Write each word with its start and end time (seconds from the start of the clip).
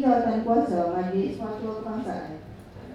jawatan 0.00 0.42
kuasa 0.48 0.96
Majlis 0.96 1.36
Fatwa 1.36 1.70
Kebangsaan, 1.76 2.40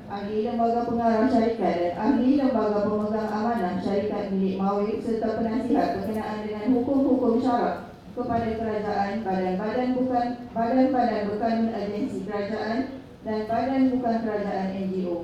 ahli 0.09 0.37
lembaga 0.41 0.89
pengarah 0.89 1.29
syarikat 1.29 1.73
dan 1.77 1.93
ahli 2.01 2.41
lembaga 2.41 2.89
pemegang 2.89 3.29
amanah 3.29 3.77
syarikat 3.77 4.33
milik 4.33 4.57
Mawib 4.57 4.97
serta 5.05 5.37
penasihat 5.37 5.87
berkenaan 6.01 6.39
dengan 6.45 6.67
hukum-hukum 6.73 7.37
syarak 7.37 7.93
kepada 8.17 8.49
kerajaan, 8.57 9.21
badan-badan 9.21 9.89
bukan 9.93 10.27
badan-badan 10.49 11.21
berkanun 11.29 11.69
agensi 11.73 12.17
kerajaan 12.25 12.77
dan 13.21 13.39
badan 13.45 13.81
bukan 13.93 14.15
kerajaan 14.25 14.67
NGO. 14.73 15.17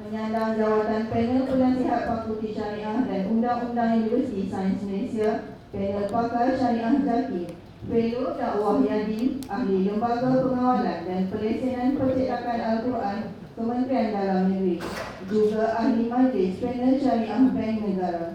Menyandang 0.00 0.56
jawatan 0.56 1.02
panel 1.12 1.42
penasihat 1.44 2.00
Fakulti 2.08 2.56
Syariah 2.56 3.04
dan 3.04 3.22
Undang-Undang 3.28 3.90
Universiti 4.00 4.48
Sains 4.48 4.80
Malaysia, 4.86 5.52
panel 5.70 6.04
pakar 6.08 6.56
Syariah 6.56 6.96
Zaki, 7.04 7.44
Fellow 7.88 8.36
Dakwah 8.36 8.84
Yadi, 8.84 9.40
Ahli 9.48 9.88
Lembaga 9.88 10.44
Pengawalan 10.44 11.00
dan 11.08 11.20
Pelesenan 11.32 11.96
Percetakan 11.96 12.60
Al-Quran 12.60 13.18
Kementerian 13.56 14.12
Dalam 14.12 14.40
Negeri 14.52 14.76
Juga 15.24 15.80
Ahli 15.80 16.04
Majlis 16.04 16.60
Panel 16.60 17.00
Syariah 17.00 17.40
Bank 17.56 17.76
Negara 17.80 18.26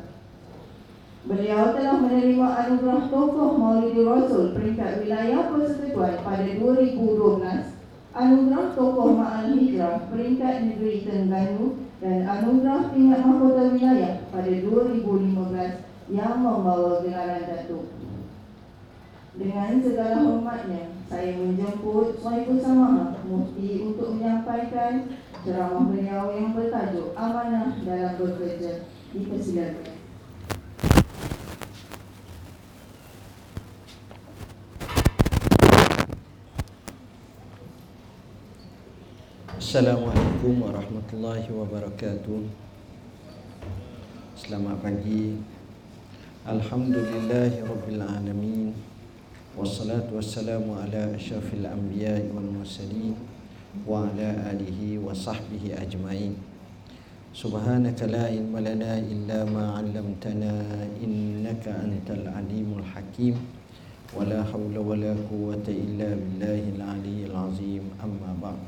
Beliau 1.26 1.74
telah 1.78 1.98
menerima 2.02 2.48
anugerah 2.66 3.10
tokoh 3.10 3.58
Maulidi 3.58 4.02
Rasul 4.02 4.58
peringkat 4.58 5.06
wilayah 5.06 5.50
persekutuan 5.54 6.22
pada 6.26 6.46
2012 6.46 7.76
Anugerah 8.16 8.66
Tokoh 8.72 9.12
Ma'al 9.12 9.60
Hijrah 9.60 10.08
peringkat 10.08 10.56
negeri 10.72 11.04
Terengganu 11.04 11.84
dan 12.00 12.24
Anugerah 12.24 12.96
Tingkat 12.96 13.22
Mahkota 13.28 13.76
Wilayah 13.76 14.24
pada 14.32 14.52
2015 14.56 16.16
yang 16.16 16.38
membawa 16.40 17.04
gelaran 17.04 17.44
Datuk. 17.44 18.05
Dengan 19.36 19.84
segala 19.84 20.24
hormatnya, 20.24 20.96
saya 21.12 21.36
menjemput 21.36 22.24
Samaha 22.24 23.20
Mufti 23.28 23.84
untuk 23.84 24.16
menyampaikan 24.16 25.12
ceramah 25.44 25.92
beliau 25.92 26.32
yang 26.32 26.56
bertajuk 26.56 27.12
Amanah 27.20 27.76
dalam 27.84 28.16
Bekerja. 28.16 28.88
Dipersilakan. 29.12 30.08
Assalamualaikum 39.60 40.64
warahmatullahi 40.64 41.52
wabarakatuh 41.52 42.48
Selamat 44.40 44.80
pagi 44.80 45.36
Alhamdulillahi 46.48 47.60
rabbil 47.68 48.00
alamin 48.00 48.95
Asyafil 51.16 51.64
anbiya 51.64 52.20
wal 52.36 52.44
mursalin 52.44 53.16
Wa 53.88 54.08
ala 54.08 54.52
alihi 54.52 55.00
wa 55.00 55.12
sahbihi 55.16 55.76
ajma'in. 55.76 56.36
Subhanaka 57.36 58.08
la 58.08 58.32
ilma 58.32 58.64
lana 58.64 59.00
illa 59.00 59.44
ma 59.44 59.80
'allamtana 59.80 60.88
innaka 61.00 61.84
antal 61.84 62.24
alimul 62.36 62.84
hakim. 62.84 63.36
Wala 64.16 64.44
hawla 64.48 64.80
wala 64.80 65.12
quwwata 65.28 65.76
illa 65.76 66.16
billahil 66.16 66.80
aliyyil 66.80 67.36
azim. 67.36 67.84
Amma 68.00 68.32
ba'd. 68.40 68.60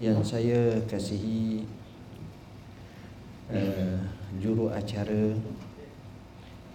Yang 0.00 0.36
saya 0.36 0.76
kasihi 0.84 1.64
uh, 3.48 3.96
juru 4.36 4.68
acara 4.68 5.32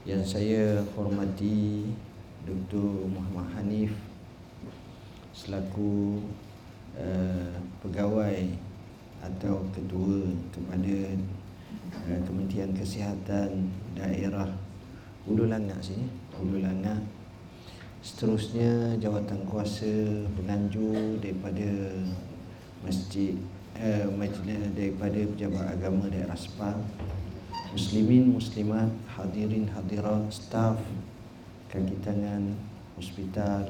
yang 0.09 0.25
saya 0.25 0.81
hormati 0.97 1.85
Dr. 2.41 3.05
Muhammad 3.05 3.47
Hanif 3.53 3.93
selaku 5.31 6.21
uh, 6.97 7.55
pegawai 7.85 8.49
atau 9.21 9.61
ketua 9.69 10.25
kepada 10.49 10.97
uh, 12.09 12.19
Kementerian 12.25 12.73
Kesihatan 12.73 13.69
Daerah 13.93 14.49
Hulu 15.29 15.45
Langak 15.45 15.79
sini 15.85 16.09
Hulu 16.35 16.65
Langak 16.65 16.99
seterusnya 18.01 18.97
jawatan 18.97 19.45
kuasa 19.45 20.25
penganjur 20.33 21.21
daripada 21.21 21.69
masjid 22.81 23.37
eh, 23.77 24.09
majlis 24.09 24.73
daripada 24.73 25.21
pejabat 25.21 25.65
agama 25.77 26.09
daerah 26.09 26.33
Sepang 26.33 26.81
muslimin 27.71 28.33
muslimat 28.33 28.89
hadirin 29.05 29.69
hadirat 29.69 30.33
staf 30.33 30.81
kaki 31.71 31.95
tangan 32.03 32.51
hospital 32.99 33.63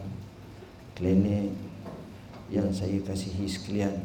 klinik 0.97 1.53
yang 2.49 2.73
saya 2.73 2.97
kasihi 3.05 3.45
sekalian 3.45 4.01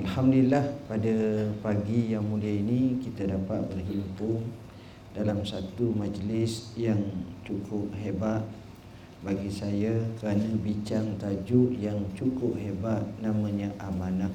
Alhamdulillah 0.00 0.64
pada 0.88 1.12
pagi 1.60 2.16
yang 2.16 2.24
mulia 2.24 2.56
ini 2.56 2.96
kita 3.04 3.28
dapat 3.28 3.68
berhimpun 3.68 4.48
dalam 5.12 5.44
satu 5.44 5.92
majlis 5.92 6.72
yang 6.78 7.04
cukup 7.44 7.92
hebat 8.00 8.46
bagi 9.20 9.50
saya 9.50 9.98
kerana 10.22 10.48
bincang 10.62 11.18
tajuk 11.18 11.74
yang 11.76 11.98
cukup 12.14 12.54
hebat 12.56 13.02
namanya 13.18 13.74
amanah. 13.82 14.30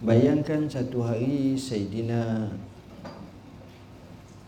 Bayangkan 0.00 0.64
satu 0.64 1.04
hari 1.04 1.60
Sayyidina 1.60 2.48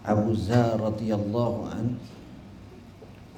Abu 0.00 0.32
Zar 0.32 0.80
radhiyallahu 0.80 1.68
an 1.68 2.00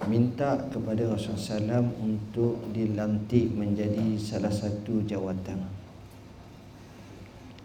minta 0.07 0.57
kepada 0.71 1.09
Rasulullah 1.11 1.81
SAW 1.81 1.89
untuk 2.01 2.61
dilantik 2.75 3.53
menjadi 3.53 4.17
salah 4.21 4.53
satu 4.53 5.05
jawatan. 5.05 5.63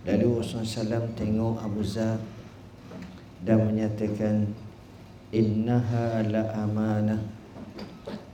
Lalu 0.07 0.39
Rasulullah 0.39 1.03
SAW 1.03 1.15
tengok 1.19 1.55
Abu 1.59 1.81
Zar 1.83 2.19
dan 3.43 3.67
menyatakan 3.67 4.51
innaha 5.29 6.25
la 6.25 6.43
amanah 6.63 7.21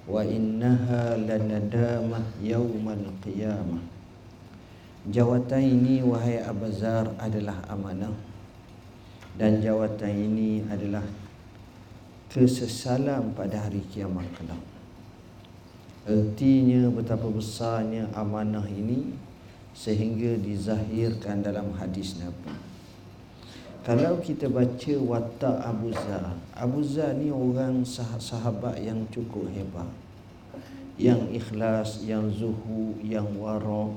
wa 0.06 0.22
innaha 0.22 1.18
la 1.18 1.38
nadamah 1.42 2.24
yaumal 2.40 3.10
qiyamah 3.26 3.82
jawatan 5.10 5.62
ini 5.62 6.02
wahai 6.02 6.42
abazar 6.42 7.10
adalah 7.22 7.62
amanah 7.70 8.14
dan 9.38 9.62
jawatan 9.62 10.14
ini 10.14 10.66
adalah 10.66 11.04
kesesalan 12.36 13.32
pada 13.32 13.64
hari 13.64 13.80
kiamat 13.96 14.28
kelak. 14.36 14.60
Artinya 16.04 16.92
betapa 16.92 17.32
besarnya 17.32 18.12
amanah 18.12 18.68
ini 18.68 19.16
sehingga 19.72 20.36
dizahirkan 20.44 21.40
dalam 21.40 21.72
hadis 21.80 22.20
Nabi. 22.20 22.52
Kalau 23.88 24.20
kita 24.20 24.52
baca 24.52 24.94
watak 25.00 25.58
Abu 25.64 25.96
Zar 25.96 26.36
Abu 26.52 26.84
Zar 26.84 27.16
ni 27.16 27.32
orang 27.32 27.88
sahabat 27.88 28.84
yang 28.84 29.08
cukup 29.16 29.48
hebat. 29.56 29.88
Yang 31.00 31.40
ikhlas, 31.40 32.04
yang 32.08 32.32
zuhu, 32.32 32.96
yang 33.04 33.28
wara 33.36 33.92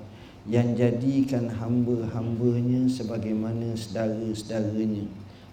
Yang 0.47 0.69
jadikan 0.79 1.47
hamba-hambanya 1.51 2.87
sebagaimana 2.87 3.75
sedara-sedaranya. 3.75 5.07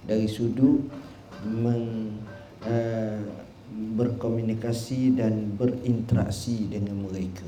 Dari 0.06 0.26
sudut 0.30 0.86
men, 1.46 2.16
uh, 2.66 3.22
berkomunikasi 3.96 5.18
dan 5.18 5.54
berinteraksi 5.56 6.70
dengan 6.70 7.06
mereka. 7.06 7.48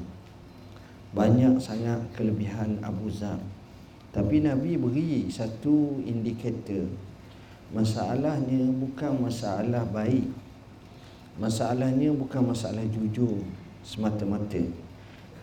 Banyak 1.14 1.58
sangat 1.62 2.04
kelebihan 2.14 2.82
Abu 2.86 3.10
Zar 3.10 3.40
tapi 4.18 4.42
Nabi 4.42 4.82
beri 4.82 5.30
satu 5.30 6.02
indikator. 6.02 6.90
Masalahnya 7.70 8.66
bukan 8.74 9.14
masalah 9.30 9.86
baik. 9.86 10.26
Masalahnya 11.38 12.10
bukan 12.18 12.50
masalah 12.50 12.82
jujur 12.90 13.44
semata-mata. 13.86 14.64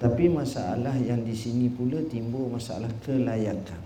Tapi 0.03 0.27
masalah 0.27 0.99
yang 0.99 1.23
di 1.23 1.37
sini 1.37 1.71
pula 1.71 2.03
timbul 2.11 2.51
masalah 2.51 2.91
kelayakan. 3.07 3.79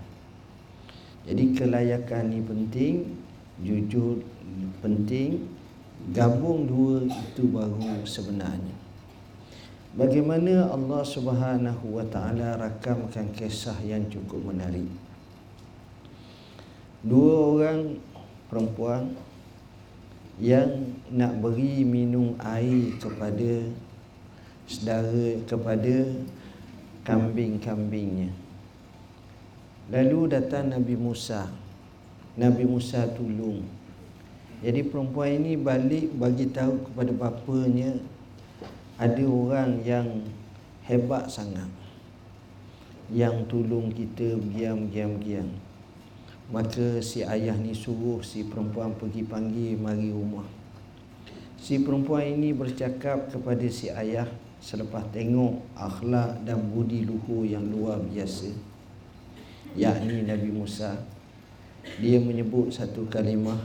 Jadi 1.29 1.53
kelayakan 1.53 2.23
ni 2.33 2.41
penting 2.41 2.95
Jujur 3.59 4.23
penting 4.79 5.43
Gabung 6.15 6.63
dua 6.63 7.03
itu 7.03 7.43
baru 7.51 8.07
sebenarnya 8.07 8.79
Bagaimana 9.89 10.69
Allah 10.69 11.01
Subhanahu 11.01 11.97
wa 11.97 12.05
taala 12.05 12.61
rakamkan 12.61 13.33
kisah 13.33 13.73
yang 13.81 14.05
cukup 14.05 14.53
menarik. 14.53 14.85
Dua 17.01 17.57
orang 17.57 17.97
perempuan 18.53 19.17
yang 20.37 20.93
nak 21.09 21.41
beri 21.41 21.81
minum 21.81 22.37
air 22.37 23.01
kepada 23.01 23.65
saudara 24.69 25.41
kepada 25.49 25.95
kambing-kambingnya. 27.01 28.29
Lalu 29.89 30.19
datang 30.29 30.69
Nabi 30.69 30.93
Musa. 30.93 31.49
Nabi 32.37 32.61
Musa 32.69 33.09
tolong. 33.09 33.65
Jadi 34.59 34.81
perempuan 34.91 35.39
ini 35.39 35.55
balik 35.55 36.11
bagi 36.19 36.51
tahu 36.51 36.83
kepada 36.91 37.11
bapanya 37.15 37.95
ada 38.99 39.23
orang 39.23 39.79
yang 39.87 40.07
hebat 40.83 41.31
sangat 41.31 41.71
yang 43.09 43.47
tolong 43.47 43.89
kita 43.89 44.35
diam-diam-diam 44.37 45.47
maka 46.49 46.97
si 46.97 47.21
ayah 47.21 47.53
ni 47.53 47.77
suruh 47.77 48.25
si 48.25 48.41
perempuan 48.41 48.97
pergi 48.97 49.21
panggil 49.21 49.77
mari 49.77 50.09
rumah. 50.09 50.45
Si 51.61 51.77
perempuan 51.77 52.25
ini 52.25 52.57
bercakap 52.57 53.29
kepada 53.29 53.65
si 53.69 53.93
ayah 53.93 54.25
selepas 54.57 55.05
tengok 55.13 55.61
akhlak 55.77 56.41
dan 56.41 56.57
budi 56.73 57.05
luhur 57.05 57.45
yang 57.45 57.69
luar 57.69 58.01
biasa. 58.01 58.49
Yakni 59.77 60.25
Nabi 60.25 60.49
Musa. 60.49 60.97
Dia 62.01 62.17
menyebut 62.17 62.73
satu 62.73 63.05
kalimah 63.07 63.61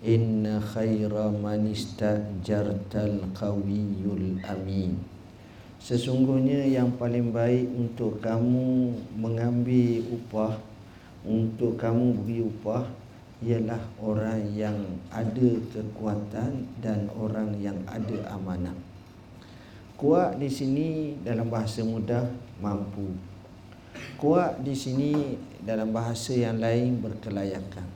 inna 0.00 0.56
khaira 0.64 1.28
man 1.28 1.68
istajartal 1.68 3.20
qawiyul 3.36 4.40
amin. 4.48 4.96
Sesungguhnya 5.80 6.68
yang 6.68 6.92
paling 6.96 7.32
baik 7.32 7.64
untuk 7.72 8.20
kamu 8.20 8.92
mengambil 9.16 10.04
upah 10.12 10.60
Untuk 11.24 11.80
kamu 11.80 12.20
beri 12.20 12.44
upah 12.44 12.84
Ialah 13.40 13.80
orang 13.96 14.44
yang 14.52 14.76
ada 15.08 15.50
kekuatan 15.72 16.68
dan 16.84 17.08
orang 17.16 17.56
yang 17.56 17.80
ada 17.88 18.36
amanah. 18.36 18.76
Kuat 19.96 20.36
di 20.36 20.52
sini 20.52 21.16
dalam 21.24 21.48
bahasa 21.48 21.80
mudah 21.80 22.28
mampu. 22.60 23.16
Kuat 24.20 24.60
di 24.60 24.76
sini 24.76 25.40
dalam 25.64 25.92
bahasa 25.92 26.36
yang 26.36 26.60
lain 26.60 27.00
berkelayakan 27.00 27.89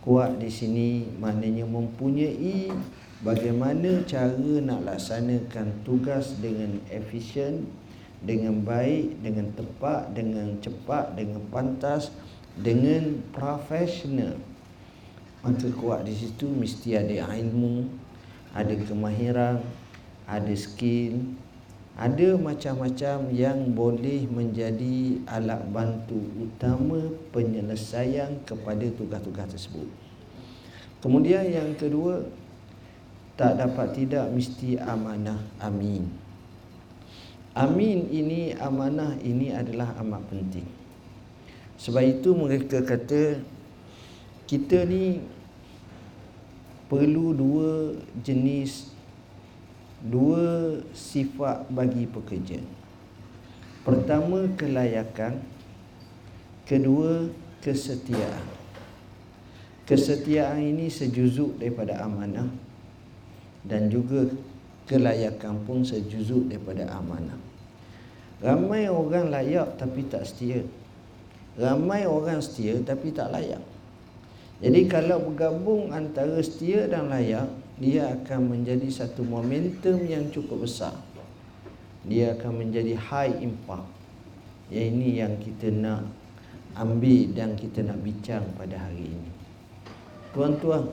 Kuat 0.00 0.40
di 0.40 0.48
sini 0.48 1.04
maknanya 1.20 1.68
mempunyai 1.68 2.72
bagaimana 3.20 4.00
cara 4.08 4.32
nak 4.64 4.88
laksanakan 4.88 5.84
tugas 5.84 6.40
dengan 6.40 6.80
efisien 6.88 7.68
dengan 8.24 8.64
baik 8.64 9.20
dengan 9.20 9.52
tepat 9.52 10.16
dengan 10.16 10.56
cepat 10.64 11.20
dengan 11.20 11.44
pantas 11.52 12.08
dengan 12.56 13.20
profesional. 13.28 14.40
Maka 15.44 15.68
kuat 15.76 16.08
di 16.08 16.16
situ 16.16 16.48
mesti 16.48 16.96
ada 16.96 17.36
ilmu 17.36 17.84
ada 18.56 18.72
kemahiran 18.72 19.60
ada 20.24 20.54
skill 20.56 21.16
ada 22.00 22.32
macam-macam 22.40 23.28
yang 23.28 23.76
boleh 23.76 24.24
menjadi 24.24 25.20
alat 25.28 25.60
bantu 25.68 26.16
utama 26.40 27.12
penyelesaian 27.28 28.40
kepada 28.48 28.88
tugas-tugas 28.96 29.52
tersebut. 29.52 29.84
Kemudian 31.04 31.44
yang 31.44 31.76
kedua 31.76 32.24
tak 33.36 33.60
dapat 33.60 33.92
tidak 33.92 34.32
mesti 34.32 34.80
amanah 34.80 35.44
amin. 35.60 36.08
Amin 37.52 38.08
ini 38.08 38.56
amanah 38.56 39.20
ini 39.20 39.52
adalah 39.52 39.92
amat 40.00 40.24
penting. 40.32 40.64
Sebab 41.76 42.00
itu 42.00 42.32
mereka 42.32 42.80
kata 42.80 43.44
kita 44.48 44.88
ni 44.88 45.20
perlu 46.88 47.36
dua 47.36 47.92
jenis 48.24 48.89
dua 50.04 50.78
sifat 50.96 51.68
bagi 51.68 52.08
pekerja 52.08 52.60
pertama 53.84 54.48
kelayakan 54.56 55.40
kedua 56.64 57.28
kesetiaan 57.60 58.44
kesetiaan 59.84 60.62
ini 60.62 60.86
sejuzuk 60.86 61.58
daripada 61.58 62.00
amanah 62.00 62.48
dan 63.66 63.92
juga 63.92 64.24
kelayakan 64.90 65.62
pun 65.62 65.86
sejuzuk 65.86 66.50
daripada 66.50 66.90
amanah. 66.90 67.38
Ramai 68.42 68.90
orang 68.90 69.30
layak 69.30 69.78
tapi 69.78 70.08
tak 70.10 70.26
setia. 70.26 70.66
Ramai 71.54 72.08
orang 72.10 72.42
setia 72.42 72.80
tapi 72.82 73.14
tak 73.14 73.30
layak. 73.30 73.62
Jadi 74.58 74.80
kalau 74.90 75.30
bergabung 75.30 75.94
antara 75.94 76.40
setia 76.40 76.88
dan 76.88 77.06
layak, 77.06 77.48
dia 77.80 78.12
akan 78.12 78.52
menjadi 78.52 78.86
satu 78.92 79.24
momentum 79.24 80.04
yang 80.04 80.28
cukup 80.28 80.68
besar. 80.68 80.92
Dia 82.04 82.36
akan 82.36 82.68
menjadi 82.68 82.94
high 82.96 83.40
impact. 83.40 83.88
Yang 84.68 84.86
ini 84.94 85.08
yang 85.18 85.34
kita 85.40 85.72
nak 85.72 86.04
ambil 86.76 87.32
dan 87.34 87.56
kita 87.56 87.82
nak 87.82 87.98
bincang 88.04 88.44
pada 88.54 88.78
hari 88.78 89.10
ini. 89.10 89.30
Tuan-tuan, 90.30 90.86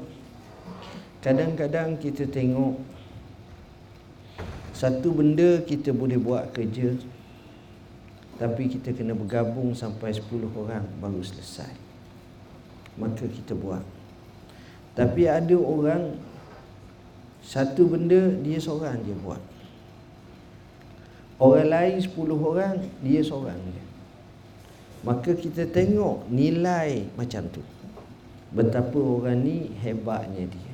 Kadang-kadang 1.28 1.98
kita 1.98 2.30
tengok 2.30 2.78
Satu 4.72 5.10
benda 5.12 5.60
kita 5.66 5.90
boleh 5.90 6.16
buat 6.22 6.54
kerja 6.54 6.94
Tapi 8.38 8.70
kita 8.70 8.94
kena 8.94 9.18
bergabung 9.18 9.74
sampai 9.74 10.14
10 10.14 10.24
orang 10.54 10.86
baru 11.02 11.20
selesai 11.26 11.74
Maka 13.02 13.26
kita 13.26 13.58
buat 13.58 13.82
Tapi 14.94 15.26
ada 15.26 15.58
orang 15.58 16.16
Satu 17.48 17.88
benda 17.88 18.36
dia 18.44 18.60
seorang 18.60 19.00
je 19.08 19.16
buat 19.24 19.40
Orang 21.40 21.72
lain 21.72 21.96
10 21.96 22.12
orang 22.36 22.76
dia 23.00 23.24
seorang 23.24 23.56
je 23.56 23.84
Maka 25.08 25.32
kita 25.32 25.64
tengok 25.72 26.28
nilai 26.28 27.08
macam 27.16 27.48
tu 27.48 27.64
Betapa 28.52 29.00
orang 29.00 29.40
ni 29.40 29.72
hebatnya 29.80 30.44
dia 30.44 30.74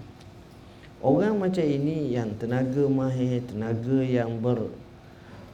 Orang 1.03 1.37
macam 1.43 1.61
ini 1.61 2.15
yang 2.15 2.33
tenaga 2.41 2.89
mahir, 2.89 3.43
tenaga 3.45 4.01
yang 4.01 4.41
ber 4.41 4.71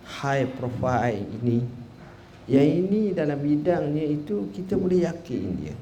high 0.06 0.45
profile 0.45 1.19
ini 1.42 1.66
yang 2.50 2.66
ini 2.66 3.13
dalam 3.13 3.38
bidangnya 3.38 4.01
itu 4.10 4.50
kita 4.50 4.74
boleh 4.74 5.06
yakin 5.06 5.54
dia. 5.62 5.77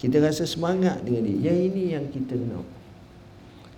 Kita 0.00 0.24
rasa 0.24 0.48
semangat 0.48 1.04
dengan 1.04 1.28
dia. 1.28 1.52
Yang 1.52 1.58
ini 1.68 1.82
yang 1.92 2.04
kita 2.08 2.32
nak. 2.32 2.64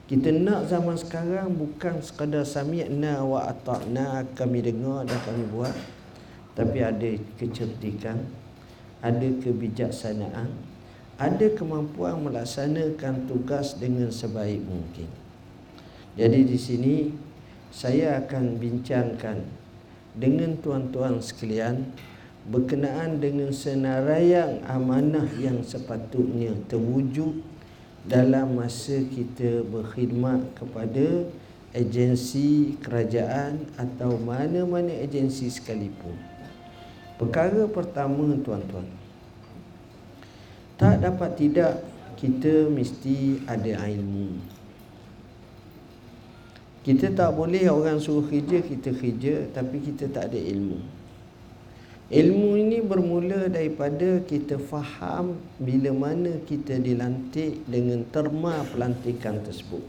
Kita 0.08 0.32
nak 0.32 0.72
zaman 0.72 0.96
sekarang 0.96 1.52
bukan 1.52 2.00
sekadar 2.00 2.40
sami'na 2.40 3.20
wa 3.28 3.44
ata'na 3.44 4.25
kami 4.32 4.64
dengar 4.64 5.05
dan 5.05 5.20
kami 5.20 5.44
buat 5.52 5.76
tapi 6.56 6.81
ada 6.81 7.12
kecerdikan, 7.37 8.25
ada 9.05 9.28
kebijaksanaan, 9.44 10.49
ada 11.20 11.46
kemampuan 11.52 12.25
melaksanakan 12.25 13.28
tugas 13.28 13.76
dengan 13.76 14.08
sebaik 14.08 14.64
mungkin. 14.64 15.12
Jadi 16.16 16.40
di 16.40 16.56
sini 16.56 16.94
saya 17.69 18.25
akan 18.25 18.56
bincangkan 18.56 19.44
dengan 20.16 20.56
tuan-tuan 20.65 21.20
sekalian 21.20 21.84
berkenaan 22.48 23.20
dengan 23.20 23.53
senaraian 23.53 24.65
amanah 24.65 25.29
yang 25.36 25.60
sepatutnya 25.60 26.56
terwujud 26.65 27.44
dalam 28.08 28.56
masa 28.56 29.05
kita 29.05 29.62
berkhidmat 29.69 30.56
kepada 30.56 31.29
agensi 31.77 32.81
kerajaan 32.81 33.69
atau 33.77 34.17
mana-mana 34.17 34.91
agensi 35.05 35.53
sekalipun. 35.53 36.17
Perkara 37.20 37.69
pertama 37.69 38.34
tuan-tuan, 38.41 38.88
tak 40.81 41.05
dapat 41.05 41.31
tidak 41.36 41.84
kita 42.19 42.67
mesti 42.67 43.46
ada 43.46 43.86
ilmu 43.86 44.58
kita 46.82 47.12
tak 47.12 47.31
boleh 47.36 47.69
orang 47.70 48.03
suruh 48.03 48.27
kerja 48.27 48.58
kita 48.58 48.91
kerja 48.91 49.34
tapi 49.55 49.79
kita 49.79 50.10
tak 50.10 50.32
ada 50.32 50.41
ilmu 50.41 50.82
ilmu 52.08 52.56
ini 52.56 52.79
bermula 52.81 53.53
daripada 53.53 54.24
kita 54.24 54.56
faham 54.56 55.36
bila 55.60 55.93
mana 55.93 56.41
kita 56.48 56.81
dilantik 56.81 57.65
dengan 57.69 58.05
terma 58.08 58.65
pelantikan 58.72 59.41
tersebut 59.44 59.84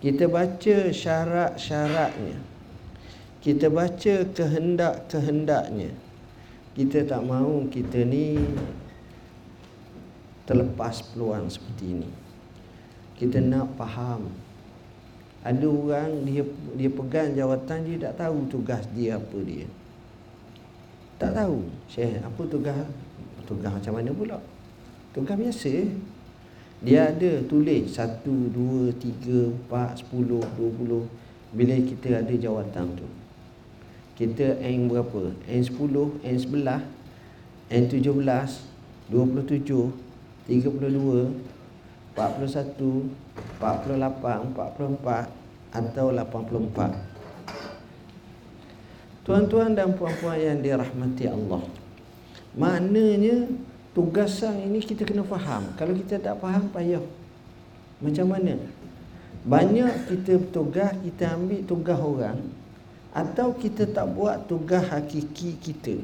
kita 0.00 0.24
baca 0.24 0.76
syarat-syaratnya 0.88 2.40
kita 3.44 3.68
baca 3.68 4.14
kehendak-kehendaknya 4.32 5.92
kita 6.70 7.02
tak 7.02 7.26
mahu 7.26 7.66
kita 7.66 8.06
ni 8.06 8.38
terlepas 10.50 11.06
peluang 11.14 11.46
seperti 11.46 11.84
ini. 11.94 12.10
Kita 13.14 13.38
nak 13.38 13.78
faham. 13.78 14.26
Ada 15.46 15.66
orang 15.66 16.26
dia 16.26 16.42
dia 16.74 16.90
pegang 16.90 17.32
jawatan 17.32 17.78
dia 17.86 17.96
tak 18.10 18.26
tahu 18.26 18.50
tugas 18.50 18.82
dia 18.90 19.14
apa 19.18 19.38
dia. 19.46 19.70
Tak 21.20 21.36
tahu. 21.36 21.68
Syekh, 21.84 22.16
apa 22.24 22.42
tugas? 22.48 22.80
Tugas 23.44 23.68
macam 23.76 23.92
mana 23.92 24.08
pula? 24.08 24.40
Tugas 25.12 25.36
biasa. 25.36 25.84
Dia 26.80 27.12
ada 27.12 27.44
tulis 27.44 27.92
1 27.92 28.24
2 28.24 28.88
3 28.96 29.68
4 29.68 30.00
10 30.00 30.40
20 30.40 31.52
bila 31.52 31.76
kita 31.76 32.24
ada 32.24 32.32
jawatan 32.32 32.96
tu. 32.96 33.04
Kita 34.16 34.64
N 34.64 34.88
berapa? 34.88 35.36
N10, 35.44 35.92
N11, 36.24 36.80
N17, 37.68 38.48
27, 39.12 39.92
32 40.48 41.36
41 42.16 43.12
48 43.60 44.56
44 44.56 45.28
atau 45.70 46.06
84 46.16 47.09
Tuan-tuan 49.20 49.76
dan 49.76 49.92
puan-puan 49.92 50.40
yang 50.40 50.64
dirahmati 50.64 51.28
Allah 51.28 51.60
Maknanya 52.56 53.52
tugasan 53.92 54.64
ini 54.64 54.80
kita 54.80 55.04
kena 55.04 55.22
faham 55.28 55.70
Kalau 55.76 55.92
kita 55.92 56.16
tak 56.16 56.40
faham 56.40 56.72
payah 56.72 57.04
Macam 58.00 58.32
mana? 58.32 58.56
Banyak 59.44 60.08
kita 60.08 60.36
bertugas, 60.40 60.92
kita 61.04 61.36
ambil 61.36 61.60
tugas 61.68 62.00
orang 62.00 62.40
Atau 63.12 63.56
kita 63.60 63.84
tak 63.88 64.08
buat 64.12 64.48
tugas 64.48 64.88
hakiki 64.88 65.60
kita 65.60 66.00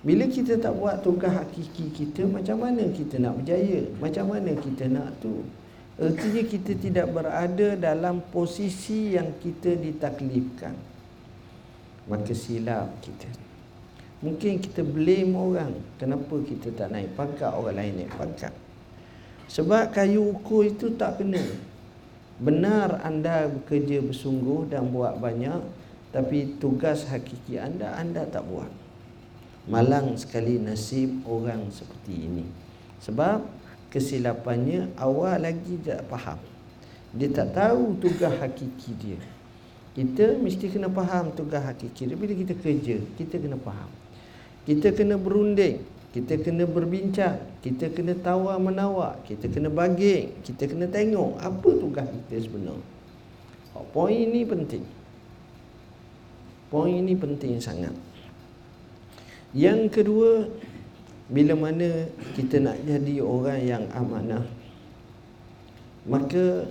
Bila 0.00 0.24
kita 0.28 0.56
tak 0.56 0.72
buat 0.72 1.04
tugas 1.04 1.36
hakiki 1.36 1.92
kita 1.92 2.24
Macam 2.24 2.64
mana 2.64 2.88
kita 2.92 3.20
nak 3.20 3.44
berjaya? 3.44 3.92
Macam 4.00 4.32
mana 4.32 4.56
kita 4.56 4.88
nak 4.88 5.20
tu? 5.20 5.44
Artinya 5.96 6.44
kita 6.44 6.76
tidak 6.76 7.08
berada 7.08 7.72
dalam 7.72 8.20
posisi 8.28 9.16
yang 9.16 9.32
kita 9.40 9.80
ditaklifkan. 9.80 10.76
Maka 12.06 12.32
silap 12.32 12.90
kita. 13.02 13.26
Mungkin 14.22 14.62
kita 14.62 14.86
blame 14.86 15.34
orang. 15.34 15.74
Kenapa 15.98 16.38
kita 16.46 16.72
tak 16.72 16.94
naik 16.94 17.12
pangkat, 17.18 17.50
orang 17.50 17.76
lain 17.76 17.92
naik 18.02 18.12
pangkat. 18.14 18.54
Sebab 19.50 19.94
kayu 19.94 20.34
ukur 20.34 20.66
itu 20.66 20.94
tak 20.94 21.22
kena. 21.22 21.42
Benar 22.38 23.02
anda 23.02 23.50
bekerja 23.50 24.02
bersungguh 24.02 24.70
dan 24.70 24.90
buat 24.90 25.18
banyak. 25.18 25.60
Tapi 26.14 26.56
tugas 26.62 27.04
hakiki 27.10 27.58
anda, 27.60 27.92
anda 27.98 28.24
tak 28.24 28.46
buat. 28.46 28.70
Malang 29.66 30.14
sekali 30.14 30.62
nasib 30.62 31.26
orang 31.26 31.68
seperti 31.74 32.30
ini. 32.30 32.46
Sebab 33.02 33.42
kesilapannya 33.90 34.94
awal 34.98 35.42
lagi 35.42 35.78
tak 35.82 36.06
faham 36.10 36.38
dia 37.16 37.32
tak 37.32 37.56
tahu 37.56 37.96
tugas 37.96 38.34
hakiki 38.42 38.92
dia 39.00 39.18
kita 39.96 40.36
mesti 40.36 40.68
kena 40.68 40.92
faham 40.92 41.32
tugas 41.32 41.64
hakiki. 41.64 42.12
Bila 42.12 42.36
kita 42.36 42.52
kerja 42.52 43.00
kita 43.16 43.40
kena 43.40 43.56
faham. 43.56 43.88
Kita 44.68 44.92
kena 44.92 45.16
berunding 45.16 45.80
kita 46.16 46.40
kena 46.40 46.64
berbincang 46.64 47.36
kita 47.60 47.92
kena 47.92 48.16
tawar 48.16 48.56
menawar 48.56 49.20
kita 49.28 49.52
kena 49.52 49.68
bagi 49.68 50.32
kita 50.40 50.64
kena 50.64 50.88
tengok 50.88 51.36
apa 51.36 51.68
tugas 51.76 52.08
kita 52.08 52.40
sebenar 52.40 52.80
poin 53.92 54.16
ini 54.16 54.40
penting. 54.48 54.80
Poin 56.72 56.88
ini 56.88 57.12
penting 57.12 57.60
sangat. 57.60 57.92
Yang 59.52 59.80
kedua 59.92 60.48
bila 61.28 61.52
mana 61.52 62.08
kita 62.32 62.64
nak 62.64 62.80
jadi 62.86 63.20
orang 63.20 63.60
yang 63.60 63.84
amanah 63.92 64.46
maka 66.06 66.70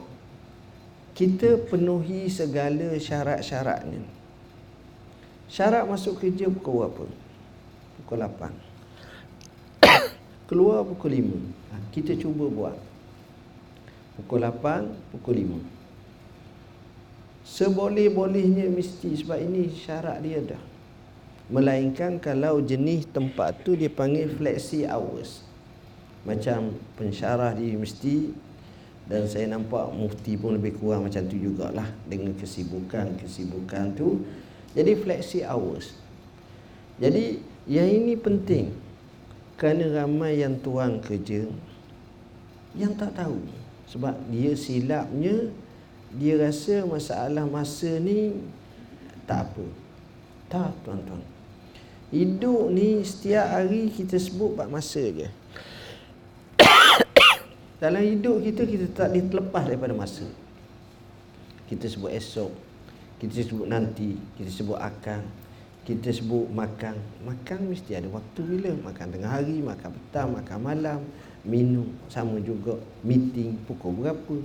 kita 1.16 1.56
penuhi 1.72 2.28
segala 2.28 2.92
syarat-syaratnya. 3.00 4.04
Syarat 5.48 5.88
masuk 5.88 6.20
kerja 6.20 6.52
pukul 6.52 6.92
berapa? 6.92 7.08
Pukul 8.04 8.20
8 8.20 8.52
keluar 10.52 10.84
pukul 10.84 11.16
5 11.16 11.32
ha, 11.72 11.76
kita 11.96 12.20
cuba 12.20 12.52
buat. 12.52 12.76
Pukul 14.20 14.44
8 14.44 15.16
pukul 15.16 15.64
5 15.64 15.76
seboleh-bolehnya 17.46 18.74
mesti 18.74 19.22
sebab 19.22 19.38
ini 19.38 19.70
syarat 19.70 20.20
dia 20.26 20.42
dah. 20.42 20.64
Melainkan 21.46 22.18
kalau 22.18 22.58
jenis 22.58 23.06
tempat 23.14 23.62
tu 23.62 23.78
dia 23.78 23.88
panggil 23.88 24.34
flexi 24.34 24.84
hours. 24.90 25.46
Macam 26.26 26.74
pensyarah 26.98 27.54
di 27.54 27.70
universiti 27.70 28.34
Dan 29.06 29.30
saya 29.30 29.46
nampak 29.54 29.94
mufti 29.94 30.34
pun 30.34 30.58
lebih 30.58 30.82
kurang 30.82 31.06
macam 31.06 31.22
tu 31.30 31.38
jugalah 31.38 31.86
Dengan 32.10 32.34
kesibukan-kesibukan 32.34 33.94
tu. 33.94 34.26
Jadi 34.74 34.92
flexi 34.98 35.46
hours. 35.46 35.94
Jadi 36.98 37.38
yang 37.70 37.90
ini 37.90 38.18
penting. 38.18 38.74
Kerana 39.56 40.04
ramai 40.04 40.44
yang 40.44 40.60
tuang 40.60 41.00
kerja 41.00 41.48
Yang 42.76 42.94
tak 43.00 43.12
tahu. 43.24 43.40
Sebab 43.88 44.18
dia 44.28 44.52
silapnya 44.58 45.48
Dia 46.12 46.36
rasa 46.42 46.84
masalah 46.84 47.48
masa 47.48 47.96
ni 48.02 48.36
Tak 49.30 49.54
apa. 49.54 49.66
Tak 50.50 50.72
tuan-tuan. 50.84 51.36
Hidup 52.14 52.70
ni 52.70 53.02
setiap 53.02 53.50
hari 53.50 53.90
kita 53.90 54.16
sebut 54.22 54.54
bab 54.54 54.70
masa 54.70 55.02
je. 55.02 55.28
Dalam 57.76 58.00
hidup 58.00 58.40
kita 58.40 58.64
kita 58.64 58.86
tak 58.96 59.12
terlepas 59.12 59.68
daripada 59.68 59.92
masa. 59.92 60.24
Kita 61.68 61.90
sebut 61.90 62.14
esok, 62.14 62.52
kita 63.20 63.42
sebut 63.42 63.68
nanti, 63.68 64.16
kita 64.40 64.48
sebut 64.48 64.80
akan, 64.80 65.26
kita 65.84 66.10
sebut 66.14 66.48
makan. 66.56 66.96
Makan 67.26 67.60
mesti 67.68 67.98
ada 68.00 68.08
waktu 68.08 68.42
bila, 68.46 68.72
makan 68.80 69.06
tengah 69.12 69.32
hari, 69.32 69.60
makan 69.60 69.90
petang, 69.92 70.30
makan 70.32 70.58
malam, 70.62 71.00
minum 71.46 71.90
sama 72.08 72.40
juga 72.40 72.80
meeting 73.04 73.60
pukul 73.68 73.98
berapa. 74.02 74.36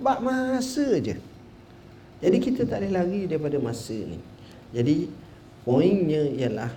Bab 0.00 0.22
masa 0.22 1.00
je. 1.00 1.16
Jadi 2.20 2.36
kita 2.40 2.64
tak 2.64 2.80
boleh 2.80 2.92
lari 2.96 3.20
daripada 3.28 3.60
masa 3.60 3.92
ni. 3.92 4.16
Jadi 4.72 5.08
poinnya 5.64 6.22
ialah 6.32 6.72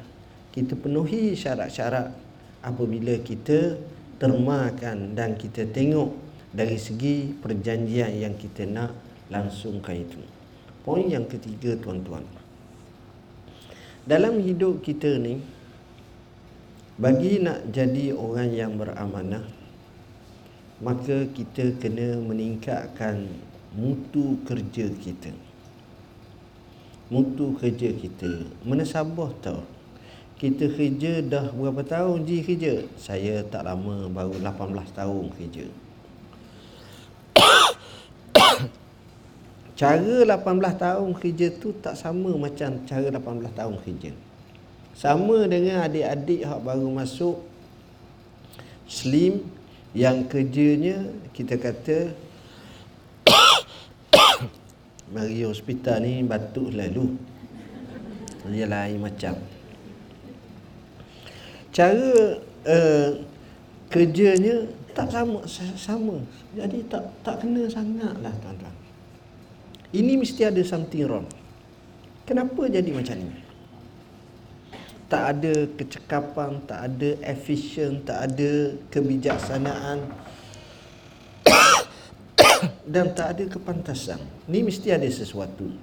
kita 0.51 0.75
penuhi 0.75 1.37
syarat-syarat 1.37 2.11
apabila 2.59 3.15
kita 3.23 3.79
termakan 4.19 5.15
dan 5.15 5.39
kita 5.39 5.65
tengok 5.71 6.11
dari 6.51 6.75
segi 6.75 7.31
perjanjian 7.39 8.11
yang 8.19 8.35
kita 8.35 8.67
nak 8.67 8.91
langsungkan 9.31 10.03
itu. 10.03 10.19
Poin 10.83 11.07
yang 11.07 11.25
ketiga 11.25 11.79
tuan-tuan. 11.79 12.27
Dalam 14.03 14.43
hidup 14.43 14.83
kita 14.83 15.15
ni 15.21 15.39
bagi 16.99 17.39
nak 17.39 17.71
jadi 17.71 18.11
orang 18.11 18.49
yang 18.51 18.75
beramanah 18.75 19.45
maka 20.79 21.27
kita 21.31 21.75
kena 21.79 22.19
meningkatkan 22.19 23.27
mutu 23.75 24.39
kerja 24.47 24.87
kita. 24.87 25.31
Mutu 27.11 27.55
kerja 27.59 27.91
kita. 27.91 28.47
Mana 28.63 28.87
sabah 28.87 29.31
tau? 29.43 29.78
Kita 30.39 30.71
kerja 30.71 31.19
dah 31.19 31.51
berapa 31.51 31.83
tahun 31.83 32.23
je 32.23 32.39
kerja? 32.39 32.87
Saya 32.95 33.43
tak 33.43 33.67
lama, 33.67 34.07
baru 34.07 34.39
18 34.39 34.71
tahun 34.95 35.35
kerja. 35.35 35.67
cara 39.79 40.15
18 40.23 40.39
tahun 40.79 41.09
kerja 41.19 41.47
tu 41.59 41.75
tak 41.83 41.99
sama 41.99 42.31
macam 42.39 42.71
cara 42.87 43.11
18 43.11 43.51
tahun 43.51 43.75
kerja. 43.83 44.15
Sama 44.95 45.43
dengan 45.43 45.83
adik-adik 45.83 46.47
yang 46.47 46.63
baru 46.63 46.87
masuk 46.87 47.43
slim 48.87 49.43
yang 49.91 50.23
kerjanya 50.23 51.03
kita 51.35 51.59
kata 51.59 52.15
mari 55.11 55.43
hospital 55.43 55.99
ni 55.99 56.23
batuk 56.23 56.71
lalu. 56.71 57.19
Dia 58.47 58.71
lain 58.71 59.03
macam 59.03 59.58
cara 61.69 62.41
uh, 62.65 63.09
kerjanya 63.89 64.69
tak 64.93 65.13
sama 65.13 65.45
sama. 65.77 66.17
Jadi 66.57 66.85
tak 66.89 67.03
tak 67.21 67.45
kena 67.45 67.69
sangatlah 67.69 68.33
tuan-tuan. 68.41 68.75
Ini 69.89 70.13
mesti 70.17 70.41
ada 70.45 70.61
something 70.61 71.05
wrong. 71.05 71.27
Kenapa 72.25 72.69
jadi 72.69 72.89
macam 72.93 73.17
ni? 73.17 73.33
Tak 75.09 75.23
ada 75.33 75.65
kecekapan 75.73 76.61
tak 76.69 76.79
ada 76.93 77.09
efisien 77.25 78.05
tak 78.05 78.29
ada 78.29 78.77
kebijaksanaan. 78.93 80.05
Dan 82.93 83.13
tak 83.17 83.37
ada 83.37 83.43
kepantasan. 83.49 84.21
Ni 84.45 84.61
mesti 84.61 84.93
ada 84.93 85.09
sesuatu. 85.09 85.73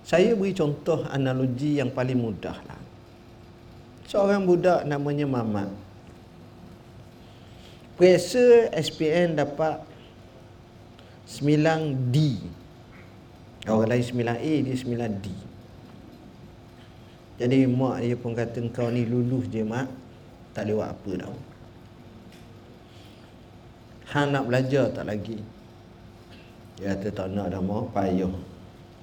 Saya 0.00 0.32
beri 0.32 0.56
contoh 0.56 1.04
analogi 1.12 1.76
yang 1.76 1.92
paling 1.92 2.16
mudah 2.16 2.56
lah 2.64 2.80
seorang 4.10 4.42
budak 4.42 4.82
namanya 4.90 5.22
Mamat. 5.22 5.70
Periksa 7.94 8.66
SPN 8.74 9.38
dapat 9.38 9.86
9D. 11.30 12.42
Orang 13.70 13.86
lain 13.86 14.02
9A, 14.02 14.54
dia 14.66 14.74
9D. 14.74 15.26
Jadi 17.38 17.64
mak 17.70 18.02
dia 18.02 18.18
pun 18.18 18.34
kata 18.34 18.58
kau 18.74 18.90
ni 18.90 19.06
lulus 19.06 19.46
je 19.46 19.62
mak. 19.62 19.86
Tak 20.50 20.66
lewat 20.66 20.90
apa 20.90 21.10
tau. 21.22 21.36
Han 24.10 24.34
nak 24.34 24.50
belajar 24.50 24.90
tak 24.90 25.06
lagi. 25.06 25.38
Dia 26.80 26.98
kata 26.98 27.08
tak 27.14 27.28
nak 27.30 27.52
dah 27.52 27.62
mak, 27.62 27.94
payah. 27.94 28.34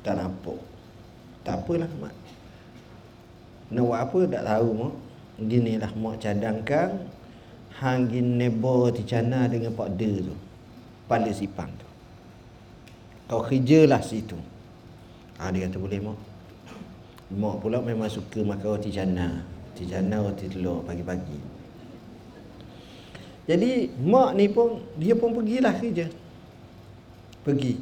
Tak 0.04 0.20
nampak. 0.20 0.60
Tak 1.48 1.64
apalah 1.64 1.90
mak. 2.02 2.27
Nak 3.68 3.84
buat 3.84 4.00
apa 4.00 4.20
tak 4.32 4.44
tahu 4.48 4.70
mak. 4.76 4.94
Gini 5.38 5.78
lah 5.78 5.92
mak 5.94 6.18
cadangkan 6.18 6.98
Hangin 7.78 8.42
nebo 8.42 8.90
di 8.90 9.06
cana 9.06 9.46
dengan 9.46 9.70
pak 9.78 9.94
de 9.94 10.26
tu. 10.26 10.36
Paling 11.06 11.36
sipang 11.36 11.70
tu. 11.78 11.88
Kau 13.30 13.46
kerjalah 13.46 14.02
situ. 14.02 14.34
Ha, 15.38 15.54
dia 15.54 15.70
kata 15.70 15.78
boleh 15.78 16.02
mak. 16.02 16.18
Mak 17.38 17.56
pula 17.62 17.78
memang 17.86 18.10
suka 18.10 18.42
makan 18.42 18.82
roti 18.82 18.90
jana. 18.90 19.46
Roti 19.46 19.84
jana, 19.86 20.26
roti 20.26 20.50
telur 20.50 20.82
pagi-pagi. 20.90 21.38
Jadi 23.46 23.94
mak 24.02 24.34
ni 24.34 24.50
pun 24.50 24.82
dia 24.98 25.14
pun 25.14 25.38
pergilah 25.38 25.78
kerja. 25.78 26.10
Pergi. 27.46 27.74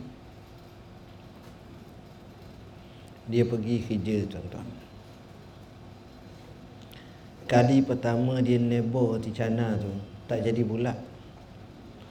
Dia 3.31 3.47
pergi 3.47 3.75
kerja 3.81 4.15
tuan-tuan. 4.27 4.67
Kali 7.45 7.85
pertama 7.85 8.41
dia 8.41 8.57
nebor 8.57 9.17
roti 9.17 9.29
cana 9.29 9.77
tu 9.77 9.93
tak 10.25 10.41
jadi 10.41 10.65
bulat. 10.65 10.97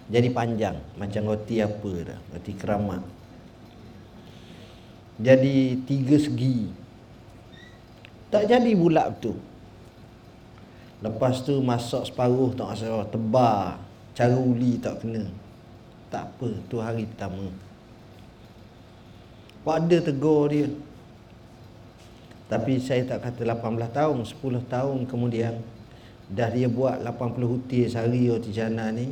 Jadi 0.07 0.31
panjang 0.31 0.79
macam 0.95 1.35
roti 1.35 1.59
apa 1.59 1.93
dah, 2.07 2.19
roti 2.31 2.53
keramat. 2.55 3.03
Jadi 5.19 5.79
tiga 5.87 6.17
segi. 6.19 6.71
Tak 8.31 8.47
jadi 8.47 8.71
bulat 8.79 9.19
tu. 9.19 9.35
Lepas 11.03 11.43
tu 11.43 11.59
masak 11.63 12.07
separuh 12.07 12.55
tak 12.55 12.75
rasa 12.75 13.07
tebal. 13.11 13.79
Cara 14.15 14.39
uli 14.39 14.79
tak 14.79 15.03
kena. 15.03 15.27
Tak 16.11 16.31
apa, 16.31 16.49
tu 16.71 16.79
hari 16.79 17.11
pertama. 17.11 17.51
Pada 19.67 19.97
tegur 19.99 20.47
dia. 20.51 20.71
Tapi 22.55 22.79
saya 22.79 23.03
tak 23.03 23.27
kata 23.27 23.43
18 23.51 23.91
tahun, 23.91 24.23
10 24.23 24.63
tahun 24.71 24.99
kemudian 25.11 25.59
dah 26.31 26.47
dia 26.55 26.71
buat 26.71 27.03
80 27.03 27.51
hutir 27.51 27.91
sehari 27.91 28.31
roti 28.31 28.55
jana 28.55 28.95
ni. 28.95 29.11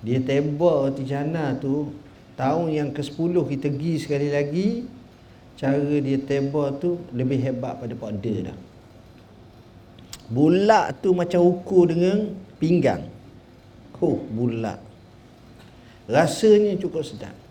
Dia 0.00 0.24
tebak 0.24 0.88
roti 0.88 1.04
jana 1.04 1.52
tu 1.52 1.92
tahun 2.32 2.72
yang 2.72 2.88
ke-10 2.96 3.28
kita 3.28 3.68
pergi 3.68 3.94
sekali 4.00 4.28
lagi 4.32 4.68
cara 5.60 5.76
dia 6.00 6.16
tebak 6.16 6.80
tu 6.80 6.96
lebih 7.12 7.44
hebat 7.44 7.76
pada 7.76 7.92
Pak 7.92 8.12
De 8.24 8.34
dah. 8.48 8.58
Bulat 10.32 11.04
tu 11.04 11.12
macam 11.12 11.44
ukur 11.44 11.92
dengan 11.92 12.32
pinggang. 12.56 13.04
Oh, 14.00 14.16
bulat. 14.32 14.80
Rasanya 16.08 16.72
cukup 16.80 17.04
sedap. 17.04 17.43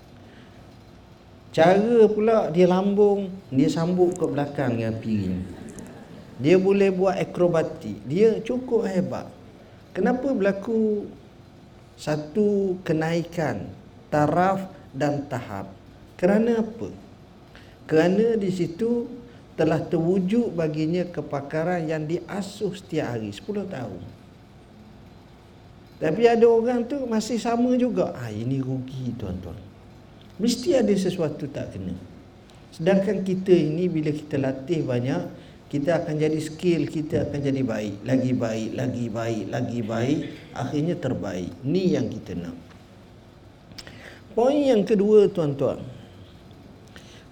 Cara 1.53 2.09
pula 2.09 2.49
dia 2.49 2.65
lambung, 2.65 3.29
dia 3.53 3.69
sambut 3.69 4.17
ke 4.17 4.25
belakang 4.25 4.73
dengan 4.73 4.97
piring. 4.97 5.45
Dia 6.41 6.57
boleh 6.57 6.89
buat 6.89 7.13
akrobatik. 7.13 8.01
Dia 8.09 8.41
cukup 8.41 8.89
hebat. 8.89 9.29
Kenapa 9.93 10.33
berlaku 10.33 11.05
satu 11.93 12.81
kenaikan 12.81 13.69
taraf 14.09 14.65
dan 14.97 15.29
tahap? 15.29 15.69
Kerana 16.17 16.65
apa? 16.65 16.89
Kerana 17.85 18.33
di 18.33 18.49
situ 18.49 19.05
telah 19.53 19.77
terwujud 19.77 20.57
baginya 20.57 21.05
kepakaran 21.05 21.85
yang 21.85 22.09
diasuh 22.09 22.73
setiap 22.73 23.13
hari 23.13 23.29
10 23.29 23.69
tahun. 23.69 24.01
Tapi 26.01 26.21
ada 26.25 26.49
orang 26.49 26.81
tu 26.89 26.97
masih 27.05 27.37
sama 27.37 27.77
juga. 27.77 28.09
Ah 28.17 28.33
ini 28.33 28.57
rugi 28.57 29.13
tuan-tuan. 29.13 29.72
Mesti 30.41 30.73
ada 30.73 30.93
sesuatu 30.93 31.45
tak 31.49 31.77
kena. 31.77 31.93
Sedangkan 32.73 33.21
kita 33.21 33.53
ini 33.53 33.85
bila 33.85 34.09
kita 34.09 34.41
latih 34.41 34.81
banyak, 34.81 35.21
kita 35.69 36.01
akan 36.01 36.15
jadi 36.17 36.39
skill, 36.41 36.89
kita 36.89 37.29
akan 37.29 37.39
jadi 37.41 37.61
baik, 37.61 38.05
lagi 38.05 38.33
baik, 38.33 38.69
lagi 38.77 39.05
baik, 39.09 39.43
lagi 39.49 39.79
baik, 39.81 40.19
akhirnya 40.53 40.95
terbaik. 40.97 41.49
Ni 41.61 41.93
yang 41.93 42.09
kita 42.09 42.33
nak. 42.37 42.57
Poin 44.33 44.57
yang 44.57 44.81
kedua 44.81 45.29
tuan-tuan. 45.29 45.81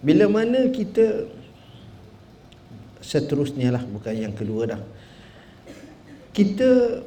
Bila 0.02 0.30
mana 0.30 0.70
kita 0.70 1.26
seterusnya 3.02 3.74
lah 3.74 3.84
bukan 3.86 4.14
yang 4.14 4.34
kedua 4.34 4.78
dah. 4.78 4.82
Kita 6.34 7.02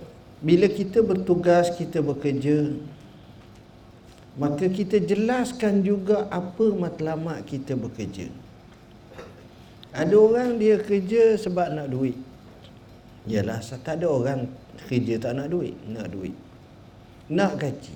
bila 0.44 0.66
kita 0.66 1.00
bertugas, 1.00 1.70
kita 1.74 2.02
bekerja, 2.02 2.74
maka 4.34 4.66
kita 4.66 4.98
jelaskan 4.98 5.86
juga 5.86 6.26
apa 6.26 6.74
matlamat 6.74 7.46
kita 7.46 7.78
bekerja. 7.78 8.26
Ada 9.94 10.14
orang 10.18 10.58
dia 10.58 10.74
kerja 10.82 11.38
sebab 11.38 11.70
nak 11.70 11.86
duit. 11.94 12.18
Yalah 13.30 13.62
tak 13.62 14.02
ada 14.02 14.10
orang 14.10 14.50
kerja 14.90 15.22
tak 15.22 15.38
nak 15.38 15.48
duit 15.54 15.78
nak 15.86 16.10
duit. 16.10 16.34
Nak 17.30 17.52
gaji. 17.62 17.94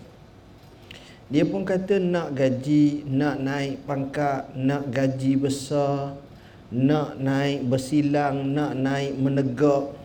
Dia 1.28 1.44
pun 1.44 1.66
kata 1.66 2.00
nak 2.00 2.32
gaji 2.32 3.04
nak 3.04 3.36
naik 3.42 3.84
pangkat 3.84 4.48
nak 4.56 4.88
gaji 4.88 5.36
besar 5.36 6.16
nak 6.72 7.18
naik 7.20 7.66
bersilang 7.66 8.54
nak 8.54 8.78
naik 8.78 9.12
menegak 9.18 9.97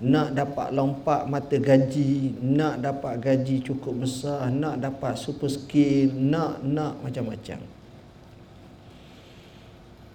nak 0.00 0.32
dapat 0.32 0.72
lompat 0.72 1.28
mata 1.28 1.60
gaji, 1.60 2.40
nak 2.40 2.80
dapat 2.80 3.20
gaji 3.20 3.60
cukup 3.60 4.08
besar, 4.08 4.48
nak 4.48 4.80
dapat 4.80 5.12
super 5.20 5.52
skill, 5.52 6.08
nak 6.16 6.64
nak 6.64 6.96
macam-macam. 7.04 7.60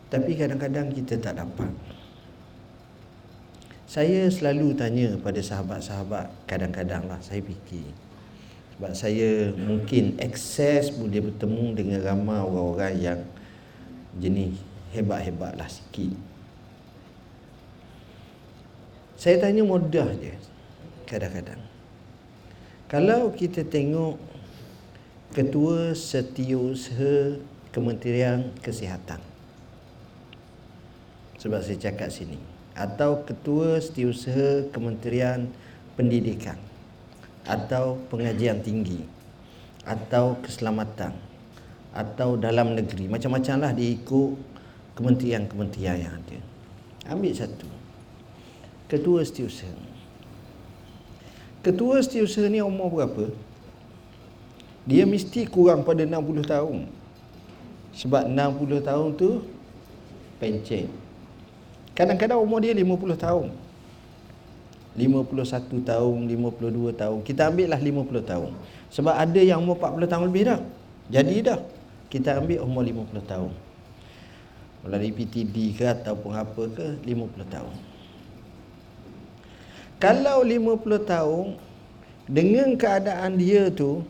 Tapi 0.09 0.31
kadang-kadang 0.33 0.89
kita 0.89 1.21
tak 1.21 1.37
dapat. 1.37 1.69
Saya 3.85 4.25
selalu 4.27 4.73
tanya 4.73 5.13
pada 5.21 5.37
sahabat-sahabat, 5.37 6.33
kadang-kadang 6.49 7.05
lah 7.05 7.21
saya 7.21 7.45
fikir. 7.45 7.85
Sebab 8.75 8.91
saya 8.91 9.55
mungkin 9.55 10.17
akses 10.19 10.91
boleh 10.91 11.29
bertemu 11.29 11.65
dengan 11.77 11.99
ramai 12.03 12.41
orang-orang 12.41 12.95
yang 12.99 13.19
jenis 14.17 14.57
hebat-hebat 14.91 15.55
lah 15.55 15.69
sikit. 15.69 16.34
Saya 19.25 19.41
tanya 19.41 19.65
mudah 19.65 20.05
je 20.21 20.37
kadang-kadang. 21.09 21.57
Kalau 22.85 23.33
kita 23.33 23.65
tengok 23.65 24.21
Ketua 25.33 25.97
Setiausaha 25.97 27.41
Kementerian 27.73 28.53
Kesihatan. 28.61 29.17
Sebab 31.41 31.57
saya 31.57 31.89
cakap 31.89 32.13
sini. 32.13 32.37
Atau 32.77 33.25
Ketua 33.25 33.81
Setiausaha 33.81 34.69
Kementerian 34.69 35.49
Pendidikan. 35.97 36.61
Atau 37.49 37.97
Pengajian 38.13 38.61
Tinggi. 38.61 39.09
Atau 39.89 40.37
Keselamatan. 40.45 41.17
Atau 41.97 42.37
Dalam 42.37 42.77
Negeri. 42.77 43.09
Macam-macam 43.09 43.55
lah 43.57 43.73
diikut 43.73 44.37
kementerian-kementerian 44.93 45.97
yang 45.97 46.13
ada. 46.13 46.37
Ambil 47.09 47.33
satu 47.33 47.74
ketua 48.85 49.25
setiausaha. 49.25 49.73
Ketua 51.65 51.97
setiausaha 52.05 52.45
ni 52.45 52.61
umur 52.61 53.01
berapa? 53.01 53.33
Dia 54.85 55.01
mesti 55.09 55.49
kurang 55.49 55.81
pada 55.81 56.05
60 56.05 56.45
tahun. 56.45 56.85
Sebab 57.97 58.29
60 58.29 58.85
tahun 58.85 59.07
tu 59.17 59.41
pencet. 60.37 60.85
Kadang-kadang 61.97 62.37
umur 62.37 62.61
dia 62.61 62.75
50 62.75 63.17
tahun. 63.17 63.49
51 64.95 65.83
tahun, 65.83 66.17
52 66.29 66.93
tahun. 66.95 67.17
Kita 67.25 67.41
ambil 67.51 67.67
lah 67.73 67.81
50 67.81 68.21
tahun. 68.23 68.51
Sebab 68.93 69.15
ada 69.15 69.41
yang 69.41 69.59
umur 69.65 69.75
40 69.81 70.05
tahun 70.07 70.23
lebih 70.29 70.43
dah. 70.47 70.61
Jadi 71.09 71.35
dah. 71.43 71.59
Kita 72.07 72.39
ambil 72.39 72.61
umur 72.61 72.85
50 72.85 73.25
tahun. 73.25 73.51
Melalui 74.85 75.11
PTD 75.11 75.73
ke 75.73 75.89
ataupun 75.89 76.31
apa 76.37 76.63
ke 76.69 76.85
50 77.01 77.47
tahun. 77.49 77.94
Kalau 80.05 80.45
50 80.45 81.01
tahun 81.01 81.57
dengan 82.29 82.77
keadaan 82.77 83.41
dia 83.41 83.73
tu 83.73 84.05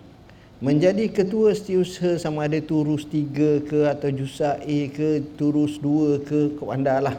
menjadi 0.60 1.08
ketua 1.08 1.56
setiausaha 1.56 2.20
sama 2.20 2.52
ada 2.52 2.60
turus 2.60 3.08
3 3.08 3.64
ke 3.64 3.88
atau 3.88 4.12
jusa 4.12 4.60
A 4.60 4.80
ke 4.92 5.24
turus 5.40 5.80
2 5.80 6.20
ke 6.28 6.60
kau 6.60 6.76
lah. 6.76 7.16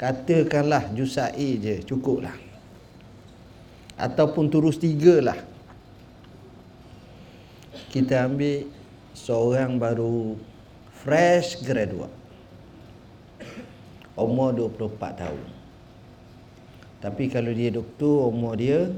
Katakanlah 0.00 0.88
jusa 0.96 1.36
A 1.36 1.48
je 1.60 1.84
cukup 1.84 2.24
lah. 2.24 2.36
Ataupun 4.00 4.48
turus 4.48 4.80
3 4.80 5.20
lah. 5.20 5.36
Kita 7.92 8.24
ambil 8.24 8.64
seorang 9.12 9.76
baru 9.76 10.40
fresh 11.04 11.60
graduate. 11.60 12.16
Umur 14.16 14.56
24 14.56 15.12
tahun 15.12 15.53
tapi 17.04 17.28
kalau 17.28 17.52
dia 17.52 17.68
doktor 17.68 18.32
umur 18.32 18.56
dia 18.56 18.88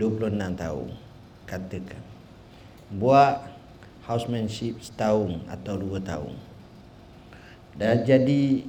26 0.00 0.40
tahun 0.56 0.88
katakan. 1.44 2.00
Buat 2.96 3.52
housemanship 4.08 4.80
setahun 4.80 5.44
atau 5.44 5.76
dua 5.76 6.00
tahun. 6.00 6.32
Dan 7.76 8.08
jadi 8.08 8.64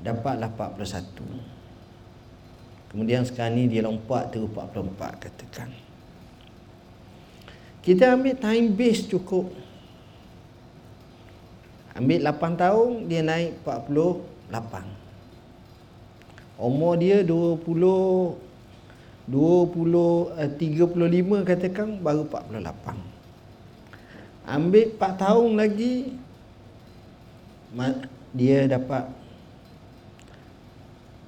dapatlah 0.00 0.48
41. 0.56 1.20
Kemudian 2.88 3.28
sekarang 3.28 3.60
ni 3.60 3.68
dia 3.68 3.84
lompat 3.84 4.32
terus 4.32 4.48
44 4.56 5.28
katakan. 5.28 5.68
Kita 7.84 8.16
ambil 8.16 8.40
time 8.40 8.72
base 8.72 9.04
cukup 9.04 9.52
Ambil 11.98 12.22
8 12.22 12.62
tahun 12.62 13.10
dia 13.10 13.26
naik 13.26 13.58
48. 13.66 14.97
Umur 16.58 16.98
dia 16.98 17.22
20 17.22 17.62
20 19.30 20.42
eh, 20.42 20.50
35 20.50 21.46
katakan 21.46 22.02
baru 22.02 22.26
48. 22.26 22.98
Ambil 24.48 24.84
4 24.98 25.22
tahun 25.22 25.50
lagi 25.54 26.18
dia 28.34 28.66
dapat 28.66 29.06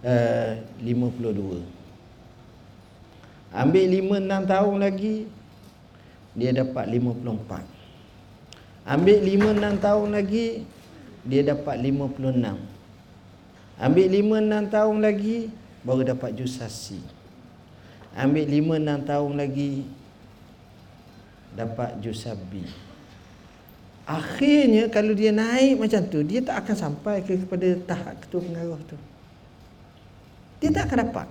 uh, 0.03 0.59
52. 0.83 1.63
Ambil 3.55 3.85
5 3.87 4.19
6 4.19 4.51
tahun 4.51 4.77
lagi 4.83 5.31
dia 6.35 6.51
dapat 6.51 6.91
54. 6.91 7.81
Ambil 8.91 9.19
5-6 9.21 9.85
tahun 9.85 10.09
lagi 10.17 10.65
Dia 11.23 11.45
dapat 11.45 11.77
56 11.85 12.80
Ambil 13.81 14.07
5-6 14.13 14.69
tahun 14.69 14.97
lagi 15.01 15.39
Baru 15.81 16.05
dapat 16.05 16.37
jusasi 16.37 17.01
Ambil 18.13 18.45
5-6 18.45 19.09
tahun 19.09 19.33
lagi 19.41 19.73
Dapat 21.57 21.91
jusabi 22.05 22.69
Akhirnya 24.05 24.93
kalau 24.93 25.17
dia 25.17 25.33
naik 25.33 25.81
macam 25.81 26.05
tu 26.13 26.21
Dia 26.21 26.45
tak 26.45 26.67
akan 26.67 26.77
sampai 26.77 27.25
ke 27.25 27.41
kepada 27.41 27.69
tahap 27.89 28.15
ketua 28.21 28.41
pengaruh 28.45 28.81
tu 28.85 28.99
Dia 30.61 30.69
tak 30.77 30.93
akan 30.93 30.99
dapat 31.09 31.27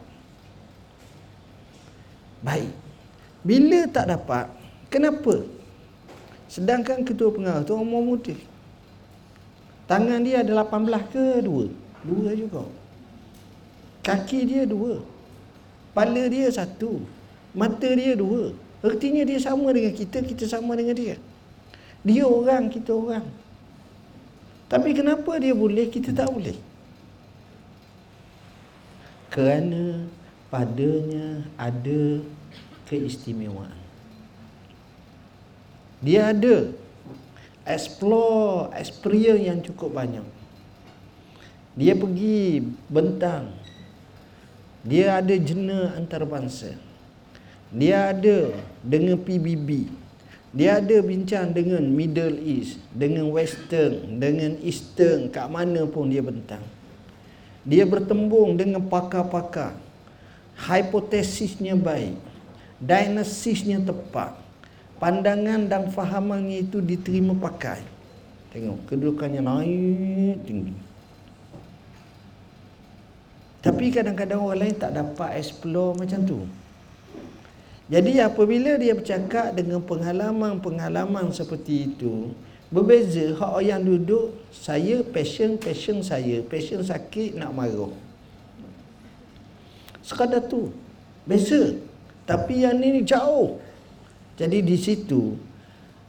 Baik 2.41 2.73
Bila 3.45 3.79
tak 3.93 4.05
dapat 4.09 4.49
Kenapa? 4.89 5.45
Sedangkan 6.49 7.05
ketua 7.05 7.29
pengarah 7.29 7.61
tu 7.61 7.77
umur 7.77 8.01
muda. 8.01 8.33
Tangan 9.85 10.25
dia 10.25 10.41
ada 10.41 10.65
18 10.65 11.13
ke? 11.13 11.45
Dua 12.03 12.31
juga. 12.35 12.63
Kaki 14.03 14.39
dia 14.47 14.63
dua. 14.63 15.03
Kepala 15.91 16.31
dia 16.31 16.47
satu. 16.47 17.03
Mata 17.51 17.89
dia 17.91 18.15
dua. 18.15 18.55
Artinya 18.79 19.27
dia 19.27 19.35
sama 19.43 19.75
dengan 19.75 19.91
kita, 19.91 20.23
kita 20.23 20.47
sama 20.47 20.71
dengan 20.79 20.95
dia. 20.95 21.19
Dia 22.07 22.23
orang, 22.23 22.71
kita 22.71 22.95
orang. 22.95 23.27
Tapi 24.71 24.95
kenapa 24.95 25.35
dia 25.43 25.51
boleh, 25.51 25.91
kita 25.91 26.15
tak 26.15 26.31
boleh? 26.31 26.55
Kerana 29.27 30.07
padanya 30.47 31.43
ada 31.59 32.23
keistimewaan. 32.87 33.75
Dia 35.99 36.31
ada 36.31 36.71
explore 37.67 38.71
experience 38.79 39.43
yang 39.43 39.59
cukup 39.59 39.91
banyak. 39.91 40.38
Dia 41.73 41.93
pergi 41.93 42.63
bentang. 42.89 43.53
Dia 44.85 45.19
ada 45.19 45.35
jena 45.35 45.93
antarabangsa. 45.99 46.73
Dia 47.69 48.15
ada 48.15 48.55
dengan 48.81 49.19
PBB. 49.19 49.91
Dia 50.49 50.81
ada 50.81 50.97
bincang 51.05 51.53
dengan 51.53 51.85
Middle 51.85 52.41
East, 52.41 52.81
dengan 52.89 53.29
Western, 53.29 54.17
dengan 54.17 54.57
Eastern, 54.65 55.29
kat 55.29 55.45
mana 55.45 55.85
pun 55.85 56.09
dia 56.09 56.25
bentang. 56.25 56.65
Dia 57.61 57.85
bertembung 57.85 58.57
dengan 58.57 58.81
pakar-pakar. 58.81 59.77
Hipotesisnya 60.57 61.77
baik. 61.77 62.17
Diagnosisnya 62.81 63.85
tepat 63.85 64.49
pandangan 64.99 65.65
dan 65.65 65.87
fahamannya 65.89 66.67
itu 66.67 66.83
diterima 66.83 67.33
pakai. 67.33 67.81
Tengok, 68.51 68.89
kedudukannya 68.91 69.41
naik 69.41 70.37
tinggi. 70.43 70.75
Tapi 73.59 73.91
kadang-kadang 73.91 74.39
orang 74.39 74.59
lain 74.67 74.75
tak 74.79 74.95
dapat 74.95 75.35
explore 75.35 75.99
macam 75.99 76.23
tu. 76.23 76.39
Jadi 77.89 78.21
apabila 78.21 78.77
dia 78.77 78.93
bercakap 78.93 79.57
dengan 79.57 79.81
pengalaman-pengalaman 79.83 81.33
seperti 81.33 81.89
itu, 81.91 82.31
berbeza 82.69 83.33
hak 83.35 83.65
yang 83.65 83.81
duduk, 83.81 84.37
saya 84.53 85.01
passion, 85.01 85.57
passion 85.57 86.05
saya, 86.05 86.39
passion 86.45 86.85
sakit 86.85 87.35
nak 87.35 87.51
marah. 87.51 87.91
Sekadar 90.05 90.45
tu. 90.45 90.69
Beza. 91.25 91.77
Tapi 92.29 92.65
yang 92.65 92.77
ni 92.77 93.01
jauh. 93.01 93.57
Jadi 94.37 94.63
di 94.63 94.77
situ 94.79 95.35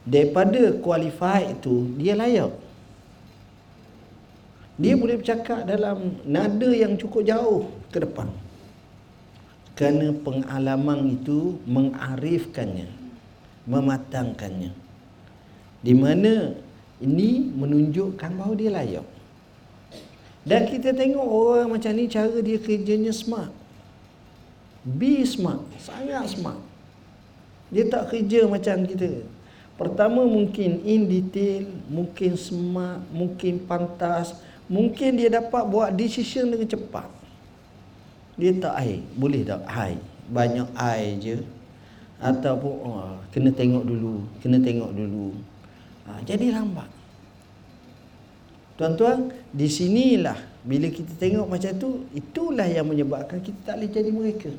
daripada 0.05 0.73
qualified 0.81 1.61
itu 1.61 1.97
dia 1.97 2.17
layak. 2.17 2.53
Dia 4.81 4.97
boleh 4.97 5.21
bercakap 5.21 5.69
dalam 5.69 6.16
nada 6.25 6.73
yang 6.73 6.97
cukup 6.97 7.29
jauh 7.29 7.69
ke 7.93 8.01
depan. 8.01 8.33
Kerana 9.77 10.16
pengalaman 10.16 11.21
itu 11.21 11.61
mengarifkannya, 11.69 12.88
mematangkannya. 13.69 14.73
Di 15.85 15.93
mana 15.93 16.57
ini 16.97 17.53
menunjukkan 17.53 18.31
bahawa 18.40 18.57
dia 18.57 18.73
layak. 18.73 19.07
Dan 20.49 20.64
kita 20.64 20.97
tengok 20.97 21.29
orang 21.29 21.77
macam 21.77 21.93
ni 21.93 22.09
cara 22.09 22.40
dia 22.40 22.57
kerjanya 22.57 23.12
smart. 23.12 23.53
Be 24.81 25.21
smart, 25.29 25.61
sangat 25.77 26.33
smart. 26.40 26.61
Dia 27.69 27.85
tak 27.85 28.16
kerja 28.16 28.49
macam 28.49 28.88
kita. 28.88 29.29
Pertama 29.77 30.25
mungkin 30.25 30.81
in 30.85 31.05
detail, 31.09 31.69
mungkin 31.88 32.37
smart, 32.37 33.05
mungkin 33.12 33.61
pantas, 33.64 34.37
mungkin 34.70 35.18
dia 35.18 35.28
dapat 35.28 35.66
buat 35.66 35.90
decision 35.90 36.46
dengan 36.54 36.70
cepat. 36.70 37.11
Dia 38.38 38.54
tak 38.56 38.74
ai, 38.78 39.02
boleh 39.18 39.42
tak 39.42 39.66
ai. 39.66 39.98
Banyak 40.30 40.70
ai 40.78 41.18
je. 41.18 41.42
Ataupun 42.22 42.74
oh, 42.87 43.18
kena 43.35 43.50
tengok 43.50 43.83
dulu, 43.83 44.22
kena 44.38 44.62
tengok 44.62 44.94
dulu. 44.94 45.35
Ha, 46.06 46.22
jadi 46.22 46.54
lambat. 46.54 46.87
Tuan-tuan, 48.78 49.28
di 49.52 49.68
sinilah 49.68 50.38
bila 50.64 50.88
kita 50.88 51.12
tengok 51.20 51.44
macam 51.50 51.72
tu, 51.76 52.09
itulah 52.16 52.64
yang 52.64 52.88
menyebabkan 52.88 53.42
kita 53.44 53.59
tak 53.66 53.74
boleh 53.76 53.90
jadi 53.92 54.11
mereka. 54.12 54.52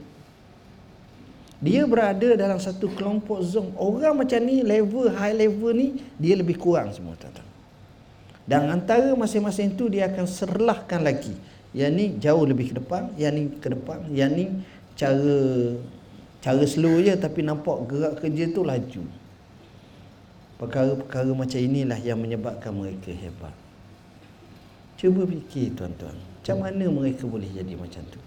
Dia 1.61 1.85
berada 1.85 2.29
dalam 2.33 2.57
satu 2.57 2.89
kelompok 2.89 3.45
zone. 3.45 3.69
Orang 3.77 4.21
macam 4.21 4.41
ni, 4.41 4.65
level, 4.65 5.13
high 5.13 5.37
level 5.37 5.73
ni, 5.73 6.01
dia 6.17 6.33
lebih 6.33 6.57
kurang 6.57 6.89
semua. 6.89 7.13
Tuan-tuan. 7.17 7.50
Dan 8.51 8.67
antara 8.67 9.15
masing-masing 9.15 9.79
tu 9.79 9.87
dia 9.87 10.11
akan 10.11 10.27
serlahkan 10.27 10.99
lagi. 10.99 11.31
Yang 11.71 11.91
ni 11.95 12.05
jauh 12.19 12.43
lebih 12.43 12.75
ke 12.75 12.83
depan, 12.83 13.07
yang 13.15 13.31
ni 13.31 13.47
ke 13.47 13.71
depan, 13.71 14.03
yang 14.11 14.35
ni 14.35 14.51
cara 14.99 15.39
cara 16.43 16.63
slow 16.67 16.99
je 16.99 17.15
tapi 17.15 17.47
nampak 17.47 17.87
gerak 17.87 18.19
kerja 18.19 18.51
tu 18.51 18.67
laju. 18.67 19.03
Perkara-perkara 20.59 21.31
macam 21.31 21.59
inilah 21.63 21.95
yang 22.03 22.19
menyebabkan 22.19 22.75
mereka 22.75 23.15
hebat. 23.15 23.55
Cuba 24.99 25.23
fikir 25.23 25.73
tuan-tuan, 25.73 26.13
macam 26.13 26.57
mana 26.59 26.85
mereka 26.91 27.23
boleh 27.23 27.49
jadi 27.49 27.73
macam 27.73 28.03
tu? 28.11 28.19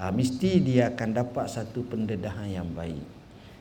ha, 0.00 0.08
mesti 0.08 0.64
dia 0.64 0.88
akan 0.88 1.12
dapat 1.12 1.46
satu 1.52 1.84
pendedahan 1.84 2.48
yang 2.48 2.68
baik. 2.72 3.04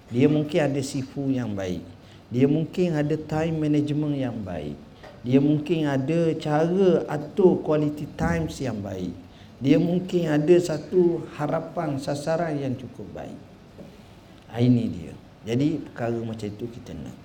Dia 0.09 0.31
mungkin 0.31 0.71
ada 0.71 0.79
sifu 0.79 1.27
yang 1.27 1.51
baik. 1.51 1.83
Dia 2.31 2.47
mungkin 2.47 2.95
ada 2.95 3.15
time 3.19 3.67
management 3.67 4.15
yang 4.15 4.37
baik. 4.39 4.79
Dia 5.23 5.39
mungkin 5.43 5.87
ada 5.87 6.31
cara 6.39 7.03
atur 7.07 7.59
quality 7.59 8.07
times 8.15 8.59
yang 8.63 8.79
baik. 8.79 9.11
Dia 9.59 9.75
mungkin 9.75 10.31
ada 10.31 10.55
satu 10.55 11.27
harapan 11.35 11.99
sasaran 11.99 12.55
yang 12.55 12.75
cukup 12.79 13.07
baik. 13.11 13.39
Ha, 14.49 14.63
ini 14.63 14.87
dia. 14.87 15.13
Jadi 15.43 15.83
perkara 15.83 16.19
macam 16.23 16.47
itu 16.47 16.65
kita 16.67 16.95
nak. 16.95 17.17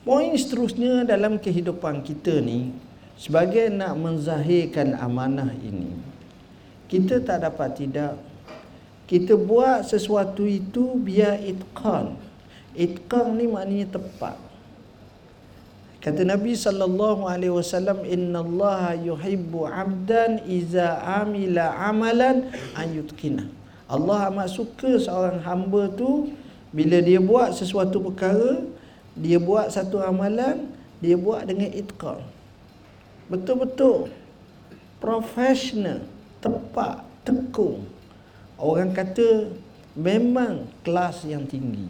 Poin 0.00 0.32
seterusnya 0.36 1.04
dalam 1.04 1.36
kehidupan 1.40 2.04
kita 2.04 2.40
ni 2.40 2.72
sebagai 3.20 3.68
nak 3.68 4.00
menzahirkan 4.00 4.96
amanah 4.96 5.52
ini 5.60 5.92
kita 6.88 7.20
tak 7.20 7.44
dapat 7.44 7.76
tidak 7.76 8.16
kita 9.04 9.36
buat 9.36 9.84
sesuatu 9.84 10.48
itu 10.48 10.96
biar 10.96 11.36
itqan 11.44 12.16
itqan 12.72 13.36
ni 13.36 13.44
maknanya 13.44 14.00
tepat 14.00 14.40
kata 16.00 16.24
Nabi 16.24 16.56
sallallahu 16.56 17.28
alaihi 17.28 17.52
wasallam 17.52 18.04
innallaha 18.08 18.96
yuhibbu 18.96 19.68
'abdan 19.68 20.42
iza 20.48 21.00
amila 21.04 21.76
amalan 21.76 22.48
an 22.74 22.86
yutqina 22.90 23.44
Allah 23.90 24.30
amat 24.32 24.48
suka 24.50 24.96
seorang 24.96 25.42
hamba 25.44 25.90
tu 25.94 26.32
bila 26.72 26.98
dia 27.02 27.20
buat 27.20 27.52
sesuatu 27.52 28.00
perkara 28.00 28.64
dia 29.14 29.36
buat 29.36 29.68
satu 29.68 30.00
amalan 30.00 30.70
dia 31.02 31.18
buat 31.18 31.44
dengan 31.44 31.68
itqan 31.74 32.22
betul-betul 33.28 34.08
profesional 35.00 36.04
tepat, 36.40 37.04
tekung. 37.24 37.84
Orang 38.60 38.92
kata 38.92 39.48
memang 39.96 40.68
kelas 40.84 41.24
yang 41.28 41.48
tinggi. 41.48 41.88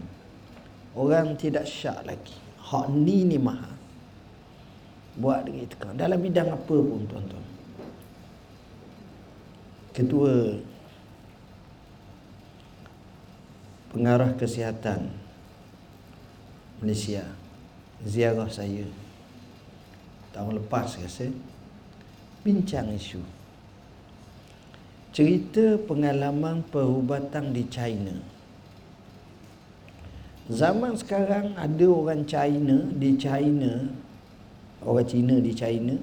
Orang 0.95 1.39
tidak 1.39 1.67
syak 1.67 2.03
lagi. 2.07 2.35
Hak 2.63 2.91
ni 2.91 3.27
ni 3.27 3.39
mahal. 3.39 3.70
Buat 5.21 5.45
dengan 5.45 5.69
itikaf. 5.69 5.93
Dalam 5.95 6.19
bidang 6.19 6.49
apa 6.49 6.77
pun 6.81 7.05
tuan-tuan. 7.05 7.47
Ketua 9.93 10.57
pengarah 13.93 14.33
kesihatan 14.39 15.13
Malaysia 16.81 17.27
ziarah 18.01 18.49
saya 18.49 18.89
tahun 20.33 20.63
lepas 20.65 20.97
rasa 20.97 21.29
bincang 22.41 22.89
isu. 22.97 23.21
Cerita 25.11 25.75
pengalaman 25.85 26.63
perubatan 26.71 27.51
di 27.51 27.67
China. 27.67 28.15
Zaman 30.47 30.95
sekarang 30.95 31.59
ada 31.59 31.87
orang 31.91 32.23
China 32.25 32.89
di 32.95 33.19
China 33.19 33.91
orang 34.85 35.09
Cina 35.09 35.37
di 35.39 35.53
China 35.53 35.97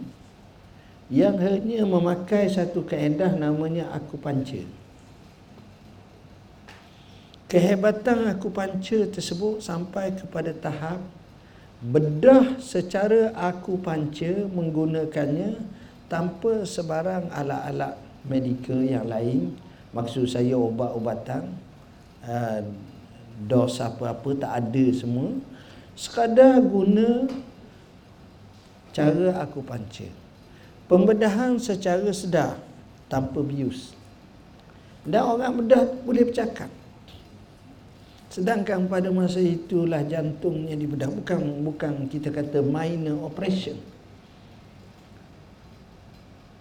yang 1.08 1.40
hanya 1.40 1.88
memakai 1.88 2.52
satu 2.52 2.84
kaedah 2.84 3.36
namanya 3.40 3.90
akupuncture 3.96 4.68
kehebatan 7.48 8.28
akupuncture 8.28 9.08
tersebut 9.08 9.64
sampai 9.64 10.12
kepada 10.12 10.52
tahap 10.52 11.00
bedah 11.80 12.58
secara 12.58 13.32
akupuncture 13.38 14.50
menggunakannya 14.52 15.62
tanpa 16.12 16.66
sebarang 16.66 17.30
alat-alat 17.30 18.00
medikal 18.26 18.80
yang 18.82 19.06
lain. 19.08 19.56
Maksud 19.96 20.28
saya 20.28 20.58
ubat-ubatan 20.58 21.54
uh, 22.28 22.60
dos 23.48 23.80
apa-apa 23.80 24.30
tak 24.36 24.52
ada 24.52 24.86
semua. 24.92 25.38
Sekadar 25.94 26.60
guna 26.62 27.30
cara 28.98 29.46
akupuncture 29.46 30.10
pembedahan 30.90 31.62
secara 31.62 32.10
sedar 32.10 32.58
tanpa 33.06 33.46
bius 33.46 33.94
dan 35.06 35.22
orang 35.22 35.62
bedah 35.62 35.86
boleh 36.02 36.26
bercakap 36.26 36.74
Sedangkan 38.38 38.86
pada 38.86 39.10
masa 39.10 39.42
itulah 39.42 40.06
jantungnya 40.06 40.78
dibedah 40.78 41.10
bukan 41.10 41.64
bukan 41.64 42.06
kita 42.06 42.30
kata 42.30 42.62
minor 42.62 43.26
operation. 43.26 43.74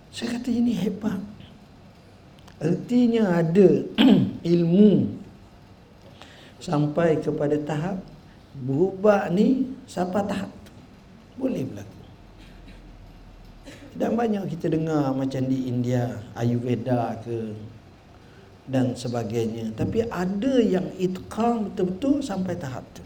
Saya 0.09 0.41
kata 0.41 0.49
ini 0.49 0.73
hebat. 0.73 1.21
Artinya 2.57 3.45
ada 3.45 3.85
ilmu 4.57 5.21
sampai 6.65 7.21
kepada 7.21 7.61
tahap 7.61 8.01
berubah 8.57 9.29
ni 9.29 9.69
sampai 9.85 10.25
tahap 10.25 10.49
boleh 11.37 11.61
berlaku. 11.61 11.96
Dan 13.97 14.13
banyak 14.13 14.45
kita 14.53 14.69
dengar 14.69 15.17
macam 15.17 15.41
di 15.49 15.73
India 15.73 16.21
Ayurveda 16.37 17.17
ke 17.25 17.57
dan 18.69 18.93
sebagainya. 18.93 19.73
Tapi 19.73 20.05
ada 20.05 20.55
yang 20.61 20.85
itqam 21.01 21.73
betul-betul 21.73 22.21
sampai 22.21 22.61
tahap 22.61 22.85
tu. 22.93 23.01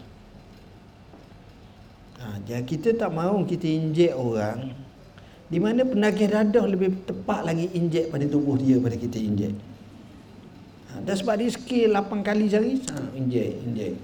Ha, 2.19 2.43
jadi 2.43 2.67
kita 2.67 2.99
tak 2.99 3.15
mahu 3.15 3.47
kita 3.47 3.71
injek 3.71 4.13
orang. 4.19 4.75
Di 5.47 5.59
mana 5.63 5.87
penagih 5.87 6.31
dadah 6.31 6.65
lebih 6.67 7.07
tepat 7.07 7.43
lagi 7.47 7.71
injek 7.71 8.11
pada 8.11 8.27
tubuh 8.27 8.59
dia 8.59 8.75
pada 8.83 8.99
kita 8.99 9.15
injek. 9.15 9.55
Ha, 10.91 11.07
dan 11.07 11.15
sebab 11.15 11.39
dia 11.39 11.49
skill 11.55 11.95
8 11.95 12.19
kali 12.19 12.51
sehari 12.51 12.83
ha, 12.91 12.99
injek 13.15 13.63
injek. 13.63 13.95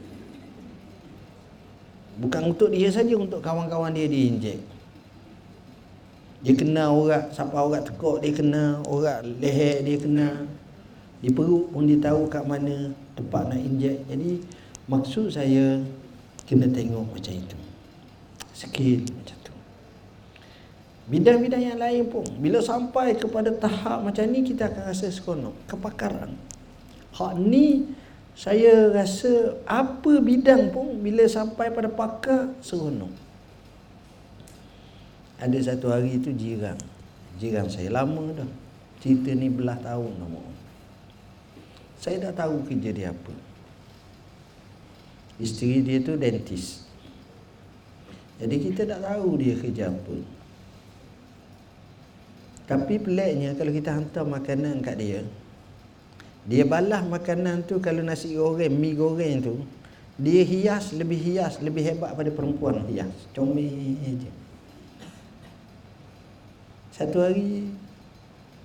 Bukan 2.18 2.42
untuk 2.56 2.72
dia 2.72 2.90
saja 2.90 3.14
untuk 3.14 3.44
kawan-kawan 3.44 3.92
dia 3.92 4.08
diinjek 4.08 4.77
dia 6.38 6.54
kena 6.54 6.94
orang 6.94 7.34
siapa 7.34 7.58
orang 7.58 7.82
tekuk 7.82 8.22
dia 8.22 8.30
kena 8.30 8.86
orang 8.86 9.26
leher 9.42 9.82
dia 9.82 9.98
kena. 9.98 10.30
Di 11.18 11.34
perut 11.34 11.74
pun 11.74 11.90
dia 11.90 11.98
tahu 11.98 12.30
kat 12.30 12.46
mana 12.46 12.94
tempat 13.18 13.50
nak 13.50 13.58
injek. 13.58 14.06
Jadi 14.06 14.46
maksud 14.86 15.34
saya 15.34 15.82
kena 16.46 16.70
tengok 16.70 17.10
macam 17.10 17.34
itu. 17.34 17.58
Skill 18.54 19.02
macam 19.10 19.38
tu. 19.42 19.54
Bidang-bidang 21.10 21.64
yang 21.74 21.80
lain 21.82 22.06
pun 22.06 22.26
bila 22.38 22.62
sampai 22.62 23.18
kepada 23.18 23.50
tahap 23.58 24.06
macam 24.06 24.24
ni 24.30 24.46
kita 24.46 24.70
akan 24.70 24.94
rasa 24.94 25.10
seronok 25.10 25.58
kepakaran. 25.66 26.38
Hak 27.18 27.34
ni 27.42 27.98
saya 28.38 28.94
rasa 28.94 29.58
apa 29.66 30.22
bidang 30.22 30.70
pun 30.70 31.02
bila 31.02 31.26
sampai 31.26 31.74
pada 31.74 31.90
pakar 31.90 32.54
seronok 32.62 33.27
ada 35.38 35.58
satu 35.62 35.94
hari 35.94 36.18
tu 36.22 36.34
jiran 36.34 36.78
jiran 37.38 37.70
saya 37.70 37.94
lama 37.94 38.34
dah 38.34 38.50
cerita 39.02 39.32
ni 39.38 39.50
belah 39.50 39.78
tahun 39.82 40.14
nama 40.18 40.58
saya 41.98 42.30
dah 42.30 42.34
tahu 42.46 42.62
kerja 42.70 42.90
dia 42.94 43.10
apa. 43.10 43.34
Isteri 45.42 45.82
dia 45.82 45.98
tu 46.02 46.14
dentist. 46.18 46.86
Jadi 48.38 48.56
kita 48.70 48.86
tak 48.86 49.02
tahu 49.02 49.38
dia 49.42 49.58
kerja 49.58 49.90
apa. 49.90 50.18
Tapi 52.70 52.96
peliknya 53.02 53.58
kalau 53.58 53.74
kita 53.74 53.98
hantar 53.98 54.26
makanan 54.28 54.86
kat 54.86 54.96
dia, 55.02 55.22
dia 56.46 56.64
balas 56.68 57.02
makanan 57.08 57.66
tu 57.66 57.82
kalau 57.82 58.06
nasi 58.06 58.38
goreng, 58.38 58.78
mi 58.78 58.94
goreng 58.94 59.42
tu, 59.42 59.56
dia 60.22 60.46
hias 60.46 60.94
lebih 60.94 61.18
hias, 61.18 61.64
lebih 61.64 61.82
hebat 61.82 62.14
pada 62.14 62.30
perempuan 62.30 62.86
hias. 62.86 63.10
Comel 63.34 63.98
je. 64.22 64.32
Satu 66.98 67.22
hari 67.22 67.70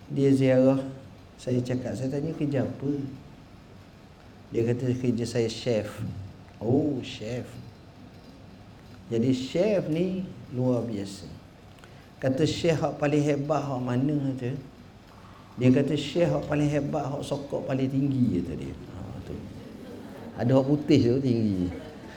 dia 0.08 0.32
ziarah, 0.32 0.80
saya 1.36 1.60
cakap, 1.60 1.92
saya 1.92 2.08
tanya 2.08 2.32
kerja 2.32 2.64
apa? 2.64 2.92
Dia 4.48 4.64
kata 4.72 4.88
kerja 4.96 5.24
saya 5.28 5.52
chef. 5.52 6.00
Oh, 6.56 6.96
chef. 7.04 7.44
Jadi 9.12 9.36
chef 9.36 9.84
ni 9.92 10.24
luar 10.56 10.80
biasa. 10.80 11.28
Kata 12.16 12.48
chef 12.48 12.80
hak 12.80 12.96
paling 12.96 13.20
hebat 13.20 13.60
hak 13.60 13.80
mana 13.84 14.16
tu? 14.40 14.56
Dia 15.60 15.68
kata 15.68 15.92
chef 15.92 16.32
hak 16.32 16.48
paling 16.48 16.72
hebat 16.72 17.04
hak 17.04 17.20
sokok 17.20 17.68
paling 17.68 17.92
tinggi 17.92 18.40
kata 18.40 18.52
dia. 18.56 18.72
Ha, 18.72 19.00
tu. 19.28 19.36
Ada 20.40 20.56
hak 20.56 20.66
putih 20.72 21.00
tu 21.04 21.14
tinggi. 21.20 21.68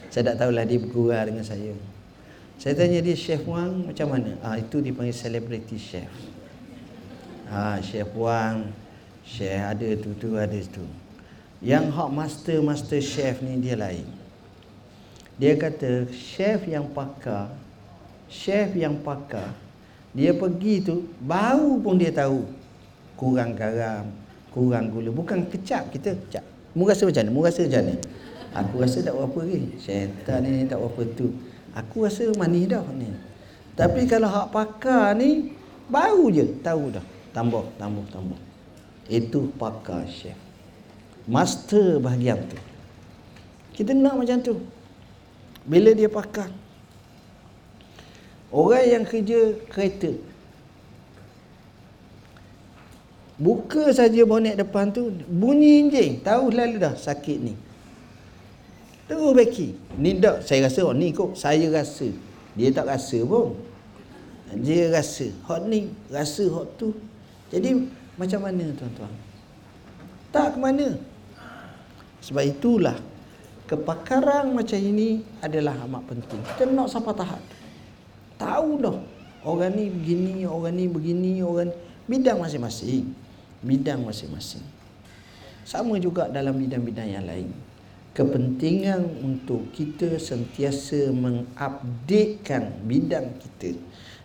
Saya 0.08 0.32
tak 0.32 0.48
tahulah 0.48 0.64
dia 0.64 0.80
bergurau 0.80 1.28
dengan 1.28 1.44
saya. 1.44 1.76
Saya 2.56 2.74
tanya 2.80 3.04
dia 3.04 3.14
chef 3.14 3.44
Wang 3.46 3.92
macam 3.92 4.08
mana? 4.16 4.40
Ah 4.40 4.56
itu 4.56 4.80
dipanggil 4.80 5.14
celebrity 5.14 5.76
chef. 5.76 6.10
Ah 7.52 7.78
chef 7.84 8.10
Wang, 8.16 8.72
chef 9.28 9.60
ada 9.60 9.90
tu 10.00 10.12
tu 10.16 10.34
ada 10.40 10.60
tu. 10.72 10.86
Yang 11.60 11.92
hak 11.92 12.10
master 12.10 12.58
master 12.64 13.02
chef 13.04 13.44
ni 13.44 13.60
dia 13.60 13.76
lain. 13.76 14.08
Dia 15.36 15.60
kata 15.60 16.08
chef 16.16 16.64
yang 16.64 16.88
pakar, 16.96 17.52
chef 18.32 18.72
yang 18.72 18.96
pakar, 19.04 19.52
dia 20.16 20.32
pergi 20.32 20.80
tu 20.80 21.12
baru 21.20 21.76
pun 21.84 22.00
dia 22.00 22.16
tahu 22.16 22.48
kurang 23.20 23.52
garam, 23.52 24.08
kurang 24.56 24.88
gula. 24.96 25.12
Bukan 25.12 25.52
kecap 25.52 25.92
kita 25.92 26.16
kecap. 26.16 26.46
Mu 26.72 26.88
rasa 26.88 27.04
macam 27.04 27.20
mana? 27.20 27.36
Mu 27.36 27.42
rasa 27.44 27.60
macam 27.68 27.84
mana? 27.84 27.96
Aku 28.56 28.74
rasa 28.80 29.04
tak 29.04 29.12
apa 29.12 29.40
lagi. 29.44 29.76
Syaitan 29.84 30.40
ni 30.48 30.64
tak 30.64 30.80
apa 30.80 31.02
tu. 31.20 31.28
Aku 31.76 32.08
rasa 32.08 32.24
manis 32.40 32.72
dah 32.72 32.88
ni. 32.96 33.12
Tapi 33.76 34.08
kalau 34.08 34.32
hak 34.32 34.56
pakar 34.56 35.12
ni 35.20 35.52
baru 35.92 36.32
je 36.32 36.48
tahu 36.64 36.96
dah. 36.96 37.04
Tambah, 37.36 37.68
tambah, 37.76 38.08
tambah. 38.08 38.40
Itu 39.12 39.52
pakar 39.60 40.08
chef. 40.08 40.40
Master 41.28 42.00
bahagian 42.00 42.40
tu. 42.48 42.56
Kita 43.76 43.92
nak 43.92 44.16
macam 44.16 44.40
tu. 44.40 44.56
Bila 45.68 45.92
dia 45.92 46.08
pakar. 46.08 46.48
Orang 48.56 48.88
yang 48.88 49.04
kerja 49.04 49.60
kereta. 49.68 50.16
Buka 53.36 53.92
saja 53.92 54.24
bonet 54.24 54.56
depan 54.56 54.96
tu 54.96 55.12
bunyi 55.28 55.84
enjin. 55.84 56.24
Tahu 56.24 56.56
lalu 56.56 56.80
dah 56.80 56.96
sakit 56.96 57.38
ni 57.44 57.54
terus 59.06 59.32
beki 59.38 59.78
ni 60.02 60.18
tak 60.18 60.42
saya 60.42 60.66
rasa 60.66 60.80
oh, 60.86 60.96
ni 60.96 61.14
kok 61.14 61.38
saya 61.38 61.70
rasa 61.70 62.10
dia 62.58 62.70
tak 62.74 62.90
rasa 62.90 63.22
pun 63.26 63.54
dia 64.62 64.90
rasa 64.90 65.30
hot 65.46 65.68
ni 65.68 65.92
rasa 66.10 66.46
hot 66.50 66.68
tu 66.80 66.94
jadi 67.54 67.76
macam 68.16 68.40
mana 68.46 68.66
tuan-tuan 68.74 69.14
tak 70.34 70.56
ke 70.56 70.58
mana 70.58 70.98
sebab 72.26 72.42
itulah 72.42 72.98
kepakaran 73.70 74.54
macam 74.54 74.78
ini 74.78 75.22
adalah 75.42 75.78
amat 75.86 76.04
penting. 76.10 76.42
Kita 76.42 76.70
nak 76.70 76.90
sampai 76.90 77.14
tahap. 77.18 77.42
Tahu 78.42 78.70
dah 78.82 78.98
orang 79.46 79.74
ni 79.78 79.94
begini, 79.94 80.46
orang 80.46 80.74
ni 80.74 80.86
begini, 80.90 81.42
orang 81.46 81.70
bidang 82.10 82.42
masing-masing. 82.42 83.14
Bidang 83.62 84.06
masing-masing. 84.06 84.66
Sama 85.66 85.98
juga 85.98 86.30
dalam 86.30 86.58
bidang-bidang 86.58 87.10
yang 87.10 87.26
lain. 87.26 87.50
Kepentingan 88.16 89.04
untuk 89.20 89.76
kita 89.76 90.16
sentiasa 90.16 91.12
mengupdatekan 91.12 92.88
bidang 92.88 93.36
kita 93.44 93.76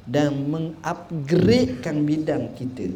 dan 0.07 0.47
mengupgradekan 0.47 2.07
bidang 2.07 2.55
kita. 2.55 2.95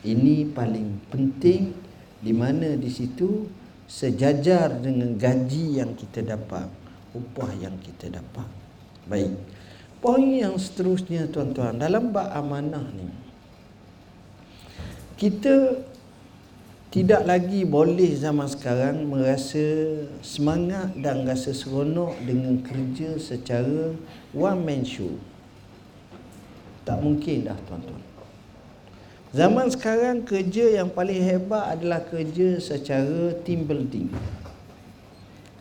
Ini 0.00 0.48
paling 0.56 1.12
penting 1.12 1.76
di 2.24 2.32
mana 2.32 2.72
di 2.72 2.88
situ 2.88 3.52
sejajar 3.84 4.80
dengan 4.80 5.12
gaji 5.20 5.76
yang 5.76 5.92
kita 5.92 6.24
dapat, 6.24 6.72
upah 7.12 7.52
yang 7.60 7.76
kita 7.84 8.08
dapat. 8.08 8.48
Baik. 9.04 9.36
Poin 10.00 10.24
yang 10.24 10.56
seterusnya 10.56 11.28
tuan-tuan 11.28 11.76
dalam 11.76 12.08
bab 12.08 12.32
amanah 12.32 12.88
ni 12.96 13.30
kita 15.20 15.76
tidak 16.90 17.22
lagi 17.22 17.62
boleh 17.62 18.18
zaman 18.18 18.50
sekarang 18.50 19.06
merasa 19.06 19.62
semangat 20.26 20.90
dan 20.98 21.22
rasa 21.22 21.54
seronok 21.54 22.18
dengan 22.26 22.58
kerja 22.66 23.14
secara 23.14 23.94
one 24.34 24.60
man 24.66 24.82
show. 24.82 25.14
Tak 26.82 26.98
mungkin 26.98 27.46
dah 27.46 27.54
tuan-tuan. 27.70 28.02
Zaman 29.30 29.70
sekarang 29.70 30.26
kerja 30.26 30.82
yang 30.82 30.90
paling 30.90 31.22
hebat 31.22 31.78
adalah 31.78 32.02
kerja 32.02 32.58
secara 32.58 33.38
team 33.46 33.70
building. 33.70 34.10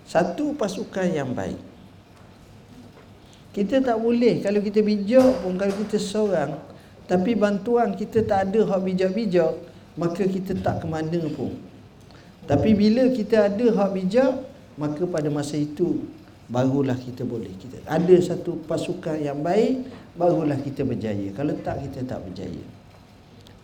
Satu 0.10 0.58
pasukan 0.58 1.14
yang 1.14 1.38
baik. 1.38 1.62
Kita 3.54 3.86
tak 3.86 4.02
boleh 4.02 4.42
kalau 4.42 4.66
kita 4.66 4.82
bijak 4.82 5.46
pun 5.46 5.62
kalau 5.62 5.78
kita 5.86 6.02
seorang 6.02 6.58
tapi 7.06 7.38
bantuan 7.38 7.94
kita 7.94 8.26
tak 8.26 8.50
ada 8.50 8.66
hak 8.66 8.82
bijak-bijak 8.82 9.69
maka 10.00 10.24
kita 10.24 10.56
tak 10.64 10.80
ke 10.82 10.88
mana 10.88 11.20
pun. 11.36 11.52
Tapi 12.48 12.72
bila 12.72 13.12
kita 13.12 13.52
ada 13.52 13.66
hak 13.76 13.90
bijak 13.92 14.32
maka 14.80 15.04
pada 15.04 15.28
masa 15.28 15.60
itu 15.60 16.08
barulah 16.48 16.96
kita 16.96 17.28
boleh 17.28 17.52
kita 17.60 17.84
ada 17.84 18.16
satu 18.24 18.58
pasukan 18.64 19.20
yang 19.20 19.44
baik 19.44 19.84
barulah 20.16 20.56
kita 20.56 20.88
berjaya. 20.88 21.36
Kalau 21.36 21.54
tak 21.60 21.84
kita 21.84 22.08
tak 22.08 22.24
berjaya. 22.24 22.64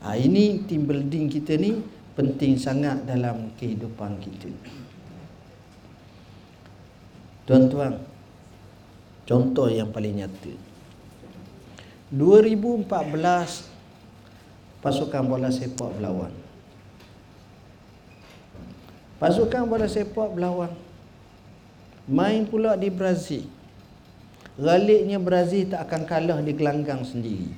Ha, 0.03 0.19
ini 0.19 0.67
team 0.67 0.83
building 0.85 1.31
kita 1.31 1.55
ni 1.55 1.79
penting 2.13 2.59
sangat 2.59 3.07
dalam 3.07 3.49
kehidupan 3.57 4.19
kita. 4.21 4.51
Tuan-tuan, 7.49 7.97
Contoh 9.25 9.65
yang 9.73 9.89
paling 9.89 10.21
nyata 10.21 10.53
2014 12.13 12.85
Pasukan 14.85 15.25
bola 15.25 15.49
sepak 15.49 15.97
berlawan 15.97 16.29
Pasukan 19.17 19.65
bola 19.65 19.89
sepak 19.89 20.37
berlawan 20.37 20.69
Main 22.05 22.45
pula 22.45 22.77
di 22.77 22.93
Brazil. 22.93 23.49
Galiknya 24.61 25.17
Brazil 25.17 25.73
tak 25.73 25.89
akan 25.89 26.01
kalah 26.05 26.37
di 26.45 26.53
gelanggang 26.53 27.01
sendiri. 27.01 27.49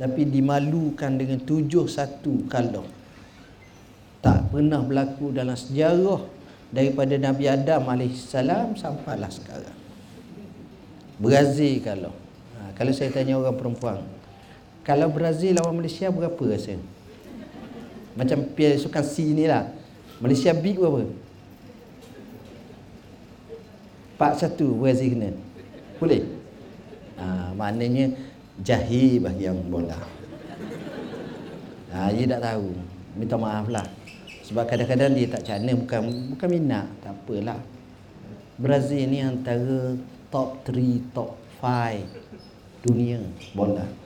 Tapi 0.00 0.24
dimalukan 0.24 1.20
dengan 1.20 1.44
7-1 1.44 2.24
kalah. 2.48 2.88
Tak 4.24 4.48
pernah 4.48 4.80
berlaku 4.80 5.36
dalam 5.36 5.52
sejarah 5.52 6.32
Daripada 6.66 7.14
Nabi 7.14 7.46
Adam 7.46 7.86
AS 7.92 8.32
sampailah 8.80 9.30
sekarang. 9.30 9.76
Brazil 11.20 11.78
kalau 11.84 12.12
ha, 12.58 12.72
Kalau 12.74 12.92
saya 12.96 13.12
tanya 13.14 13.38
orang 13.38 13.54
perempuan 13.54 14.02
Kalau 14.86 15.10
Brazil 15.10 15.58
lawan 15.58 15.82
Malaysia 15.82 16.06
berapa 16.14 16.38
rasa? 16.46 16.78
Macam 18.14 18.46
Piala 18.54 18.78
Sukan 18.78 19.02
C 19.02 19.34
ni 19.34 19.50
lah 19.50 19.66
Malaysia 20.22 20.54
beat 20.54 20.78
berapa? 20.78 21.10
4-1 24.14 24.78
Brazil 24.78 25.08
kena 25.18 25.30
Boleh? 25.98 26.22
Ha, 27.18 27.50
maknanya 27.58 28.14
Jahil 28.62 29.18
bagi 29.18 29.50
yang 29.50 29.58
bola 29.66 29.98
ha, 31.90 32.08
Dia 32.14 32.38
tak 32.38 32.46
tahu 32.46 32.70
Minta 33.18 33.34
maaf 33.34 33.66
lah 33.66 33.84
Sebab 34.46 34.70
kadang-kadang 34.70 35.18
dia 35.18 35.26
tak 35.26 35.42
cana 35.50 35.74
Bukan 35.74 36.30
bukan 36.32 36.48
minat 36.48 36.86
Tak 37.02 37.10
apalah 37.12 37.58
Brazil 38.56 39.04
ni 39.12 39.20
antara 39.20 39.98
top 40.32 40.64
3, 40.64 41.12
top 41.12 41.36
5 41.60 42.24
dunia 42.80 43.20
bola. 43.52 44.05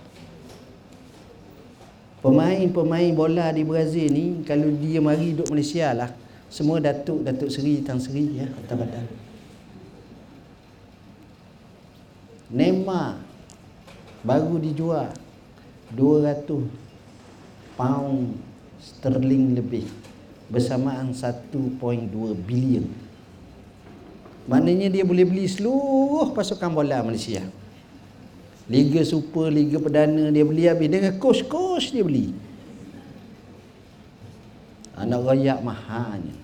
Pemain-pemain 2.21 3.17
bola 3.17 3.49
di 3.49 3.65
Brazil 3.65 4.13
ni 4.13 4.27
kalau 4.45 4.69
dia 4.77 5.01
mari 5.01 5.33
duduk 5.33 5.49
Malaysia 5.57 5.89
lah 5.97 6.13
semua 6.53 6.77
datuk 6.77 7.25
datuk 7.25 7.49
seri 7.49 7.81
tang 7.81 7.97
seri 7.97 8.45
ya 8.45 8.47
atas 8.49 8.77
badan. 8.77 9.07
Neymar 12.53 13.25
baru 14.21 14.61
dijual 14.61 15.09
200 15.97 16.45
pound 17.79 18.37
sterling 18.83 19.57
lebih 19.57 19.89
bersamaan 20.53 21.17
1.2 21.17 21.55
bilion 22.45 22.85
Maknanya 24.51 24.91
dia 24.91 25.07
boleh 25.07 25.23
beli 25.23 25.47
seluruh 25.47 26.35
pasukan 26.35 26.75
bola 26.75 27.07
Malaysia. 27.07 27.47
Liga 28.71 29.03
Super, 29.03 29.51
Liga 29.51 29.83
Perdana 29.83 30.31
dia 30.31 30.47
beli 30.47 30.71
habis 30.71 30.87
dengan 30.87 31.19
kos-kos 31.19 31.91
dia 31.91 32.07
beli. 32.07 32.31
Anak 34.95 35.27
rakyat 35.27 35.59
mahalnya. 35.59 36.37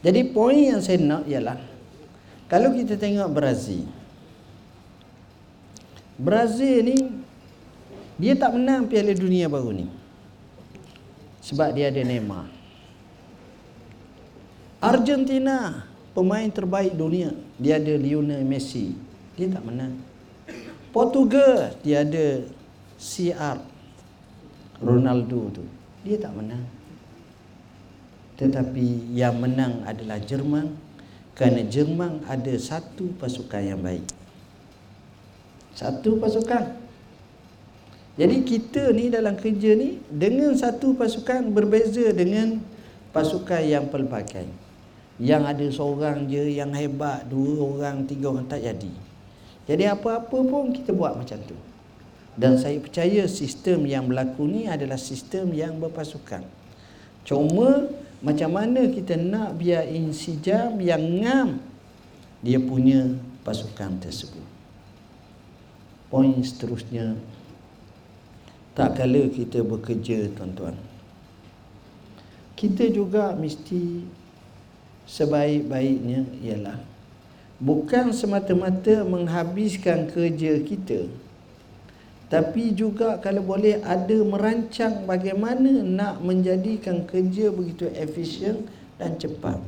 Jadi 0.00 0.20
poin 0.32 0.56
yang 0.56 0.80
saya 0.80 0.96
nak 0.96 1.28
ialah 1.28 1.60
kalau 2.48 2.72
kita 2.72 2.96
tengok 2.96 3.28
Brazil. 3.28 3.84
Brazil 6.16 6.80
ni 6.88 6.96
dia 8.16 8.32
tak 8.32 8.56
menang 8.56 8.88
Piala 8.88 9.12
Dunia 9.12 9.52
baru 9.52 9.76
ni. 9.76 9.86
Sebab 11.42 11.74
dia 11.76 11.92
ada 11.92 12.00
Neymar. 12.00 12.48
Argentina 14.80 15.84
pemain 16.16 16.48
terbaik 16.48 16.96
dunia 16.96 17.36
dia 17.60 17.76
ada 17.76 17.92
Lionel 17.92 18.42
Messi 18.42 18.96
dia 19.36 19.46
tak 19.52 19.62
menang 19.62 20.11
Portugal 20.92 21.72
dia 21.80 22.04
ada 22.04 22.44
CR 23.00 23.56
Ronaldo 24.84 25.48
tu. 25.48 25.64
Dia 26.04 26.20
tak 26.20 26.36
menang. 26.36 26.68
Tetapi 28.36 29.16
yang 29.16 29.40
menang 29.40 29.80
adalah 29.88 30.20
Jerman 30.20 30.76
kerana 31.32 31.64
Jerman 31.64 32.20
ada 32.28 32.52
satu 32.60 33.08
pasukan 33.16 33.62
yang 33.64 33.80
baik. 33.80 34.04
Satu 35.72 36.20
pasukan. 36.20 36.76
Jadi 38.20 38.44
kita 38.44 38.92
ni 38.92 39.08
dalam 39.08 39.40
kerja 39.40 39.72
ni 39.72 39.96
dengan 40.12 40.52
satu 40.52 40.92
pasukan 40.92 41.48
berbeza 41.48 42.12
dengan 42.12 42.60
pasukan 43.16 43.64
yang 43.64 43.88
pelbagai. 43.88 44.44
Yang 45.16 45.42
ada 45.48 45.66
seorang 45.72 46.28
je 46.28 46.52
yang 46.52 46.76
hebat 46.76 47.24
dua 47.32 47.64
orang 47.64 48.04
tiga 48.04 48.28
orang 48.28 48.44
tak 48.44 48.60
jadi 48.60 49.11
jadi 49.66 49.94
apa-apa 49.94 50.38
pun 50.42 50.74
kita 50.74 50.90
buat 50.90 51.14
macam 51.14 51.38
tu. 51.46 51.54
Dan 52.32 52.56
saya 52.56 52.80
percaya 52.80 53.28
sistem 53.28 53.84
yang 53.84 54.08
berlaku 54.08 54.48
ni 54.48 54.64
adalah 54.64 54.96
sistem 54.96 55.52
yang 55.52 55.76
berpasukan. 55.76 56.42
Cuma 57.22 57.92
macam 58.24 58.50
mana 58.56 58.88
kita 58.88 59.20
nak 59.20 59.60
biar 59.60 59.86
insijam 59.86 60.80
yang 60.80 61.02
ngam 61.20 61.60
dia 62.42 62.58
punya 62.58 63.14
pasukan 63.46 64.02
tersebut. 64.02 64.42
Poin 66.10 66.34
seterusnya 66.42 67.14
tak 68.72 68.96
kala 68.98 69.28
kita 69.28 69.60
bekerja 69.60 70.32
tuan-tuan. 70.32 70.74
Kita 72.56 72.88
juga 72.88 73.36
mesti 73.36 74.06
sebaik-baiknya 75.04 76.24
ialah 76.40 76.91
bukan 77.62 78.10
semata-mata 78.10 79.06
menghabiskan 79.06 80.10
kerja 80.10 80.58
kita 80.66 81.06
tapi 82.32 82.72
juga 82.72 83.20
kalau 83.20 83.44
boleh 83.44 83.84
ada 83.84 84.18
merancang 84.24 85.04
bagaimana 85.04 85.84
nak 85.84 86.24
menjadikan 86.24 87.04
kerja 87.04 87.52
begitu 87.52 87.92
efisien 87.92 88.64
dan 88.96 89.20
cepat. 89.20 89.60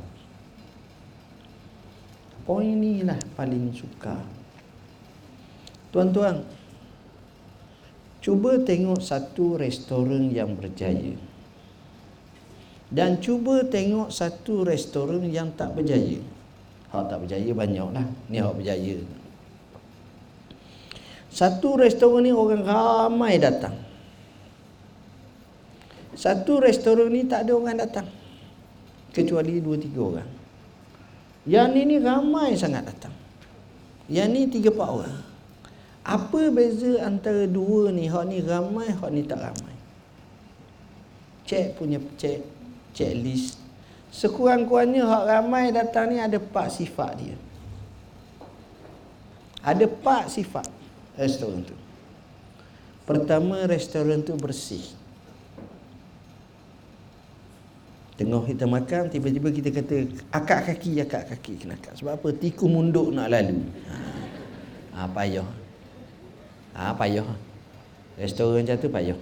Poin 2.41 2.65
inilah 2.65 3.21
paling 3.37 3.69
suka. 3.69 4.17
Tuan-tuan, 5.93 6.41
cuba 8.25 8.57
tengok 8.57 8.97
satu 8.97 9.61
restoran 9.61 10.33
yang 10.33 10.57
berjaya 10.57 11.13
dan 12.89 13.21
cuba 13.21 13.61
tengok 13.61 14.09
satu 14.09 14.65
restoran 14.65 15.21
yang 15.29 15.53
tak 15.53 15.77
berjaya. 15.77 16.17
Hak 16.95 17.11
tak 17.11 17.19
berjaya 17.27 17.51
banyaklah. 17.51 18.07
Ni 18.31 18.39
hak 18.39 18.55
berjaya. 18.55 18.95
Satu 21.27 21.75
restoran 21.75 22.23
ni 22.23 22.31
orang 22.31 22.63
ramai 22.63 23.35
datang. 23.35 23.75
Satu 26.15 26.63
restoran 26.63 27.11
ni 27.11 27.27
tak 27.27 27.43
ada 27.43 27.51
orang 27.59 27.75
datang. 27.75 28.07
Kecuali 29.11 29.59
dua 29.59 29.75
tiga 29.75 29.99
orang. 29.99 30.29
Yang 31.43 31.67
ni 31.75 31.81
ni 31.83 31.97
ramai 31.99 32.55
sangat 32.55 32.87
datang. 32.87 33.11
Yang 34.07 34.27
ni 34.31 34.41
tiga 34.47 34.71
empat 34.71 34.89
orang. 34.89 35.17
Apa 36.05 36.41
beza 36.55 37.03
antara 37.03 37.43
dua 37.43 37.91
ni? 37.91 38.07
Hak 38.07 38.23
ni 38.31 38.39
ramai, 38.39 38.95
hak 38.95 39.11
ni 39.11 39.27
tak 39.27 39.43
ramai. 39.43 39.75
Cek 41.43 41.75
punya 41.75 41.99
cek, 42.15 42.39
cek 42.95 43.11
list. 43.19 43.64
Sekurang-kurangnya 44.15 45.03
hak 45.03 45.23
ramai 45.27 45.75
datang 45.75 46.07
ni 46.07 46.23
ada 46.23 46.39
empat 46.39 46.71
sifat 46.71 47.11
dia. 47.19 47.35
Ada 49.59 49.83
empat 49.91 50.31
sifat 50.31 50.63
restoran 51.19 51.67
tu. 51.67 51.75
Pertama, 53.03 53.67
restoran 53.67 54.23
tu 54.23 54.31
bersih. 54.39 54.87
Tengah 58.15 58.47
kita 58.47 58.63
makan, 58.63 59.11
tiba-tiba 59.11 59.51
kita 59.51 59.69
kata 59.75 60.07
akak 60.31 60.71
kaki, 60.71 61.03
akak 61.03 61.35
kaki 61.35 61.53
kena 61.59 61.75
akak. 61.75 61.99
Sebab 61.99 62.15
apa? 62.15 62.29
Tiku 62.31 62.71
munduk 62.71 63.11
nak 63.11 63.27
lalu. 63.27 63.67
Ha, 63.91 63.97
ha 64.95 65.11
payah. 65.11 65.49
Ha, 66.71 66.95
payah. 66.95 67.27
Restoran 68.15 68.63
macam 68.63 68.79
tu 68.79 68.87
payah. 68.87 69.19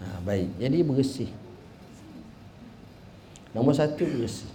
Ha, 0.00 0.24
baik. 0.24 0.48
Jadi 0.56 0.78
bersih. 0.80 1.30
Nombor 3.50 3.74
satu 3.74 4.06
bersih. 4.06 4.48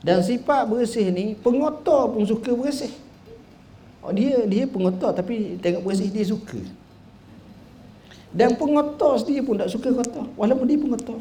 Dan 0.00 0.22
sifat 0.22 0.70
bersih 0.70 1.10
ni 1.10 1.34
pengotor 1.34 2.14
pun 2.14 2.22
suka 2.22 2.54
bersih. 2.54 2.92
Oh, 4.06 4.14
dia 4.14 4.46
dia 4.46 4.64
pengotor 4.70 5.10
tapi 5.10 5.58
tengok 5.58 5.82
bersih 5.82 6.08
dia 6.08 6.22
suka. 6.22 6.62
Dan 8.30 8.54
pengotor 8.54 9.18
sendiri 9.18 9.42
pun 9.42 9.58
tak 9.58 9.72
suka 9.72 9.90
kotor 9.90 10.30
walaupun 10.38 10.66
dia 10.68 10.78
pengotor. 10.78 11.18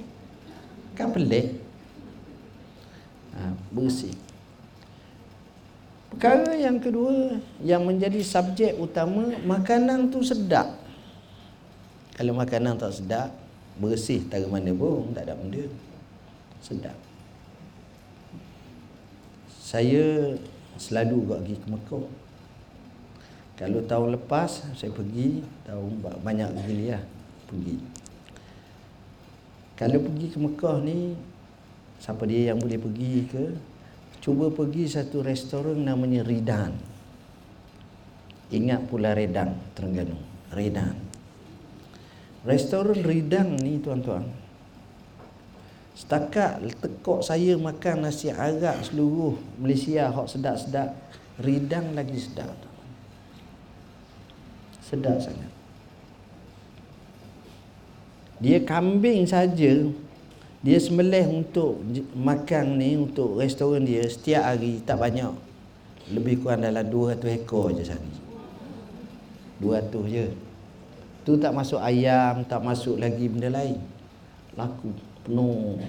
Kan 0.93 1.09
pelik. 1.11 1.57
Ha, 3.36 3.51
bersih. 3.73 4.15
Perkara 6.15 6.55
yang 6.55 6.80
kedua 6.80 7.41
yang 7.59 7.84
menjadi 7.84 8.23
subjek 8.23 8.80
utama 8.80 9.36
makanan 9.43 10.07
tu 10.07 10.23
sedap. 10.23 10.71
Kalau 12.15 12.32
makanan 12.32 12.80
tak 12.80 12.95
sedap, 12.95 13.36
bersih 13.82 14.23
tak 14.32 14.47
mana 14.47 14.71
pun 14.71 15.11
tak 15.11 15.28
ada 15.28 15.36
benda. 15.36 15.65
Sedap 16.63 16.95
saya 19.65 20.38
selalu 20.78 21.26
juga 21.26 21.41
pergi 21.41 21.55
ke 21.57 21.67
Mekah. 21.73 22.07
Kalau 23.55 23.80
tahun 23.89 24.09
lepas 24.13 24.51
saya 24.78 24.91
pergi, 24.93 25.41
tahun 25.65 26.05
banyak 26.21 26.49
gila 26.53 26.86
lah 26.93 27.03
pergi. 27.49 27.76
Kalau 29.73 29.99
pergi 30.05 30.28
ke 30.30 30.38
Mekah 30.38 30.78
ni, 30.86 31.17
siapa 31.97 32.30
dia 32.30 32.53
yang 32.53 32.61
boleh 32.61 32.78
pergi 32.78 33.15
ke? 33.26 33.45
Cuba 34.21 34.53
pergi 34.53 34.86
satu 34.86 35.26
restoran 35.26 35.82
namanya 35.82 36.21
Ridan. 36.21 36.71
Ingat 38.53 38.86
pula 38.86 39.17
Redang, 39.17 39.57
Terengganu. 39.73 40.15
Ridan. 40.53 41.05
Restoran 42.46 43.02
Ridan 43.02 43.58
ni 43.58 43.82
tuan-tuan, 43.82 44.22
Setakat 45.96 46.60
tekok 46.84 47.24
saya 47.24 47.56
makan 47.56 48.04
nasi 48.04 48.28
Arab 48.28 48.84
seluruh 48.84 49.39
Malaysia 49.56 50.12
hok 50.12 50.28
sedap-sedap, 50.28 50.91
ridang 51.39 51.96
lagi 51.96 52.20
sedap. 52.20 52.52
Sedap 54.84 55.18
sangat. 55.24 55.50
Dia 58.43 58.60
kambing 58.62 59.24
saja 59.24 59.88
dia 60.66 60.78
sembelih 60.82 61.30
untuk 61.32 61.80
makan 62.12 62.82
ni 62.82 63.00
untuk 63.00 63.39
restoran 63.39 63.88
dia 63.88 64.04
setiap 64.04 64.43
hari 64.43 64.84
tak 64.84 65.00
banyak. 65.00 65.32
Lebih 66.12 66.43
kurang 66.43 66.68
dalam 66.68 66.84
200 66.86 67.24
ekor 67.39 67.72
je 67.72 67.88
sehari. 67.88 68.14
200 69.64 70.12
je. 70.12 70.45
Tu 71.26 71.34
tak 71.41 71.57
masuk 71.57 71.82
ayam, 71.82 72.45
tak 72.45 72.61
masuk 72.61 73.01
lagi 73.01 73.26
benda 73.26 73.49
lain. 73.49 73.82
Laku 74.53 74.93
penuh. 75.26 75.82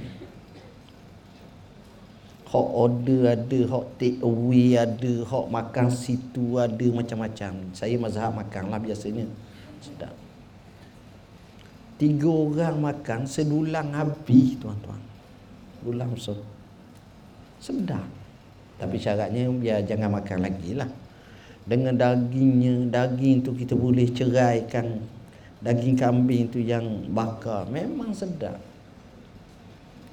Hok 2.49 2.69
order 2.73 3.37
ada 3.37 3.61
hok 3.69 4.01
take 4.01 4.17
away 4.25 4.81
ada 4.81 5.13
hok 5.29 5.53
makan 5.53 5.93
situ 5.93 6.57
ada 6.57 6.87
macam-macam. 6.89 7.53
Saya 7.77 8.01
mazhab 8.01 8.33
makan 8.33 8.73
lah 8.73 8.81
biasanya. 8.81 9.29
Sedap. 9.85 10.17
Tiga 12.01 12.33
orang 12.33 12.81
makan 12.81 13.29
sedulang 13.29 13.93
habis 13.93 14.57
tuan-tuan. 14.57 15.01
Dulang 15.85 16.17
so 16.17 16.33
sedap. 17.61 18.09
Tapi 18.81 18.97
syaratnya 18.97 19.53
biar 19.53 19.85
jangan 19.85 20.17
makan 20.17 20.49
lagi 20.49 20.73
lah. 20.73 20.89
Dengan 21.67 21.93
dagingnya 21.99 22.89
daging 22.89 23.45
tu 23.45 23.53
kita 23.53 23.77
boleh 23.77 24.07
ceraikan 24.13 25.16
daging 25.67 25.99
kambing 25.99 26.47
tu 26.47 26.63
yang 26.63 27.11
bakar 27.11 27.67
memang 27.67 28.15
sedap 28.15 28.63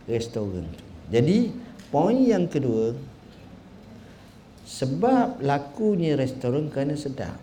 restoran 0.09 0.65
tu. 0.73 0.85
Jadi 1.13 1.53
poin 1.93 2.17
yang 2.17 2.49
kedua 2.49 2.97
sebab 4.65 5.45
lakunya 5.45 6.17
restoran 6.17 6.73
kerana 6.73 6.97
sedap. 6.97 7.37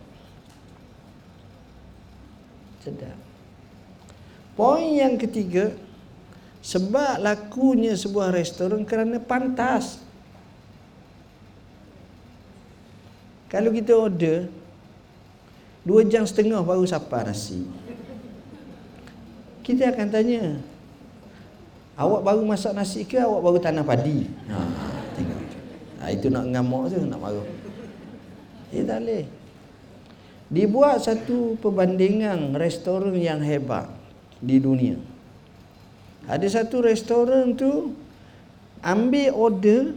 Sedap. 2.82 3.14
Poin 4.58 4.90
yang 4.90 5.14
ketiga 5.14 5.70
sebab 6.66 7.22
lakunya 7.22 7.94
sebuah 7.94 8.34
restoran 8.34 8.82
kerana 8.82 9.22
pantas. 9.22 10.02
Kalau 13.46 13.70
kita 13.70 13.94
order 13.94 14.50
dua 15.86 16.04
jam 16.04 16.26
setengah 16.26 16.60
baru 16.60 16.84
sapa 16.84 17.24
nasi. 17.24 17.79
Kita 19.60 19.92
akan 19.92 20.08
tanya, 20.08 20.58
Awak 22.00 22.20
baru 22.24 22.42
masak 22.48 22.72
nasi 22.72 23.04
ke 23.04 23.20
awak 23.20 23.44
baru 23.44 23.58
tanam 23.60 23.84
padi? 23.84 24.24
Ha, 24.48 24.56
tengok. 25.20 25.40
Ha, 26.00 26.02
itu 26.08 26.32
nak 26.32 26.48
ngamuk 26.48 26.88
tu, 26.88 27.04
nak 27.04 27.20
marah. 27.20 27.48
Eh, 28.72 28.80
tak 28.88 29.04
boleh. 29.04 29.24
Dibuat 30.48 31.04
satu 31.04 31.60
perbandingan 31.60 32.56
restoran 32.56 33.12
yang 33.20 33.44
hebat 33.44 33.84
di 34.40 34.56
dunia. 34.56 34.96
Ada 36.24 36.64
satu 36.64 36.80
restoran 36.88 37.52
tu 37.52 37.92
ambil 38.80 39.36
order 39.36 39.92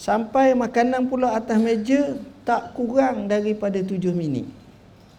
sampai 0.00 0.56
makanan 0.56 1.12
pula 1.12 1.36
atas 1.36 1.60
meja 1.60 2.16
tak 2.48 2.72
kurang 2.72 3.28
daripada 3.28 3.84
tujuh 3.84 4.16
minit. 4.16 4.48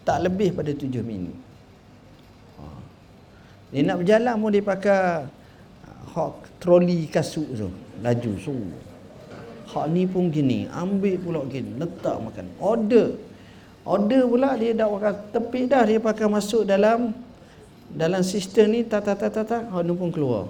Tak 0.02 0.26
lebih 0.26 0.58
pada 0.58 0.74
tujuh 0.74 1.06
minit. 1.06 1.43
Dia 3.74 3.82
nak 3.82 4.06
berjalan 4.06 4.34
pun 4.38 4.50
dia 4.54 4.62
pakai 4.62 5.26
hak 6.14 6.34
troli 6.62 7.10
kasut 7.10 7.58
tu 7.58 7.66
laju 8.06 8.32
so 8.38 8.54
hak 9.74 9.90
ni 9.90 10.06
pun 10.06 10.30
gini 10.30 10.70
ambil 10.70 11.18
pula 11.18 11.40
gini 11.50 11.74
letak 11.82 12.22
makan. 12.22 12.46
Order. 12.62 13.18
Order 13.82 14.22
pula 14.30 14.54
dia 14.54 14.78
dah 14.78 14.86
pakai 14.86 15.14
tepi 15.34 15.60
dah 15.66 15.82
dia 15.90 15.98
pakai 15.98 16.30
masuk 16.30 16.62
dalam 16.62 17.10
dalam 17.90 18.22
sistem 18.22 18.78
ni 18.78 18.86
tak 18.86 19.10
tak 19.10 19.18
tak 19.26 19.66
hak 19.66 19.82
pun 19.98 20.14
keluar. 20.14 20.46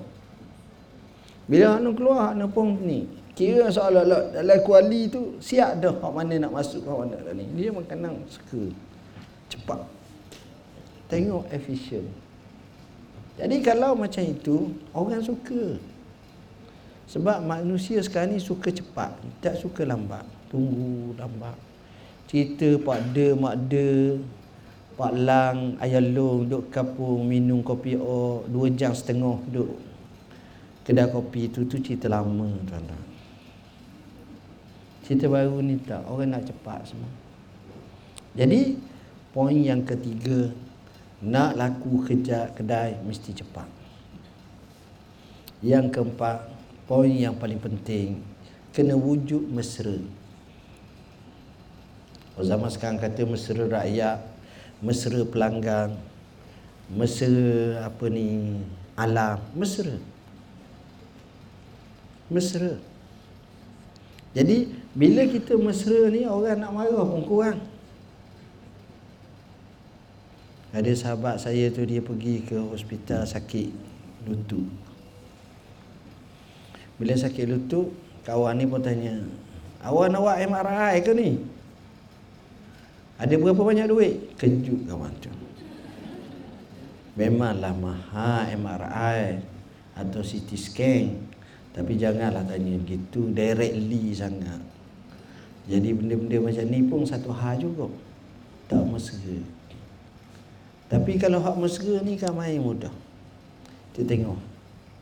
Bila 1.49 1.81
hak 1.81 1.97
keluar 1.97 2.37
hak 2.37 2.45
pun 2.53 2.77
ni 2.85 3.09
kira 3.33 3.72
seolah-olah 3.72 4.37
dalam 4.37 4.59
kuali 4.61 5.09
tu 5.09 5.41
siap 5.41 5.81
dah 5.81 5.97
hak 5.97 6.12
mana 6.12 6.45
nak 6.45 6.61
masuk 6.61 6.85
hak 6.85 7.09
mana 7.09 7.33
ni. 7.33 7.49
Dia 7.57 7.72
makanan 7.72 8.20
suka 8.29 8.68
cepat. 9.49 9.81
Tengok 11.09 11.49
efisien 11.49 12.05
jadi 13.35 13.57
kalau 13.66 13.99
macam 13.99 14.22
itu 14.22 14.70
orang 14.95 15.22
suka. 15.22 15.78
Sebab 17.05 17.45
manusia 17.45 18.01
sekarang 18.01 18.35
ni 18.35 18.41
suka 18.41 18.72
cepat, 18.72 19.12
tak 19.43 19.61
suka 19.61 19.85
lambat. 19.85 20.24
Tunggu 20.49 21.12
lambat. 21.18 21.59
Cerita 22.30 22.80
pak 22.80 23.12
de 23.12 23.26
mak 23.37 23.55
de 23.68 24.18
Pak 24.95 25.11
Lang, 25.11 25.74
Ayah 25.82 25.99
Long 25.99 26.47
duduk 26.47 26.70
kapung 26.70 27.26
minum 27.26 27.66
kopi 27.66 27.99
o 27.99 28.47
dua 28.47 28.70
jam 28.70 28.95
setengah 28.95 29.43
duduk 29.51 29.74
kedai 30.87 31.11
kopi 31.11 31.51
tu 31.51 31.66
tu 31.66 31.82
cerita 31.82 32.07
lama 32.07 32.47
tuan-tuan. 32.68 33.03
Cerita 35.03 35.26
baru 35.26 35.59
ni 35.61 35.82
tak 35.82 36.07
orang 36.07 36.39
nak 36.39 36.47
cepat 36.47 36.87
semua. 36.87 37.11
Jadi 38.39 38.78
poin 39.35 39.59
yang 39.59 39.82
ketiga 39.82 40.55
nak 41.25 41.57
laku 41.57 42.05
kerja 42.05 42.53
kedai 42.53 43.01
mesti 43.01 43.33
cepat. 43.33 43.64
Yang 45.64 45.97
keempat, 45.97 46.53
poin 46.85 47.09
yang 47.09 47.33
paling 47.41 47.57
penting, 47.57 48.20
kena 48.77 48.93
wujud 48.93 49.49
mesra. 49.49 49.97
Zaman 52.37 52.68
sekarang 52.68 53.01
kata 53.01 53.25
mesra 53.25 53.64
rakyat, 53.64 54.20
mesra 54.85 55.25
pelanggan, 55.25 55.97
mesra 56.93 57.89
apa 57.89 58.05
ni, 58.12 58.61
alam, 58.93 59.41
mesra. 59.57 59.97
Mesra. 62.29 62.77
Jadi 64.35 64.85
Bila 64.95 65.27
kita 65.27 65.59
mesra 65.59 66.07
ni 66.07 66.22
orang 66.22 66.62
nak 66.62 66.70
marah 66.70 67.03
pun 67.03 67.27
kurang. 67.27 67.59
Ada 70.75 70.91
sahabat 70.91 71.39
saya 71.39 71.70
tu 71.70 71.87
dia 71.87 72.03
pergi 72.03 72.43
ke 72.43 72.59
hospital 72.59 73.22
sakit 73.22 73.70
lutut. 74.27 74.66
Bila 76.99 77.14
sakit 77.14 77.47
lutut, 77.47 77.95
kawan 78.27 78.59
ni 78.59 78.66
pun 78.66 78.83
tanya, 78.83 79.22
"Awak 79.87 80.11
nak 80.11 80.20
buat 80.27 80.39
MRI 80.43 80.95
ke 81.07 81.14
ni?" 81.14 81.39
Ada 83.22 83.39
berapa 83.39 83.62
banyak 83.62 83.87
duit? 83.87 84.35
Kejut 84.35 84.91
kawan 84.91 85.14
tu. 85.22 85.31
Memanglah 87.14 87.70
mahal 87.79 88.51
MRI 88.59 89.39
atau 89.95 90.27
CT 90.27 90.59
scan. 90.59 91.14
Tapi 91.70 91.95
janganlah 91.95 92.43
tanya 92.43 92.75
gitu 92.83 93.31
directly 93.31 94.11
sangat. 94.11 94.59
Jadi 95.70 95.95
benda-benda 95.95 96.51
macam 96.51 96.66
ni 96.66 96.83
pun 96.83 97.07
satu 97.07 97.31
hal 97.31 97.62
juga. 97.62 97.87
Tak 98.66 98.83
mesra. 98.91 99.54
Tapi 100.95 101.19
kalau 101.19 101.43
hak 101.43 101.59
mesra 101.59 101.99
ni 102.07 102.15
kan 102.15 102.31
main 102.31 102.63
mudah. 102.63 102.95
Kita 103.91 104.07
tengok. 104.07 104.39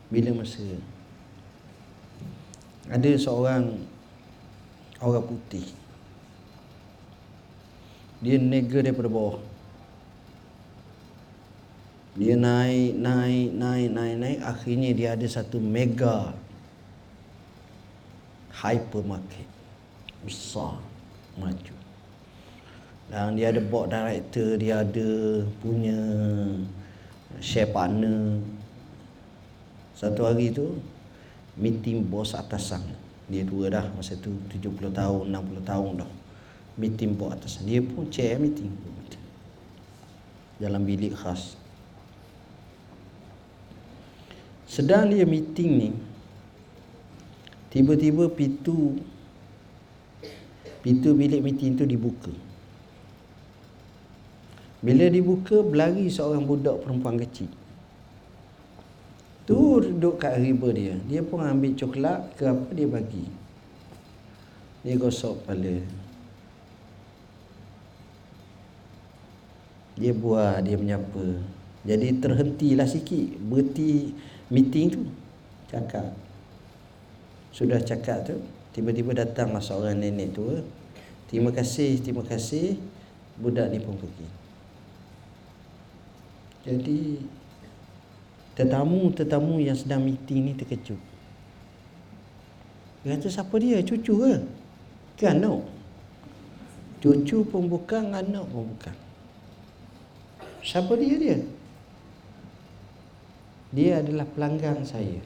Bila 0.09 0.41
mesra. 0.41 0.81
Ada 2.89 3.13
seorang 3.21 3.77
orang 4.97 5.25
putih. 5.29 5.69
Dia 8.25 8.41
nega 8.41 8.81
daripada 8.81 9.05
bawah. 9.05 9.37
Dia 12.17 12.37
naik, 12.37 12.97
naik, 12.97 13.49
naik, 13.53 13.89
naik, 13.93 14.15
naik. 14.17 14.39
Akhirnya 14.41 14.89
dia 14.97 15.09
ada 15.13 15.27
satu 15.29 15.61
mega 15.61 16.33
hypermarket 18.63 19.49
besar 20.23 20.79
maju 21.35 21.72
dan 23.13 23.37
dia 23.37 23.53
ada 23.53 23.61
board 23.61 23.93
director 23.93 24.57
dia 24.57 24.81
ada 24.81 25.45
punya 25.61 25.93
share 27.37 27.69
partner. 27.69 28.41
Satu 29.93 30.25
hari 30.25 30.49
tu 30.49 30.81
meeting 31.53 32.01
bos 32.01 32.33
atasan. 32.33 32.81
Dia 33.29 33.45
tua 33.45 33.69
dah 33.69 33.85
masa 33.93 34.17
tu 34.17 34.33
70 34.49 34.89
tahun 34.89 35.29
60 35.29 35.61
tahun 35.61 35.91
dah. 36.01 36.11
Meeting 36.81 37.13
bos 37.13 37.37
atasan. 37.37 37.69
Dia 37.69 37.85
pun 37.85 38.09
chair 38.09 38.41
meeting 38.41 38.73
dalam 40.57 40.81
bilik 40.81 41.13
khas. 41.13 41.53
Sedang 44.65 45.13
dia 45.13 45.21
meeting 45.21 45.69
ni 45.77 45.89
tiba-tiba 47.69 48.25
pintu 48.33 48.97
Pintu 50.83 51.15
bilik 51.15 51.39
meeting 51.39 51.79
tu 51.79 51.87
dibuka. 51.87 52.27
Bila 54.83 55.07
dibuka, 55.07 55.63
berlari 55.63 56.11
seorang 56.11 56.43
budak 56.43 56.83
perempuan 56.83 57.15
kecil. 57.15 57.47
Tu 59.47 59.55
duduk 59.55 60.19
kat 60.19 60.35
riba 60.39 60.69
dia. 60.75 60.95
Dia 61.07 61.23
pun 61.23 61.39
ambil 61.39 61.71
coklat 61.71 62.35
ke 62.35 62.43
apa 62.47 62.67
dia 62.75 62.87
bagi. 62.87 63.23
Dia 64.83 64.99
gosok 64.99 65.39
kepala. 65.43 65.79
Dia 69.95 70.11
buah, 70.11 70.59
dia 70.59 70.75
menyapa. 70.75 71.39
Jadi 71.87 72.19
terhentilah 72.19 72.87
sikit. 72.87 73.39
Berhenti 73.39 74.11
meeting 74.51 74.87
tu. 74.91 75.01
Cakap. 75.71 76.11
Sudah 77.55 77.79
cakap 77.79 78.27
tu. 78.27 78.35
Tiba-tiba 78.75 79.15
datanglah 79.15 79.63
seorang 79.63 79.95
nenek 79.95 80.35
tua. 80.35 80.59
Terima 81.31 81.55
kasih, 81.55 82.03
terima 82.03 82.27
kasih. 82.27 82.75
Budak 83.39 83.71
ni 83.71 83.79
pun 83.79 83.95
pergi. 83.95 84.42
Jadi 86.63 87.19
tetamu-tetamu 88.55 89.59
yang 89.59 89.75
sedang 89.75 90.03
meeting 90.07 90.47
ni 90.47 90.53
terkejut. 90.55 90.99
Dia 93.03 93.19
kata 93.19 93.27
siapa 93.27 93.55
dia? 93.59 93.83
Cucu 93.83 94.13
ke? 94.15 94.33
Kan 95.19 95.43
no? 95.43 95.67
Cucu 97.03 97.43
pun 97.43 97.67
bukan, 97.67 98.15
anak 98.15 98.47
pun 98.47 98.63
bukan. 98.63 98.95
Siapa 100.63 100.95
dia 100.95 101.15
dia? 101.19 101.37
Dia 103.75 103.91
adalah 103.99 104.23
pelanggan 104.23 104.87
saya. 104.87 105.19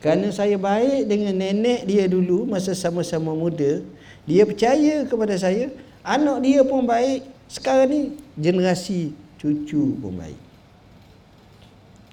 Kerana 0.00 0.32
saya 0.32 0.56
baik 0.56 1.10
dengan 1.10 1.36
nenek 1.36 1.84
dia 1.84 2.08
dulu 2.08 2.48
masa 2.48 2.72
sama-sama 2.72 3.36
muda, 3.36 3.84
dia 4.24 4.48
percaya 4.48 5.04
kepada 5.04 5.36
saya, 5.36 5.68
anak 6.00 6.38
dia 6.40 6.64
pun 6.64 6.88
baik. 6.88 7.28
Sekarang 7.50 7.88
ni 7.92 8.00
generasi 8.38 9.12
cucu 9.38 9.96
pun 10.02 10.12
baik. 10.18 10.40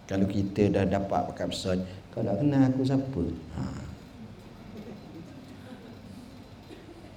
Kalau 0.05 0.29
kita 0.29 0.69
dah 0.69 0.85
dapat 0.85 1.33
pakai 1.33 1.45
besar, 1.49 1.81
kau 2.13 2.21
tak 2.21 2.37
kenal 2.37 2.69
aku 2.69 2.81
siapa? 2.85 3.23
Ha. 3.57 3.63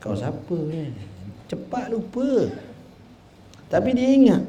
Kau 0.00 0.16
siapa 0.16 0.56
ni? 0.56 0.88
Cepat 1.52 1.92
lupa. 1.92 2.48
Tapi 3.68 3.92
dia 3.92 4.08
ingat. 4.08 4.42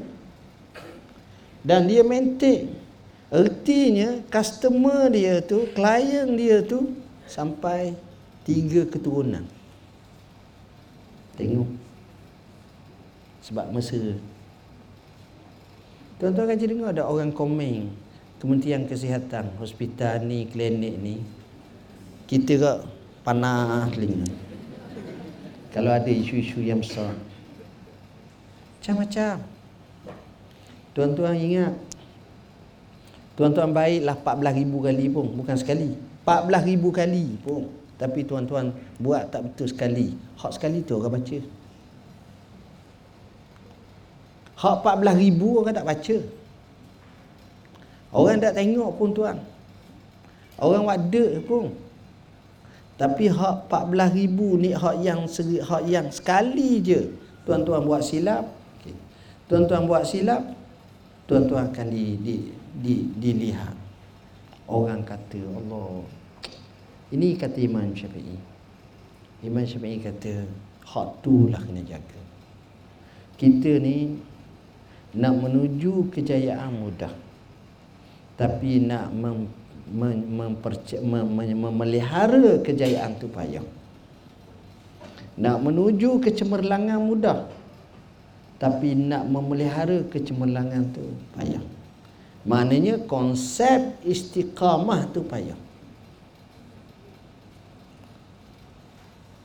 Dan 1.60 1.84
dia 1.84 2.00
maintain 2.00 2.80
Artinya 3.30 4.26
customer 4.26 5.06
dia 5.06 5.38
tu, 5.38 5.70
klien 5.70 6.26
dia 6.34 6.66
tu 6.66 6.98
sampai 7.30 7.94
tiga 8.42 8.82
keturunan. 8.90 9.46
Tengok. 11.38 11.70
Sebab 13.46 13.70
masa 13.70 14.18
Tuan-tuan 16.20 16.52
kan 16.52 16.60
dengar 16.60 16.92
ada 16.92 17.08
orang 17.08 17.32
komen? 17.32 17.88
Kementerian 18.36 18.84
Kesihatan, 18.84 19.56
hospital 19.56 20.24
ni, 20.24 20.44
klinik 20.48 20.96
ni 21.00 21.20
Kita 22.28 22.52
ke 22.60 22.72
panah 23.24 23.88
telinga. 23.88 24.28
Kalau 25.72 25.88
ada 25.88 26.08
isu-isu 26.12 26.60
yang 26.60 26.84
besar. 26.84 27.16
Macam-macam. 28.76 29.34
Tuan-tuan 30.92 31.40
ingat? 31.40 31.72
Tuan-tuan 33.40 33.72
baiklah 33.72 34.16
14 34.20 34.60
ribu 34.60 34.84
kali 34.84 35.08
pun 35.08 35.24
Bukan 35.32 35.56
sekali. 35.56 35.96
14 36.28 36.68
ribu 36.68 36.92
kali 36.92 37.40
pun. 37.40 37.64
Tapi 37.96 38.28
tuan-tuan 38.28 38.76
buat 39.00 39.32
tak 39.32 39.48
betul 39.48 39.72
sekali. 39.72 40.12
Hak 40.36 40.52
sekali 40.52 40.84
tu 40.84 41.00
orang 41.00 41.16
baca 41.16 41.59
Hak 44.60 44.84
14 44.84 45.16
ribu 45.16 45.64
orang 45.64 45.72
tak 45.72 45.88
baca. 45.88 46.16
Orang 48.12 48.36
tak 48.44 48.54
tengok 48.60 48.90
pun 49.00 49.08
tuan. 49.16 49.36
Orang 50.60 50.84
wadah 50.84 51.32
pun. 51.48 51.72
Tapi 53.00 53.32
hak 53.32 53.72
14 53.72 54.20
ribu 54.20 54.60
ni 54.60 54.76
hak 54.76 55.00
yang 55.00 55.24
hak 55.64 55.82
yang 55.88 56.12
sekali 56.12 56.84
je 56.84 57.08
Tuan-tuan 57.48 57.88
buat 57.88 58.04
silap. 58.04 58.44
Tuan-tuan 59.48 59.88
buat 59.88 60.04
silap 60.04 60.44
Tuan-tuan 61.24 61.72
akan 61.72 61.86
di, 61.88 62.20
di 62.20 62.36
di, 62.76 63.08
dilihat. 63.18 63.74
Orang 64.70 65.02
kata 65.02 65.40
Allah. 65.42 66.06
Ini 67.10 67.34
kata 67.34 67.58
Imam 67.58 67.90
Syafi'i. 67.90 68.38
Imam 69.42 69.66
Syafi'i 69.66 69.98
kata 69.98 70.46
hak 70.86 71.08
tu 71.26 71.50
lah 71.50 71.58
kena 71.58 71.82
jaga. 71.82 72.20
Kita 73.34 73.82
ni 73.82 74.14
nak 75.14 75.34
menuju 75.34 76.10
kejayaan 76.14 76.70
mudah 76.70 77.12
tapi 78.38 78.80
nak 78.80 79.12
mem, 79.12 79.50
mem, 79.90 80.16
memperce, 80.26 81.02
mem, 81.02 81.26
mem, 81.26 81.56
memelihara 81.56 82.62
kejayaan 82.62 83.18
tu 83.18 83.26
payah 83.28 83.64
nak 85.40 85.58
menuju 85.62 86.20
kecemerlangan 86.22 87.00
mudah 87.02 87.48
tapi 88.60 88.92
nak 88.92 89.24
memelihara 89.24 90.04
kecemerlangan 90.12 90.92
tu 90.92 91.04
payah 91.34 91.64
Maknanya 92.40 93.04
konsep 93.04 94.00
istiqamah 94.00 95.12
tu 95.12 95.20
payah. 95.20 95.58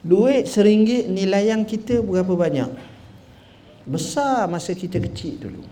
Duit 0.06 0.48
seringgit 0.48 1.10
nilai 1.10 1.50
yang 1.50 1.66
kita 1.68 2.00
berapa 2.00 2.30
banyak? 2.38 2.95
Besar 3.86 4.50
masa 4.50 4.74
kita 4.74 4.98
kecil 4.98 5.38
dulu. 5.38 5.64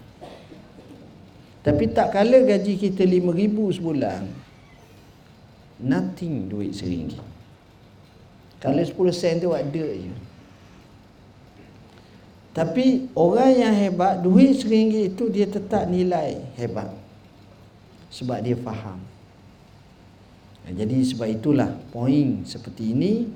Tapi 1.66 1.89
tak 1.89 2.14
kala 2.14 2.45
gaji 2.45 2.78
kita 2.78 3.01
lima 3.01 3.34
ribu 3.34 3.74
sebulan. 3.74 4.30
Nothing 5.82 6.45
duit 6.45 6.78
seringgit. 6.78 7.24
Kalau 8.61 8.80
sepuluh 8.86 9.11
sen 9.11 9.41
tu 9.41 9.49
ada 9.51 9.86
je. 9.89 10.14
Tapi 12.53 13.09
orang 13.18 13.51
yang 13.57 13.74
hebat, 13.74 14.22
duit 14.22 14.61
seringgit 14.61 15.18
itu 15.18 15.26
dia 15.34 15.49
tetap 15.49 15.89
nilai 15.89 16.38
hebat 16.53 16.93
sebab 18.14 18.45
dia 18.45 18.53
faham. 18.61 19.01
Jadi 20.70 21.01
sebab 21.01 21.28
itulah 21.28 21.74
poin 21.89 22.45
seperti 22.45 22.93
ini 22.93 23.28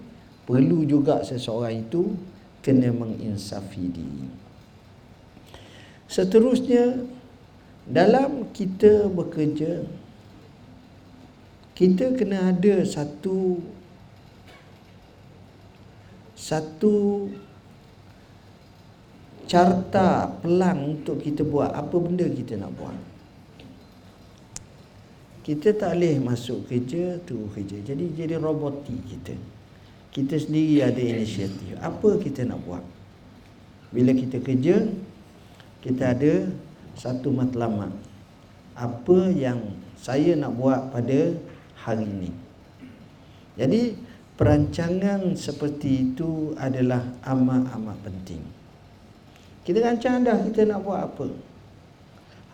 perlu 0.45 0.85
juga 0.85 1.25
seseorang 1.25 1.89
itu 1.89 2.13
kena 2.61 2.93
menginsafi 2.93 3.83
diri 3.89 4.46
seterusnya 6.07 7.03
dalam 7.87 8.51
kita 8.51 9.07
bekerja 9.07 9.87
kita 11.77 12.17
kena 12.17 12.51
ada 12.51 12.81
satu 12.81 13.61
satu 16.33 17.29
carta 19.47 20.27
pelang 20.43 20.97
untuk 20.99 21.23
kita 21.23 21.41
buat. 21.41 21.71
Apa 21.71 21.95
benda 22.01 22.27
kita 22.27 22.59
nak 22.59 22.75
buat? 22.75 22.97
Kita 25.47 25.71
tak 25.79 25.95
boleh 25.95 26.19
masuk 26.19 26.67
kerja 26.67 27.21
tu 27.23 27.47
kerja. 27.55 27.79
Jadi 27.93 28.11
jadi 28.11 28.35
robotik 28.35 28.99
kita. 29.07 29.37
Kita 30.11 30.35
sendiri 30.35 30.83
ada 30.83 30.99
inisiatif. 30.99 31.79
Apa 31.79 32.19
kita 32.19 32.43
nak 32.43 32.59
buat? 32.67 32.83
Bila 33.95 34.11
kita 34.11 34.43
kerja 34.43 34.83
kita 35.87 36.11
ada 36.11 36.33
satu 36.99 37.31
matlamat 37.31 37.95
apa 38.75 39.31
yang 39.31 39.63
saya 39.95 40.35
nak 40.35 40.51
buat 40.59 40.91
pada 40.91 41.31
hari 41.87 42.03
ini 42.03 42.31
jadi 43.55 43.95
perancangan 44.35 45.33
seperti 45.39 46.11
itu 46.11 46.51
adalah 46.59 47.01
amat-amat 47.23 47.97
penting 48.03 48.43
kita 49.67 49.83
rancang 49.83 50.23
dah 50.23 50.39
kita 50.47 50.63
nak 50.63 50.79
buat 50.79 51.11
apa. 51.11 51.27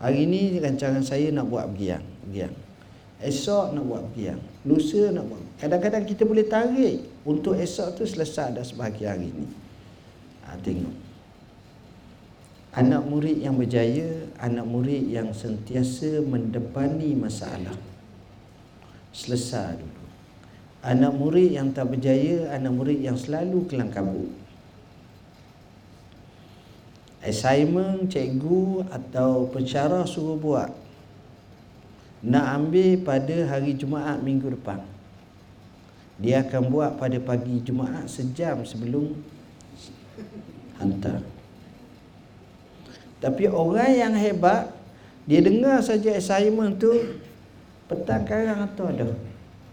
Hari 0.02 0.26
ini 0.26 0.58
rancangan 0.58 1.06
saya 1.06 1.30
nak 1.30 1.46
buat 1.46 1.70
begiang, 1.70 2.02
begiang. 2.26 2.58
Esok 3.22 3.78
nak 3.78 3.86
buat 3.86 4.02
begiang. 4.10 4.42
Lusa 4.66 5.14
nak 5.14 5.30
buat. 5.30 5.46
Kadang-kadang 5.62 6.10
kita 6.10 6.26
boleh 6.26 6.50
tarik 6.50 7.06
untuk 7.22 7.54
esok 7.54 8.02
tu 8.02 8.10
selesai 8.10 8.58
dah 8.58 8.66
sebahagian 8.66 9.14
hari 9.14 9.30
ini. 9.30 9.46
Ha, 10.42 10.58
tengok. 10.58 10.96
Anak 12.74 13.06
murid 13.06 13.38
yang 13.38 13.54
berjaya, 13.54 14.26
anak 14.42 14.66
murid 14.66 15.06
yang 15.06 15.30
sentiasa 15.30 16.26
mendepani 16.26 17.14
masalah. 17.14 17.78
Selesai 19.14 19.78
dulu. 19.78 20.04
Anak 20.82 21.14
murid 21.14 21.54
yang 21.54 21.70
tak 21.70 21.94
berjaya, 21.94 22.50
anak 22.50 22.74
murid 22.74 23.00
yang 23.00 23.14
selalu 23.14 23.70
kelang 23.70 23.94
kabut 23.94 24.44
assignment 27.24 28.12
cikgu 28.12 28.84
atau 28.92 29.48
pensyarah 29.48 30.04
suruh 30.04 30.36
buat 30.36 30.70
nak 32.24 32.46
ambil 32.60 33.00
pada 33.04 33.48
hari 33.48 33.80
Jumaat 33.80 34.20
minggu 34.20 34.52
depan 34.52 34.84
dia 36.20 36.44
akan 36.44 36.62
buat 36.68 36.92
pada 37.00 37.16
pagi 37.24 37.64
Jumaat 37.64 38.12
sejam 38.12 38.68
sebelum 38.68 39.16
hantar 40.78 41.24
tapi 43.24 43.48
orang 43.48 43.96
yang 43.96 44.14
hebat 44.20 44.68
dia 45.24 45.40
dengar 45.40 45.80
saja 45.80 46.20
assignment 46.20 46.76
tu 46.76 46.92
petang 47.88 48.28
karang 48.28 48.68
atau 48.68 48.92
ada 48.92 49.16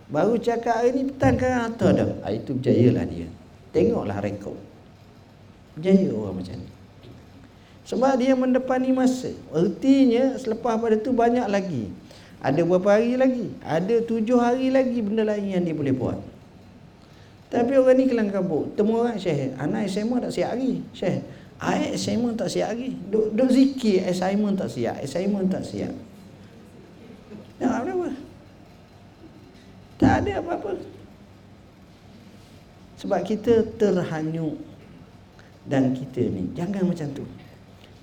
baru 0.06 0.38
cakap 0.38 0.78
hari 0.78 0.94
ni 0.94 1.02
petang 1.10 1.34
karang 1.34 1.74
atau 1.74 1.90
ada 1.90 2.14
ha, 2.22 2.30
itu 2.30 2.54
berjayalah 2.54 3.06
dia 3.10 3.26
tengoklah 3.74 4.22
rekod 4.22 4.54
berjaya 5.74 6.14
orang 6.14 6.38
macam 6.38 6.54
ni 6.54 6.70
sebab 7.90 8.22
dia 8.22 8.38
mendepani 8.38 8.94
masa. 8.94 9.34
Artinya 9.50 10.38
selepas 10.38 10.78
pada 10.78 10.94
tu 10.94 11.10
banyak 11.10 11.42
lagi. 11.50 11.90
Ada 12.38 12.62
berapa 12.62 12.86
hari 12.86 13.18
lagi? 13.18 13.50
Ada 13.66 14.06
tujuh 14.06 14.38
hari 14.38 14.70
lagi 14.70 15.02
benda 15.02 15.26
lain 15.26 15.58
yang 15.58 15.64
dia 15.66 15.74
boleh 15.74 15.90
buat. 15.90 16.18
Tapi 17.50 17.74
orang 17.74 17.98
ni 17.98 18.06
kelang 18.06 18.30
kabut. 18.30 18.78
Temu 18.78 19.02
orang 19.02 19.18
Syekh, 19.18 19.58
anak 19.58 19.90
SMA 19.90 20.22
tak 20.22 20.30
siap 20.30 20.54
hari. 20.54 20.86
Syekh, 20.94 21.26
ayat 21.60 21.94
SMA 22.00 22.34
tak 22.34 22.48
siap 22.48 22.72
hari. 22.72 22.96
Duk, 23.12 23.36
duk 23.36 23.48
zikir 23.52 24.08
assignment 24.08 24.56
tak 24.56 24.72
siap. 24.72 24.96
Assignment 24.98 25.46
tak 25.52 25.64
siap. 25.64 25.92
Tak 27.60 27.84
ada 27.84 27.92
apa. 27.92 28.08
Tak 30.00 30.14
ada 30.24 30.32
apa-apa. 30.40 30.72
Sebab 32.96 33.20
kita 33.24 33.68
terhanyut 33.76 34.56
dan 35.68 35.92
kita 35.92 36.24
ni 36.24 36.48
jangan 36.56 36.88
macam 36.88 37.08
tu 37.12 37.24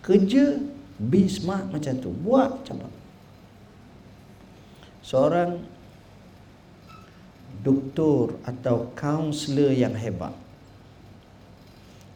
kerja 0.06 0.62
be 1.02 1.26
smart 1.26 1.66
macam 1.74 1.94
tu 1.98 2.14
buat 2.14 2.62
cepat 2.64 2.92
seorang 5.02 5.58
doktor 7.66 8.38
atau 8.46 8.94
kaunselor 8.94 9.74
yang 9.74 9.96
hebat 9.98 10.32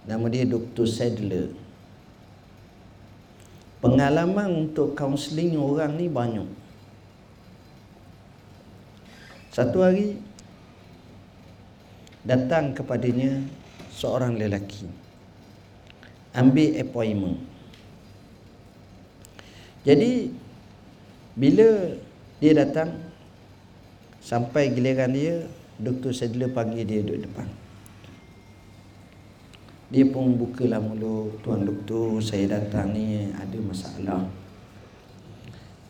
nama 0.06 0.26
dia 0.28 0.45
Dr. 0.47 0.86
Sadler 0.89 1.54
pengalaman 3.82 4.70
untuk 4.70 4.93
kaunseling 4.93 5.58
orang 5.58 5.97
ni 5.97 6.10
banyak 6.10 6.47
satu 9.52 9.84
hari 9.84 10.18
datang 12.22 12.78
kepadanya 12.78 13.41
seorang 13.89 14.38
lelaki 14.38 14.86
ambil 16.34 16.70
appointment 16.78 17.38
jadi 19.82 20.30
bila 21.34 21.97
dia 22.38 22.54
datang 22.54 23.12
sampai 24.22 24.70
giliran 24.70 25.10
dia 25.14 25.49
Dr. 25.82 26.14
Sadler 26.14 26.54
panggil 26.54 26.86
dia 26.86 27.02
duduk 27.02 27.26
depan. 27.26 27.49
Dia 29.92 30.08
pun 30.08 30.39
bukalah 30.39 30.80
mulut, 30.80 31.44
tuan 31.44 31.68
doktor, 31.68 32.24
saya 32.24 32.56
datang 32.56 32.96
ni 32.96 33.28
ada 33.36 33.58
masalah. 33.60 34.24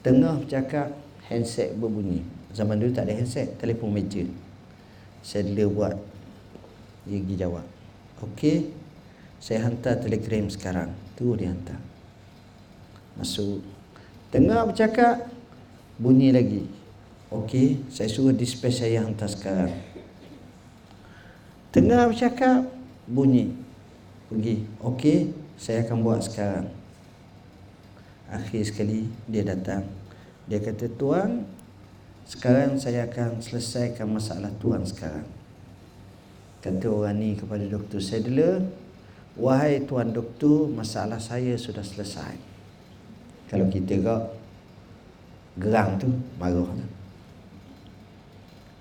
Tengah 0.02 0.42
bercakap, 0.42 0.90
handset 1.30 1.78
berbunyi. 1.78 2.26
Zaman 2.50 2.82
dulu 2.82 2.90
tak 2.90 3.06
ada 3.06 3.14
handset, 3.14 3.62
telefon 3.62 3.94
meja. 3.94 4.26
Sadler 5.22 5.70
buat. 5.70 5.94
Dia 7.06 7.22
pergi 7.22 7.36
jawab. 7.38 7.66
Okey, 8.26 8.74
saya 9.38 9.70
hantar 9.70 10.02
telegram 10.02 10.50
sekarang. 10.50 10.90
Tu 11.14 11.30
dia 11.38 11.54
hantar. 11.54 11.78
Masuk 13.22 13.60
Tengah 14.32 14.64
bercakap 14.64 15.28
Bunyi 16.00 16.32
lagi 16.32 16.64
Okey 17.28 17.84
Saya 17.92 18.08
suruh 18.08 18.32
dispatch 18.32 18.82
saya 18.82 19.04
hantar 19.04 19.28
sekarang 19.28 19.72
Tengah 21.76 22.08
bercakap 22.08 22.66
Bunyi 23.04 23.61
Pergi 24.32 24.64
Okey 24.80 25.36
Saya 25.60 25.84
akan 25.84 25.98
buat 26.00 26.24
sekarang 26.24 26.72
Akhir 28.32 28.64
sekali 28.64 29.12
Dia 29.28 29.44
datang 29.44 29.84
Dia 30.48 30.64
kata 30.64 30.88
Tuan 30.96 31.44
Sekarang 32.24 32.80
saya 32.80 33.12
akan 33.12 33.44
selesaikan 33.44 34.08
masalah 34.08 34.56
Tuan 34.64 34.88
sekarang 34.88 35.28
Kata 36.64 36.88
orang 36.88 37.20
ni 37.20 37.36
kepada 37.36 37.68
Dr. 37.68 38.00
Sadler 38.00 38.64
Wahai 39.36 39.84
Tuan 39.84 40.16
Doktor 40.16 40.72
Masalah 40.72 41.20
saya 41.20 41.60
sudah 41.60 41.84
selesai 41.84 42.52
kalau 43.52 43.68
kita 43.68 44.00
kau 44.00 44.32
gerang 45.60 46.00
tu 46.00 46.08
tu. 46.08 46.88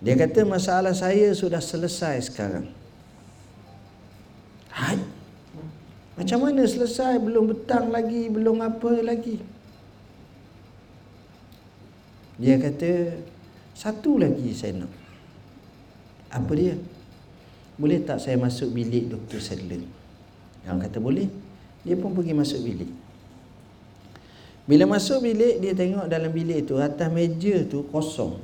Dia 0.00 0.14
kata 0.14 0.46
masalah 0.46 0.94
saya 0.94 1.34
sudah 1.34 1.58
selesai 1.58 2.30
sekarang. 2.30 2.70
Hai. 4.70 5.19
Macam 6.20 6.44
mana 6.44 6.68
selesai? 6.68 7.16
Belum 7.16 7.48
betang 7.48 7.88
lagi, 7.88 8.28
belum 8.28 8.60
apa 8.60 9.00
lagi. 9.00 9.40
Dia 12.36 12.60
kata 12.60 13.16
satu 13.72 14.20
lagi 14.20 14.52
saya 14.52 14.84
nak. 14.84 14.92
Apa 16.28 16.52
dia? 16.52 16.76
Boleh 17.80 18.04
tak 18.04 18.20
saya 18.20 18.36
masuk 18.36 18.68
bilik 18.76 19.08
Dr. 19.08 19.40
Sadler? 19.40 19.80
Yang 20.68 20.78
kata 20.84 21.00
boleh. 21.00 21.32
Dia 21.88 21.96
pun 21.96 22.12
pergi 22.12 22.36
masuk 22.36 22.68
bilik. 22.68 22.92
Bila 24.68 24.84
masuk 24.84 25.24
bilik 25.24 25.56
dia 25.64 25.72
tengok 25.72 26.04
dalam 26.04 26.28
bilik 26.36 26.68
tu 26.68 26.76
atas 26.76 27.08
meja 27.08 27.64
tu 27.64 27.88
kosong. 27.88 28.36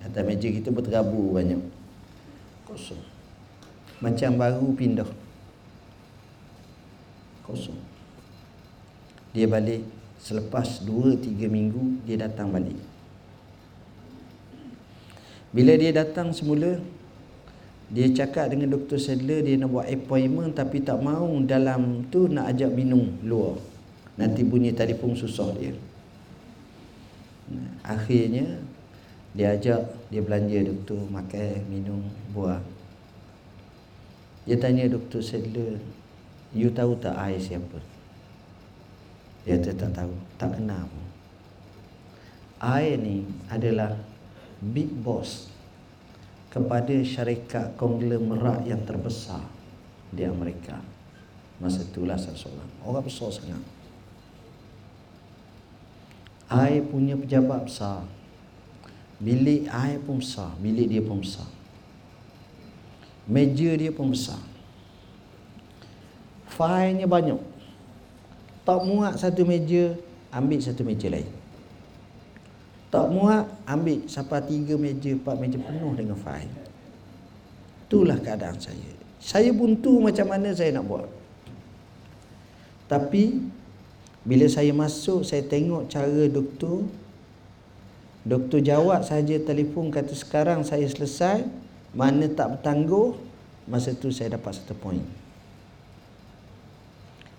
Atas 0.00 0.24
meja 0.24 0.48
kita 0.48 0.72
berterabur 0.72 1.36
banyak. 1.36 1.60
Kosong. 2.64 3.04
Macam 4.00 4.40
baru 4.40 4.72
pindah. 4.72 5.19
Kosong. 7.50 7.80
Dia 9.34 9.50
balik 9.50 9.82
selepas 10.22 10.82
2 10.86 11.18
3 11.18 11.50
minggu 11.50 12.06
dia 12.06 12.16
datang 12.22 12.54
balik. 12.54 12.78
Bila 15.50 15.74
dia 15.74 15.90
datang 15.90 16.30
semula 16.30 16.78
dia 17.90 18.06
cakap 18.14 18.54
dengan 18.54 18.70
Dr. 18.78 19.02
Sadler 19.02 19.42
dia 19.42 19.58
nak 19.58 19.74
buat 19.74 19.90
appointment 19.90 20.54
tapi 20.54 20.78
tak 20.78 21.02
mau 21.02 21.26
dalam 21.42 22.06
tu 22.06 22.30
nak 22.30 22.54
ajak 22.54 22.70
minum 22.70 23.18
luar. 23.26 23.58
Nanti 24.20 24.44
bunyi 24.44 24.76
telefon 24.76 25.16
susah 25.16 25.48
dia 25.56 25.72
Akhirnya 27.80 28.60
Dia 29.32 29.56
ajak 29.56 30.12
Dia 30.12 30.20
belanja 30.20 30.60
doktor 30.60 31.00
Makan, 31.08 31.64
minum, 31.72 32.04
buah 32.36 32.60
Dia 34.44 34.60
tanya 34.60 34.92
Dr. 34.92 35.24
Sadler, 35.24 35.80
you 36.50 36.70
tahu 36.70 36.98
tak 36.98 37.14
I 37.14 37.38
siapa? 37.38 37.78
Dia 39.46 39.56
kata 39.56 39.72
tak 39.72 39.90
tahu, 39.96 40.14
tak 40.36 40.58
kenal 40.58 40.84
pun. 40.84 41.06
I 42.60 42.92
ni 43.00 43.24
adalah 43.48 43.96
big 44.60 44.92
boss 45.00 45.48
kepada 46.52 46.92
syarikat 47.00 47.72
konglomerat 47.80 48.68
yang 48.68 48.84
terbesar 48.84 49.40
di 50.12 50.26
Amerika. 50.26 50.76
Masa 51.62 51.86
itulah 51.86 52.18
seorang 52.18 52.68
orang 52.84 53.04
besar 53.04 53.30
sangat. 53.32 53.62
I 56.50 56.82
punya 56.82 57.14
pejabat 57.14 57.70
besar. 57.70 58.02
Bilik 59.20 59.68
I 59.70 60.00
pun 60.02 60.18
besar, 60.18 60.50
bilik 60.58 60.88
dia 60.90 61.04
pun 61.04 61.20
besar. 61.22 61.46
Meja 63.30 63.70
dia 63.78 63.92
pun 63.94 64.10
besar. 64.10 64.49
Failnya 66.50 67.06
banyak. 67.06 67.38
Tak 68.66 68.80
muat 68.84 69.16
satu 69.16 69.46
meja, 69.46 69.94
ambil 70.34 70.58
satu 70.58 70.82
meja 70.82 71.08
lain. 71.08 71.26
Tak 72.90 73.06
muat, 73.08 73.46
ambil 73.64 74.04
sampai 74.10 74.42
tiga 74.50 74.74
meja, 74.74 75.14
empat 75.14 75.38
meja 75.38 75.56
penuh 75.62 75.94
dengan 75.94 76.18
fail. 76.18 76.50
Itulah 77.86 78.18
keadaan 78.18 78.58
saya. 78.58 78.90
Saya 79.22 79.54
buntu 79.54 80.02
macam 80.02 80.26
mana 80.26 80.50
saya 80.50 80.74
nak 80.74 80.86
buat. 80.90 81.06
Tapi 82.90 83.38
bila 84.26 84.50
saya 84.50 84.74
masuk 84.74 85.22
saya 85.22 85.46
tengok 85.46 85.86
cara 85.86 86.26
doktor 86.28 86.84
Doktor 88.20 88.60
jawab 88.60 89.00
saja 89.00 89.40
telefon 89.40 89.88
kata 89.88 90.12
sekarang 90.12 90.60
saya 90.60 90.84
selesai 90.84 91.40
mana 91.96 92.28
tak 92.28 92.60
bertangguh 92.60 93.16
masa 93.64 93.96
tu 93.96 94.12
saya 94.12 94.36
dapat 94.36 94.60
satu 94.60 94.76
poin. 94.76 95.00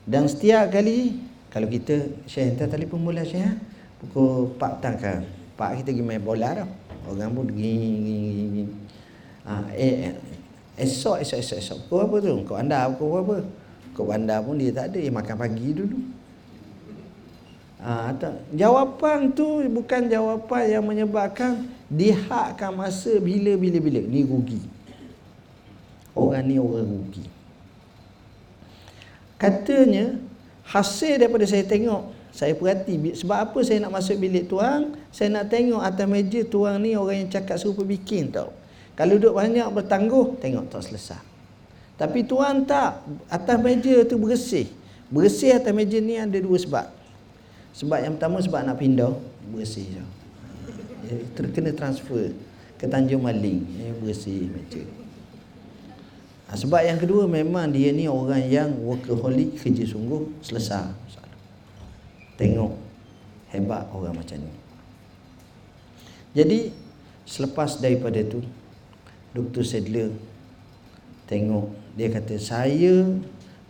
Dan 0.05 0.25
setiap 0.25 0.73
kali 0.73 1.21
kalau 1.53 1.67
kita 1.69 2.09
Syekh 2.25 2.55
hantar 2.55 2.73
telefon 2.73 3.05
bola 3.05 3.21
Syekh 3.21 3.45
ha? 3.45 3.53
pukul 4.01 4.55
4 4.55 4.59
petang 4.59 4.95
kan. 4.97 5.21
Pak 5.59 5.83
kita 5.83 5.93
pergi 5.93 6.03
main 6.03 6.23
bola 6.23 6.63
dah. 6.63 6.69
Orang 7.05 7.37
pun 7.37 7.47
gini 7.53 7.89
gini 8.01 8.15
gini. 8.49 8.63
Ah 9.45 9.65
eh, 9.73 10.09
eh 10.09 10.13
esok 10.81 11.21
esok 11.21 11.37
esok 11.37 11.57
esok. 11.61 11.77
Kau 11.85 12.01
apa 12.01 12.15
tu? 12.17 12.33
Kau 12.47 12.57
anda 12.57 12.89
kau 12.97 13.21
apa? 13.21 13.45
Kau 13.91 14.07
bandar 14.07 14.39
pun 14.41 14.55
dia 14.55 14.71
tak 14.71 14.95
ada, 14.95 14.97
dia 15.03 15.11
makan 15.11 15.35
pagi 15.35 15.67
dulu. 15.75 15.97
Ha, 17.81 18.13
tak. 18.13 18.45
Jawapan 18.53 19.33
tu 19.33 19.65
bukan 19.73 20.05
jawapan 20.05 20.79
yang 20.79 20.85
menyebabkan 20.85 21.65
dihakkan 21.89 22.71
masa 22.77 23.17
bila-bila-bila. 23.17 24.05
Ni 24.05 24.21
rugi. 24.21 24.61
Orang 26.13 26.45
ni 26.45 26.61
orang 26.61 26.87
rugi. 26.87 27.25
Katanya, 29.41 30.21
hasil 30.69 31.17
daripada 31.17 31.49
saya 31.49 31.65
tengok, 31.65 32.13
saya 32.29 32.53
perhati, 32.53 33.17
sebab 33.17 33.37
apa 33.41 33.59
saya 33.65 33.81
nak 33.81 33.97
masuk 33.97 34.21
bilik 34.21 34.45
tuang, 34.45 34.93
saya 35.09 35.33
nak 35.33 35.49
tengok 35.49 35.81
atas 35.81 36.05
meja 36.05 36.45
tuang 36.45 36.77
ni 36.77 36.93
orang 36.93 37.25
yang 37.25 37.29
cakap 37.33 37.57
serupa 37.57 37.81
bikin 37.81 38.29
tau. 38.29 38.53
Kalau 38.93 39.17
duduk 39.17 39.33
banyak 39.33 39.65
bertangguh, 39.65 40.37
tengok 40.37 40.69
tak 40.69 40.85
selesai. 40.85 41.25
Tapi 41.97 42.21
tuan 42.21 42.69
tak, 42.69 43.01
atas 43.33 43.57
meja 43.57 44.05
tu 44.05 44.21
bersih. 44.21 44.69
Bersih 45.09 45.57
atas 45.57 45.73
meja 45.73 45.97
ni 45.97 46.21
ada 46.21 46.37
dua 46.37 46.61
sebab. 46.61 46.85
Sebab 47.73 47.97
yang 47.97 48.13
pertama 48.21 48.37
sebab 48.45 48.61
nak 48.61 48.77
pindah, 48.77 49.17
bersih 49.49 49.89
je. 49.89 50.03
Ya, 51.09 51.17
terkena 51.33 51.73
transfer 51.73 52.29
ke 52.77 52.85
Tanjung 52.85 53.25
Maling, 53.25 53.65
ya, 53.73 53.89
bersih 54.05 54.53
meja. 54.53 55.00
Ha, 56.51 56.59
sebab 56.59 56.83
yang 56.83 56.99
kedua 56.99 57.31
memang 57.31 57.71
dia 57.71 57.95
ni 57.95 58.11
orang 58.11 58.43
yang 58.43 58.75
workaholic, 58.83 59.55
kerja 59.55 59.87
sungguh, 59.87 60.27
selesai. 60.43 60.91
Tengok 62.35 62.75
hebat 63.55 63.87
orang 63.95 64.19
macam 64.19 64.35
ni. 64.35 64.51
Jadi 66.35 66.75
selepas 67.23 67.79
daripada 67.79 68.19
tu 68.27 68.43
Dr. 69.31 69.63
Sedler 69.63 70.11
tengok 71.31 71.71
dia 71.95 72.11
kata 72.11 72.35
saya 72.35 73.07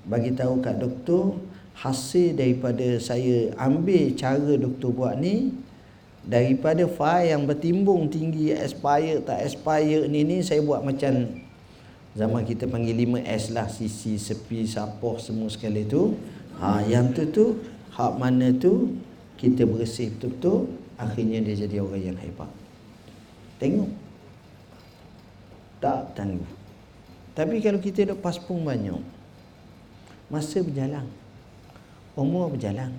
bagi 0.09 0.33
tahu 0.33 0.57
kat 0.65 0.81
doktor 0.81 1.37
hasil 1.77 2.33
daripada 2.33 2.97
saya 2.97 3.53
ambil 3.61 4.17
cara 4.17 4.57
doktor 4.57 4.89
buat 4.89 5.13
ni 5.21 5.53
daripada 6.25 6.85
file 6.89 7.33
yang 7.37 7.45
bertimbung 7.45 8.09
tinggi 8.09 8.53
expire 8.53 9.21
tak 9.21 9.45
expire 9.45 10.09
ni 10.09 10.25
ni 10.25 10.41
saya 10.41 10.61
buat 10.65 10.81
macam 10.81 11.29
zaman 12.17 12.43
kita 12.43 12.67
panggil 12.67 12.95
5S 12.95 13.55
lah 13.55 13.67
sisi 13.71 14.19
sepi 14.19 14.67
sapoh 14.67 15.15
semua 15.17 15.47
sekali 15.47 15.87
tu 15.87 16.15
ha 16.59 16.83
yang 16.83 17.15
tu 17.15 17.27
tu 17.31 17.45
hak 17.95 18.13
mana 18.19 18.51
tu 18.55 18.95
kita 19.39 19.63
bersih 19.63 20.11
betul-betul 20.15 20.69
akhirnya 20.99 21.39
dia 21.41 21.65
jadi 21.65 21.81
orang 21.81 22.03
yang 22.13 22.17
hebat 22.19 22.51
tengok 23.57 24.01
tak 25.81 26.13
tangguh. 26.13 26.45
Tapi 27.33 27.57
kalau 27.59 27.81
kita 27.81 28.13
duk 28.13 28.21
paspung 28.21 28.61
banyak, 28.61 29.01
masa 30.29 30.61
berjalan, 30.61 31.09
umur 32.13 32.53
berjalan. 32.53 32.93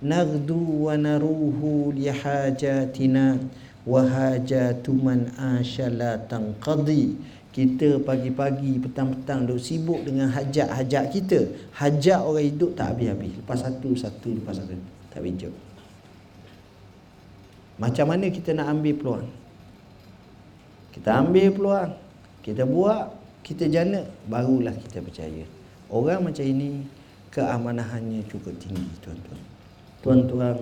Nagdu 0.00 0.88
wa 0.88 0.96
naruhu 0.96 1.92
li 1.92 2.08
hajatina 2.08 3.36
wa 3.84 4.00
hajatu 4.00 4.96
man 4.96 5.28
ashala 5.36 6.16
tanqadi. 6.24 7.16
Kita 7.56 7.96
pagi-pagi, 8.04 8.76
petang-petang 8.84 9.48
duk 9.48 9.56
sibuk 9.56 10.04
dengan 10.04 10.28
hajat-hajat 10.28 11.04
kita. 11.08 11.40
Hajat 11.72 12.20
orang 12.20 12.44
hidup 12.52 12.76
tak 12.76 12.92
habis-habis. 12.92 13.32
Lepas 13.32 13.64
satu, 13.64 13.96
satu, 13.96 14.28
lepas 14.36 14.60
satu. 14.60 14.76
Tak 15.08 15.24
bijak. 15.24 15.56
Macam 17.80 18.12
mana 18.12 18.28
kita 18.28 18.52
nak 18.52 18.76
ambil 18.76 18.92
peluang? 19.00 19.26
Kita 20.92 21.08
ambil 21.24 21.48
peluang 21.48 21.92
kita 22.46 22.62
buat 22.62 23.10
kita 23.42 23.66
jana 23.66 24.06
barulah 24.30 24.70
kita 24.70 25.02
percaya 25.02 25.42
orang 25.90 26.30
macam 26.30 26.46
ini 26.46 26.86
keamanahannya 27.34 28.22
cukup 28.30 28.54
tinggi 28.62 28.86
tuan-tuan 29.02 29.40
tuan-tuan 29.98 30.56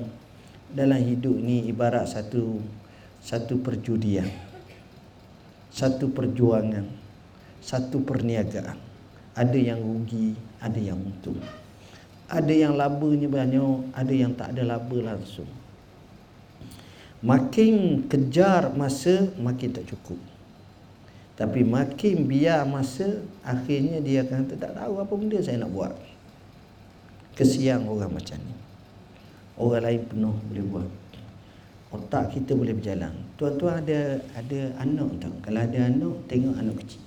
dalam 0.72 0.97
hidup 1.05 1.36
ni 1.36 1.68
ibarat 1.68 2.09
satu 2.09 2.57
satu 3.20 3.61
perjudian 3.61 4.24
satu 5.74 6.06
perjuangan 6.14 7.04
satu 7.64 8.04
perniagaan. 8.04 8.76
Ada 9.34 9.56
yang 9.56 9.80
rugi 9.80 10.36
ada 10.60 10.76
yang 10.76 11.00
untung. 11.00 11.40
Ada 12.28 12.52
yang 12.52 12.76
labanya 12.76 13.26
banyak 13.26 13.96
ada 13.96 14.12
yang 14.12 14.36
tak 14.36 14.52
ada 14.54 14.62
laba 14.76 14.98
langsung. 15.00 15.48
Makin 17.24 18.04
kejar 18.04 18.68
masa 18.76 19.32
makin 19.40 19.72
tak 19.72 19.88
cukup. 19.88 20.20
Tapi 21.34 21.66
makin 21.66 22.30
biar 22.30 22.62
masa 22.62 23.18
Akhirnya 23.42 23.98
dia 23.98 24.22
akan 24.22 24.46
kata 24.46 24.54
Tak 24.54 24.72
tahu 24.78 25.02
apa 25.02 25.12
benda 25.18 25.42
saya 25.42 25.58
nak 25.58 25.72
buat. 25.74 25.90
Kesiang 27.34 27.90
orang 27.90 28.12
macam 28.14 28.38
ni. 28.38 28.54
Orang 29.58 29.82
lain 29.82 30.02
penuh 30.06 30.36
boleh 30.46 30.66
buat 30.70 30.90
Otak 31.95 32.34
kita 32.34 32.59
boleh 32.59 32.74
berjalan. 32.74 33.14
Tuan-tuan 33.38 33.78
ada 33.78 34.18
ada 34.34 34.61
anak 34.82 35.11
tau 35.22 35.34
Kalau 35.47 35.61
ada 35.62 35.78
anak 35.86 36.14
Tengok 36.26 36.55
anak 36.59 36.76
kecil. 36.82 37.03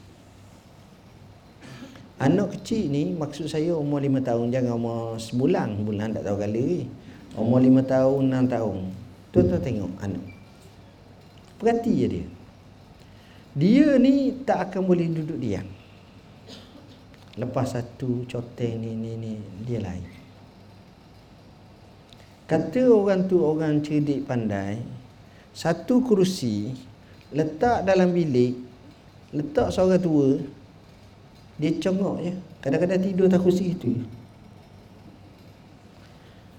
Anak 2.23 2.47
kecil 2.55 2.83
ni 2.87 3.11
Maksud 3.11 3.51
saya 3.51 3.75
umur 3.75 3.99
lima 3.99 4.23
tahun 4.23 4.47
Jangan 4.47 4.79
umur 4.79 5.19
sebulan. 5.19 5.83
Bulan 5.83 6.15
tak 6.15 6.23
tahu 6.23 6.39
kali. 6.39 6.87
Umur 7.35 7.59
lima 7.59 7.83
tahun 7.83 8.31
enam 8.31 8.47
tahun. 8.47 8.77
Tuan-tuan 9.35 9.61
tengok 9.61 9.91
anak. 9.99 10.25
Perhati 11.59 11.91
je 11.91 12.07
dia. 12.07 12.25
Dia 13.57 13.87
ni 13.99 14.39
tak 14.47 14.71
akan 14.71 14.81
boleh 14.87 15.11
duduk 15.11 15.35
diam. 15.35 15.67
Lepas 17.35 17.75
satu 17.75 18.23
coteng 18.25 18.81
ni 18.81 18.95
ni 18.97 19.11
ni 19.19 19.33
dia 19.67 19.83
lain 19.83 20.16
kata 22.47 22.87
orang 22.87 23.27
tu 23.27 23.43
orang 23.43 23.83
cerdik 23.83 24.23
pandai 24.23 24.79
satu 25.51 25.99
kerusi 26.01 26.71
letak 27.35 27.83
dalam 27.83 28.15
bilik 28.15 28.55
letak 29.35 29.69
seorang 29.75 29.99
tua 29.99 30.39
dia 31.57 31.73
congok 31.73 32.15
je. 32.21 32.33
Kadang-kadang 32.61 33.01
tidur 33.01 33.25
atas 33.27 33.41
kursi 33.43 33.75
itu 33.75 33.91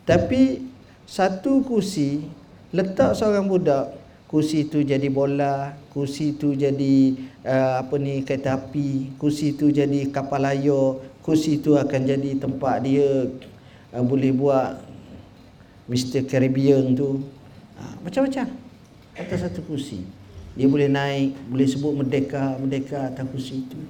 tapi 0.08 0.64
satu 1.04 1.64
kursi 1.64 2.24
letak 2.72 3.16
seorang 3.16 3.48
budak 3.48 3.98
kursi 4.28 4.68
tu 4.68 4.84
jadi 4.84 5.08
bola, 5.08 5.72
kursi 5.88 6.36
tu 6.36 6.52
jadi 6.52 7.16
uh, 7.48 7.80
apa 7.80 7.96
ni 7.96 8.20
kereta 8.20 8.60
api, 8.60 9.16
kursi 9.16 9.56
tu 9.56 9.72
jadi 9.72 10.12
kapal 10.12 10.44
layar, 10.44 11.00
kursi 11.24 11.64
tu 11.64 11.80
akan 11.80 12.00
jadi 12.04 12.36
tempat 12.36 12.84
dia 12.84 13.32
uh, 13.96 14.04
boleh 14.04 14.36
buat 14.36 14.76
Mr. 15.88 16.28
Caribbean 16.28 16.92
tu. 16.92 17.24
Uh, 17.80 17.96
macam-macam. 18.04 18.46
Atas 19.16 19.42
satu 19.42 19.64
kursi. 19.64 20.04
Dia 20.54 20.68
boleh 20.68 20.86
naik, 20.86 21.34
boleh 21.48 21.66
sebut 21.66 21.92
merdeka, 21.96 22.60
merdeka 22.60 23.08
atas 23.08 23.24
kursi 23.32 23.64
itu. 23.64 23.80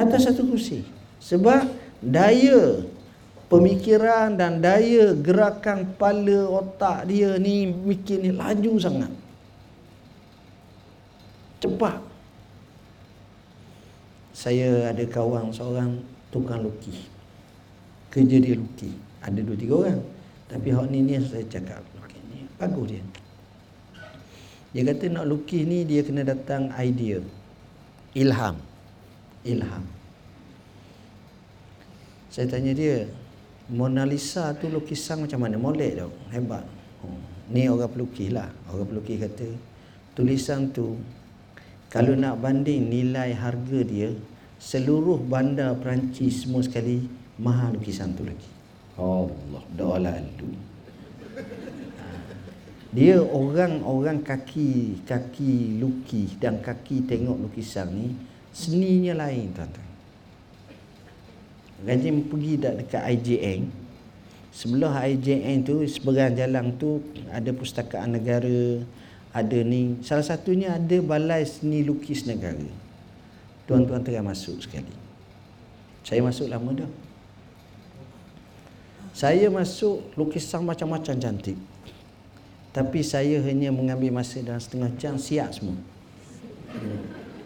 Atas 0.00 0.26
satu 0.26 0.48
kursi. 0.48 0.82
Sebab 1.20 1.68
daya 2.00 2.86
pemikiran 3.46 4.34
dan 4.34 4.58
daya 4.58 5.14
gerakan 5.14 5.94
kepala 5.94 6.50
otak 6.50 7.10
dia 7.10 7.38
ni 7.38 7.66
mikir 7.70 8.22
ni 8.22 8.30
laju 8.34 8.72
sangat. 8.78 9.12
Cepat. 11.62 11.98
Saya 14.36 14.92
ada 14.92 15.04
kawan 15.08 15.48
seorang 15.50 15.98
tukang 16.28 16.60
lukis. 16.60 17.08
Kerja 18.12 18.36
dia 18.36 18.54
lukis. 18.54 18.92
Ada 19.24 19.40
dua 19.40 19.56
tiga 19.56 19.74
orang. 19.82 20.00
Tapi 20.46 20.68
hak 20.70 20.86
ni 20.90 21.02
ni 21.02 21.18
saya 21.18 21.42
cakap 21.50 21.82
lukis 21.98 22.22
ni 22.30 22.46
bagus 22.54 22.86
dia. 22.94 23.02
Dia 24.70 24.82
kata 24.92 25.04
nak 25.10 25.26
lukis 25.26 25.62
ni 25.66 25.82
dia 25.82 26.06
kena 26.06 26.22
datang 26.22 26.70
idea. 26.78 27.18
Ilham. 28.14 28.56
Ilham. 29.42 29.84
Saya 32.30 32.52
tanya 32.52 32.76
dia, 32.76 33.08
Mona 33.72 34.04
Lisa 34.04 34.52
tu 34.54 34.68
lukisan 34.68 35.24
macam 35.24 35.40
mana? 35.40 35.56
Molek 35.56 35.96
tau. 35.96 36.12
Hebat. 36.28 36.64
Oh. 37.00 37.16
Ni 37.48 37.66
orang 37.66 37.88
pelukis 37.88 38.28
lah. 38.28 38.52
Orang 38.68 38.88
pelukis 38.92 39.16
kata, 39.16 39.48
tulisan 40.12 40.68
tu 40.70 41.00
kalau 41.86 42.12
nak 42.18 42.42
banding 42.42 42.90
nilai 42.90 43.32
harga 43.32 43.80
dia 43.86 44.10
seluruh 44.60 45.20
bandar 45.20 45.76
Perancis 45.78 46.44
semua 46.44 46.64
sekali 46.64 47.06
mahal 47.40 47.76
lukisan 47.76 48.12
tu 48.16 48.24
lagi. 48.24 48.55
Allah, 48.96 49.62
doa 49.76 49.96
lalu. 50.00 50.56
Dia 52.96 53.20
orang-orang 53.20 54.24
kaki 54.24 55.04
kaki 55.04 55.76
lukis 55.76 56.32
dan 56.40 56.64
kaki 56.64 57.04
tengok 57.04 57.36
lukisan 57.36 57.92
ni 57.92 58.16
seninya 58.56 59.12
lain 59.20 59.52
tuan-tuan. 59.52 59.90
Rajin 61.84 62.24
pergi 62.24 62.52
dak 62.56 62.74
dekat 62.80 63.02
IJN. 63.04 63.68
Sebelah 64.48 65.04
IJN 65.12 65.60
tu 65.60 65.84
seberang 65.84 66.32
jalan 66.32 66.72
tu 66.80 67.04
ada 67.28 67.52
pustakaan 67.52 68.16
negara, 68.16 68.80
ada 69.36 69.58
ni. 69.60 70.00
Salah 70.00 70.24
satunya 70.24 70.72
ada 70.72 70.96
Balai 71.04 71.44
Seni 71.44 71.84
Lukis 71.84 72.24
Negara. 72.24 72.64
Tuan-tuan 73.68 74.00
tengah 74.00 74.24
masuk 74.24 74.56
sekali. 74.64 74.88
Saya 76.00 76.24
masuk 76.24 76.48
lama 76.48 76.72
dah. 76.72 76.88
Saya 79.16 79.48
masuk 79.48 80.12
lukisan 80.12 80.60
macam-macam 80.60 81.16
cantik. 81.16 81.56
Tapi 82.68 83.00
saya 83.00 83.40
hanya 83.48 83.72
mengambil 83.72 84.12
masa 84.12 84.44
dalam 84.44 84.60
setengah 84.60 84.92
jam 85.00 85.16
siap 85.16 85.56
semua. 85.56 85.80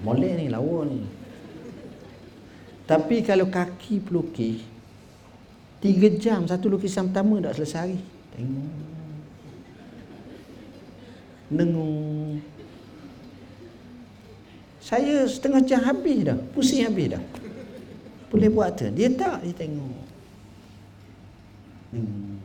Molek 0.03 0.35
ni, 0.35 0.51
lawa 0.51 0.83
ni. 0.91 1.07
Tapi 2.91 3.23
kalau 3.23 3.47
kaki 3.47 4.03
pelukis, 4.03 4.67
tiga 5.79 6.11
jam 6.19 6.43
satu 6.51 6.67
lukisan 6.67 7.07
pertama 7.07 7.39
tak 7.39 7.63
selesai 7.63 7.79
hari. 7.87 8.03
Tengok. 8.35 8.71
Dengung. 11.55 12.43
Saya 14.83 15.23
setengah 15.31 15.63
jam 15.63 15.87
habis 15.87 16.19
dah. 16.27 16.39
Pusing 16.51 16.83
habis 16.83 17.15
dah. 17.15 17.23
Boleh 18.27 18.51
buat 18.51 18.75
tu. 18.75 18.91
Dia 18.91 19.07
tak, 19.15 19.47
dia 19.47 19.55
tengok. 19.55 20.10
Hmm. 21.91 22.39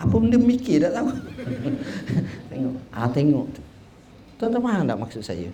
Apa 0.00 0.14
benda 0.16 0.38
mikir 0.40 0.80
tak 0.80 0.96
tahu. 0.96 1.12
tengok. 2.50 2.74
Ah 2.88 3.08
tengok 3.10 3.46
tu. 3.52 3.62
Tuan-tuan 4.40 4.64
faham 4.64 4.84
tak 4.88 5.00
maksud 5.04 5.22
saya? 5.22 5.50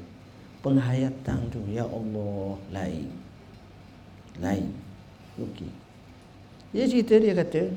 Penghayatan 0.62 1.38
tu 1.51 1.59
ya 1.66 1.82
Allah 1.82 2.55
lain. 2.70 3.11
Lain. 4.38 4.70
Okey. 5.40 5.70
Dia 6.70 6.84
cerita 6.86 7.18
dia 7.18 7.34
kata 7.34 7.72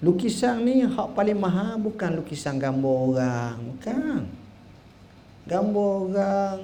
lukisan 0.00 0.64
ni 0.64 0.80
hak 0.84 1.12
paling 1.12 1.36
mahal 1.36 1.76
bukan 1.76 2.20
lukisan 2.20 2.56
gambar 2.56 2.96
orang, 3.12 3.56
bukan. 3.74 4.22
Gambar 5.48 5.90
orang, 6.06 6.58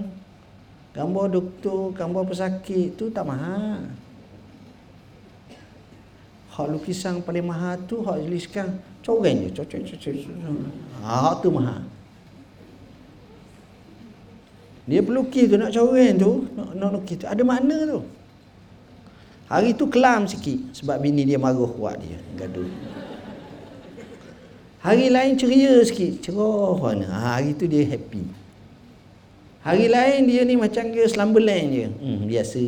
gambar 0.95 1.26
doktor, 1.28 1.91
gambar 1.93 2.22
pesakit 2.28 2.95
tu 2.95 3.11
tak 3.11 3.26
mahal. 3.26 3.82
Hak 6.57 6.72
lukisan 6.72 7.20
paling 7.20 7.44
mahal 7.44 7.76
tu 7.84 8.00
hak 8.00 8.16
tuliskan 8.24 8.80
coreng 9.04 9.44
je, 9.44 9.61
cocok 9.61 9.80
cocok. 9.92 10.14
Ha, 11.04 11.12
hak 11.28 11.44
tu 11.44 11.52
mahal. 11.52 11.84
Dia 14.88 15.04
pelukis 15.04 15.52
tu 15.52 15.61
nak 15.61 15.68
coreng 15.68 16.16
tu, 16.16 16.48
nak, 16.57 16.68
nak 16.80 16.90
lukis 16.96 17.20
tu. 17.20 17.28
Ada 17.28 17.44
makna 17.44 17.76
tu. 17.84 18.00
Hari 19.52 19.76
tu 19.76 19.84
kelam 19.92 20.24
sikit 20.24 20.72
sebab 20.72 20.96
bini 20.96 21.28
dia 21.28 21.36
marah 21.36 21.68
kuat 21.68 22.00
dia, 22.00 22.16
gaduh. 22.40 22.72
Hari 24.80 25.12
lain 25.12 25.36
ceria 25.36 25.84
sikit, 25.84 26.24
cerah 26.24 26.72
mana. 26.80 27.04
Ha, 27.04 27.18
hari 27.36 27.52
tu 27.52 27.68
dia 27.68 27.84
happy. 27.84 28.24
Hari 29.61 29.92
lain 29.92 30.24
dia 30.24 30.40
ni 30.48 30.57
macam 30.57 30.88
dia 30.88 31.04
slumberland 31.04 31.68
je. 31.68 31.86
Hmm, 32.00 32.20
biasa 32.24 32.59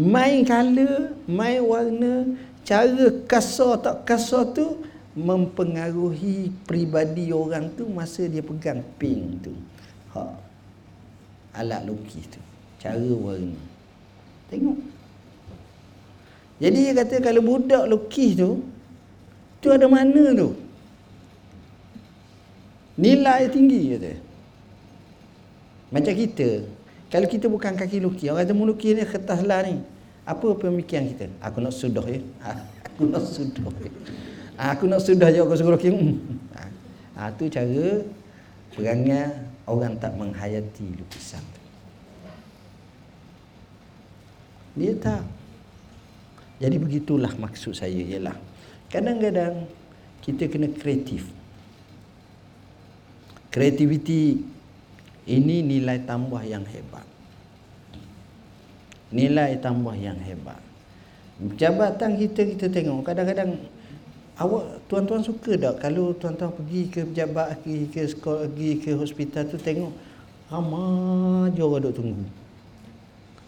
main 0.00 0.48
color, 0.48 1.12
main 1.28 1.60
warna, 1.60 2.32
cara 2.64 3.12
kasar 3.28 3.84
tak 3.84 4.08
kasar 4.08 4.48
tu 4.56 4.80
mempengaruhi 5.12 6.48
pribadi 6.64 7.28
orang 7.28 7.68
tu 7.76 7.84
masa 7.92 8.24
dia 8.24 8.40
pegang 8.40 8.80
pink 8.96 9.44
tu. 9.44 9.52
Ha. 10.16 10.24
Alat 11.60 11.84
lukis 11.84 12.24
tu. 12.32 12.40
Cara 12.80 12.96
warna. 12.96 13.60
Tengok. 14.48 14.80
Jadi 16.60 16.78
dia 16.80 16.96
kata 16.96 17.16
kalau 17.20 17.44
budak 17.44 17.84
lukis 17.84 18.40
tu 18.40 18.64
tu 19.60 19.68
ada 19.68 19.84
mana 19.84 20.32
tu? 20.32 20.56
Nilai 22.96 23.52
tinggi 23.52 23.96
kata. 23.96 24.12
Macam 25.90 26.14
kita, 26.14 26.64
kalau 27.10 27.26
kita 27.26 27.50
bukan 27.50 27.74
kaki 27.74 27.98
lukis, 27.98 28.30
orang 28.30 28.46
kata 28.46 28.54
melukis 28.54 28.94
ni 28.94 29.02
kertas 29.02 29.42
lah 29.42 29.66
ni. 29.66 29.82
Apa 30.22 30.54
pemikiran 30.54 31.10
kita? 31.10 31.26
Aku 31.42 31.58
nak 31.58 31.74
sudah 31.74 32.06
ya. 32.06 32.22
Aku 32.86 33.02
nak 33.10 33.26
sudah. 33.26 33.66
Ya. 33.82 33.90
Aku 34.60 34.84
nak 34.86 35.02
sudah 35.02 35.32
je 35.32 35.40
aku 35.42 35.56
suruh 35.56 35.74
lukis. 35.74 35.90
Ha, 37.16 37.32
tu 37.34 37.48
cara 37.48 38.04
perangai 38.76 39.32
orang 39.66 39.96
tak 39.98 40.14
menghayati 40.14 40.86
lukisan. 41.00 41.42
Dia 44.76 44.94
tak. 45.00 45.24
Jadi 46.60 46.76
begitulah 46.76 47.32
maksud 47.40 47.72
saya 47.72 47.96
ialah 47.96 48.36
kadang-kadang 48.92 49.64
kita 50.20 50.46
kena 50.46 50.68
kreatif. 50.76 51.24
Kreativiti 53.48 54.44
ini 55.30 55.62
nilai 55.62 56.02
tambah 56.02 56.42
yang 56.42 56.66
hebat. 56.66 57.06
Nilai 59.14 59.58
tambah 59.62 59.94
yang 59.94 60.18
hebat. 60.18 60.58
Jabatan 61.56 62.18
kita 62.18 62.44
kita 62.44 62.66
tengok 62.68 63.06
kadang-kadang 63.06 63.56
awak 64.36 64.82
tuan-tuan 64.90 65.24
suka 65.24 65.56
tak 65.56 65.80
kalau 65.80 66.12
tuan-tuan 66.12 66.52
pergi 66.52 66.82
ke 66.92 67.00
pejabat 67.08 67.64
pergi 67.64 67.88
ke 67.88 68.02
sekolah 68.10 68.44
pergi 68.50 68.70
ke 68.76 68.90
hospital 68.92 69.48
tu 69.48 69.56
tengok 69.56 69.92
ramai 70.52 71.54
je 71.56 71.62
orang 71.64 71.80
duk 71.88 71.94
tunggu. 71.96 72.24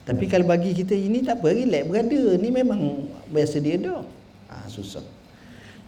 Tapi 0.03 0.25
kalau 0.27 0.47
bagi 0.49 0.75
kita 0.75 0.97
ini 0.99 1.23
tak 1.23 1.39
apa 1.43 1.55
relax 1.55 1.85
berada 1.87 2.23
ni 2.39 2.49
memang 2.51 2.81
biasa 3.31 3.63
dia 3.63 3.79
dah. 3.79 4.03
Ha, 4.51 4.67
susah. 4.67 5.05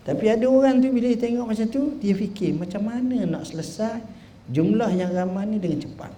Tapi 0.05 0.29
ada 0.29 0.45
orang 0.47 0.79
tu 0.85 0.93
bila 0.93 1.09
dia 1.09 1.19
tengok 1.19 1.47
macam 1.51 1.67
tu 1.73 1.97
dia 1.99 2.15
fikir 2.15 2.53
macam 2.55 2.85
mana 2.85 3.25
nak 3.25 3.49
selesai 3.49 4.24
jumlah 4.51 4.91
yang 4.93 5.13
ramai 5.15 5.49
ni 5.49 5.57
dengan 5.57 5.81
cepat. 5.81 6.13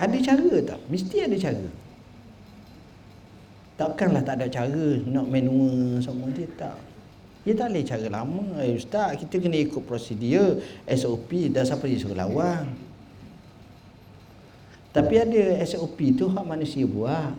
Ada 0.00 0.16
cara 0.16 0.52
tak? 0.64 0.80
Mesti 0.88 1.16
ada 1.20 1.36
cara. 1.36 1.68
Takkanlah 3.76 4.24
tak 4.24 4.40
ada 4.40 4.46
cara 4.48 4.86
nak 5.08 5.28
manual 5.28 6.00
semua 6.00 6.28
dia 6.32 6.48
tak. 6.56 6.76
Dia 7.44 7.56
tak 7.56 7.72
boleh 7.72 7.84
cara 7.84 8.06
lama. 8.12 8.44
Eh, 8.60 8.76
Ustaz, 8.76 9.16
kita 9.20 9.40
kena 9.40 9.56
ikut 9.60 9.80
prosedur 9.84 10.60
SOP 10.84 11.52
dan 11.52 11.64
siapa 11.64 11.88
dia 11.88 11.96
suruh 11.96 12.16
lawan. 12.16 12.68
Tapi 14.92 15.14
ada 15.22 15.64
SOP 15.64 16.16
tu 16.16 16.28
hak 16.28 16.44
manusia 16.44 16.84
buat. 16.84 17.32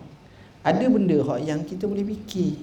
Ada 0.62 0.86
benda 0.90 1.18
hak 1.22 1.40
yang 1.46 1.62
kita 1.66 1.90
boleh 1.90 2.06
fikir. 2.06 2.62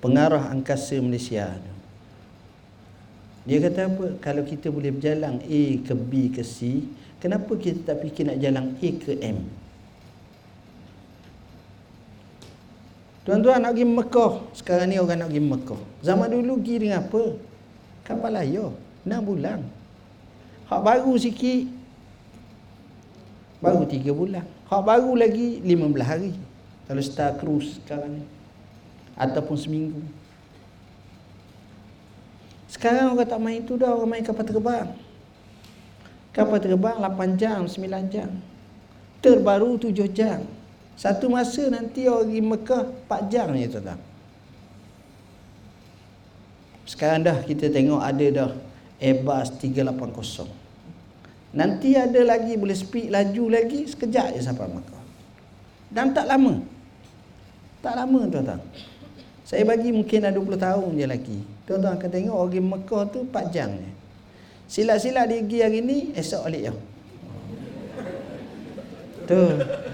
Pengarah 0.00 0.52
angkasa 0.52 1.00
Malaysia 1.00 1.56
tu. 1.56 1.75
Dia 3.46 3.62
kata 3.62 3.86
apa? 3.86 4.06
Kalau 4.18 4.42
kita 4.42 4.74
boleh 4.74 4.90
berjalan 4.90 5.38
A 5.38 5.62
ke 5.86 5.94
B 5.94 6.34
ke 6.34 6.42
C, 6.42 6.82
kenapa 7.22 7.54
kita 7.54 7.94
tak 7.94 8.02
fikir 8.02 8.26
nak 8.26 8.42
jalan 8.42 8.74
A 8.74 8.88
ke 8.98 9.12
M? 9.22 9.38
Tuan-tuan 13.22 13.58
nak 13.58 13.74
pergi 13.74 13.86
Mekah. 13.86 14.32
Sekarang 14.54 14.86
ni 14.86 15.02
orang 15.02 15.18
nak 15.22 15.30
pergi 15.30 15.42
Mekah. 15.42 15.82
Zaman 16.02 16.30
dulu 16.30 16.62
pergi 16.62 16.74
dengan 16.78 17.02
apa? 17.02 17.22
Kapal 18.06 18.30
layar. 18.34 18.70
6 19.02 19.22
bulan. 19.22 19.62
Hak 20.66 20.82
baru 20.82 21.14
sikit 21.14 21.70
baru 23.62 23.82
3 23.86 24.10
bulan. 24.10 24.46
Hak 24.66 24.82
baru 24.82 25.14
lagi 25.14 25.62
15 25.62 26.02
hari. 26.02 26.34
Kalau 26.86 27.02
start 27.02 27.38
cruise 27.42 27.82
sekarang 27.82 28.22
ni. 28.22 28.24
Ataupun 29.18 29.58
seminggu. 29.58 30.02
Sekarang 32.76 33.16
orang 33.16 33.24
tak 33.24 33.40
main 33.40 33.64
tu 33.64 33.80
dah, 33.80 33.96
orang 33.96 34.12
main 34.12 34.20
kapal 34.20 34.44
terbang. 34.44 34.92
Kapal 36.36 36.60
terbang 36.60 37.00
8 37.00 37.40
jam, 37.40 37.64
9 37.64 38.12
jam. 38.12 38.28
Terbaru 39.24 39.80
7 39.80 39.96
jam. 40.12 40.44
Satu 40.92 41.32
masa 41.32 41.72
nanti 41.72 42.04
orang 42.04 42.28
pergi 42.28 42.40
Mekah 42.44 42.84
4 43.08 43.32
jam 43.32 43.48
je 43.56 43.68
tuan 43.72 43.96
Sekarang 46.84 47.24
dah 47.24 47.40
kita 47.48 47.72
tengok 47.72 48.04
ada 48.04 48.26
dah 48.28 48.50
Airbus 49.00 49.56
380. 49.56 51.56
Nanti 51.56 51.96
ada 51.96 52.20
lagi 52.28 52.60
boleh 52.60 52.76
speed 52.76 53.08
laju 53.08 53.56
lagi 53.56 53.88
sekejap 53.88 54.36
je 54.36 54.44
sampai 54.44 54.68
Mekah. 54.68 55.04
Dan 55.88 56.12
tak 56.12 56.28
lama. 56.28 56.60
Tak 57.80 57.96
lama 57.96 58.20
tuan-tuan. 58.28 58.60
Saya 59.46 59.62
bagi 59.62 59.94
mungkin 59.94 60.26
dah 60.26 60.34
20 60.34 60.58
tahun 60.58 60.90
je 60.98 61.06
lagi. 61.06 61.38
Tuan-tuan 61.70 61.94
akan 61.94 62.10
tengok 62.10 62.34
orang 62.34 62.66
Mekah 62.66 63.02
tu 63.14 63.22
4 63.30 63.54
jam 63.54 63.70
je. 63.70 63.90
Sila-sila 64.66 65.22
dia 65.30 65.38
pergi 65.38 65.58
hari 65.62 65.78
ni, 65.86 66.10
esok 66.18 66.50
balik 66.50 66.62
je. 66.66 66.72
Tu, 69.30 69.40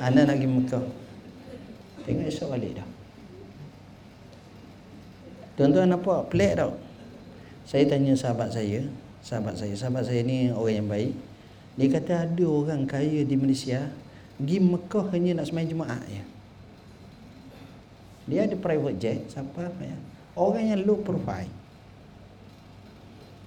anak 0.01 0.25
nak 0.25 0.37
pergi 0.41 0.49
Mekah. 0.49 0.85
Tengok 2.09 2.27
esok 2.33 2.49
balik 2.49 2.81
dah. 2.81 2.89
Tuan-tuan 5.61 5.93
nampak 5.93 6.33
pelik 6.33 6.57
tau. 6.57 6.73
Saya 7.69 7.85
tanya 7.85 8.17
sahabat 8.17 8.57
saya, 8.57 8.89
sahabat 9.21 9.61
saya, 9.61 9.77
sahabat 9.77 10.09
saya 10.09 10.25
ni 10.25 10.49
orang 10.49 10.81
yang 10.81 10.89
baik. 10.89 11.13
Dia 11.77 11.87
kata 11.93 12.13
ada 12.25 12.47
orang 12.49 12.89
kaya 12.89 13.21
di 13.21 13.37
Malaysia 13.37 13.93
pergi 14.41 14.65
Mekah 14.65 15.13
hanya 15.13 15.41
nak 15.41 15.53
sembahyang 15.53 15.73
Jumaat 15.77 16.03
je. 16.09 16.25
Dia 18.33 18.49
ada 18.49 18.57
private 18.57 18.97
jet, 18.97 19.29
siapa 19.29 19.69
ya? 19.85 19.97
Orang 20.33 20.65
yang 20.65 20.81
low 20.89 21.05
profile. 21.05 21.53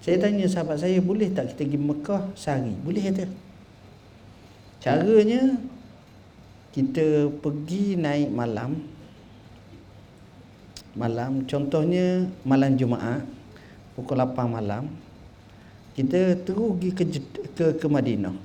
Saya 0.05 0.21
tanya 0.21 0.45
sahabat 0.45 0.77
saya, 0.77 1.01
boleh 1.01 1.33
tak 1.33 1.57
kita 1.57 1.65
pergi 1.65 1.79
Mekah 1.81 2.23
sehari? 2.37 2.77
Boleh 2.85 3.01
kata. 3.09 3.25
Caranya 4.77 5.57
kita 6.75 7.33
pergi 7.41 7.97
naik 7.97 8.29
malam 8.29 8.75
malam 10.91 11.47
contohnya 11.47 12.27
malam 12.43 12.75
Jumaat 12.75 13.23
pukul 13.95 14.19
8 14.19 14.35
malam 14.47 14.91
kita 15.95 16.35
terus 16.43 16.75
pergi 16.75 16.89
ke, 16.91 17.03
ke, 17.55 17.65
ke 17.79 17.87
Madinah 17.87 18.35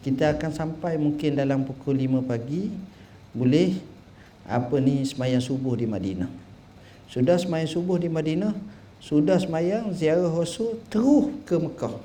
kita 0.00 0.32
akan 0.32 0.50
sampai 0.52 0.96
mungkin 0.96 1.36
dalam 1.36 1.64
pukul 1.68 1.96
5 1.96 2.24
pagi 2.24 2.72
boleh 3.36 3.76
apa 4.46 4.76
ni 4.82 5.06
semayang 5.06 5.42
subuh 5.42 5.78
di 5.78 5.86
Madinah? 5.86 6.30
Sudah 7.06 7.36
semayang 7.36 7.70
subuh 7.70 8.00
di 8.00 8.08
Madinah 8.08 8.54
sudah 9.02 9.34
semayang 9.34 9.90
ziarah 9.90 10.30
Rasul 10.30 10.78
terus 10.86 11.34
ke 11.42 11.58
Mekah. 11.58 11.98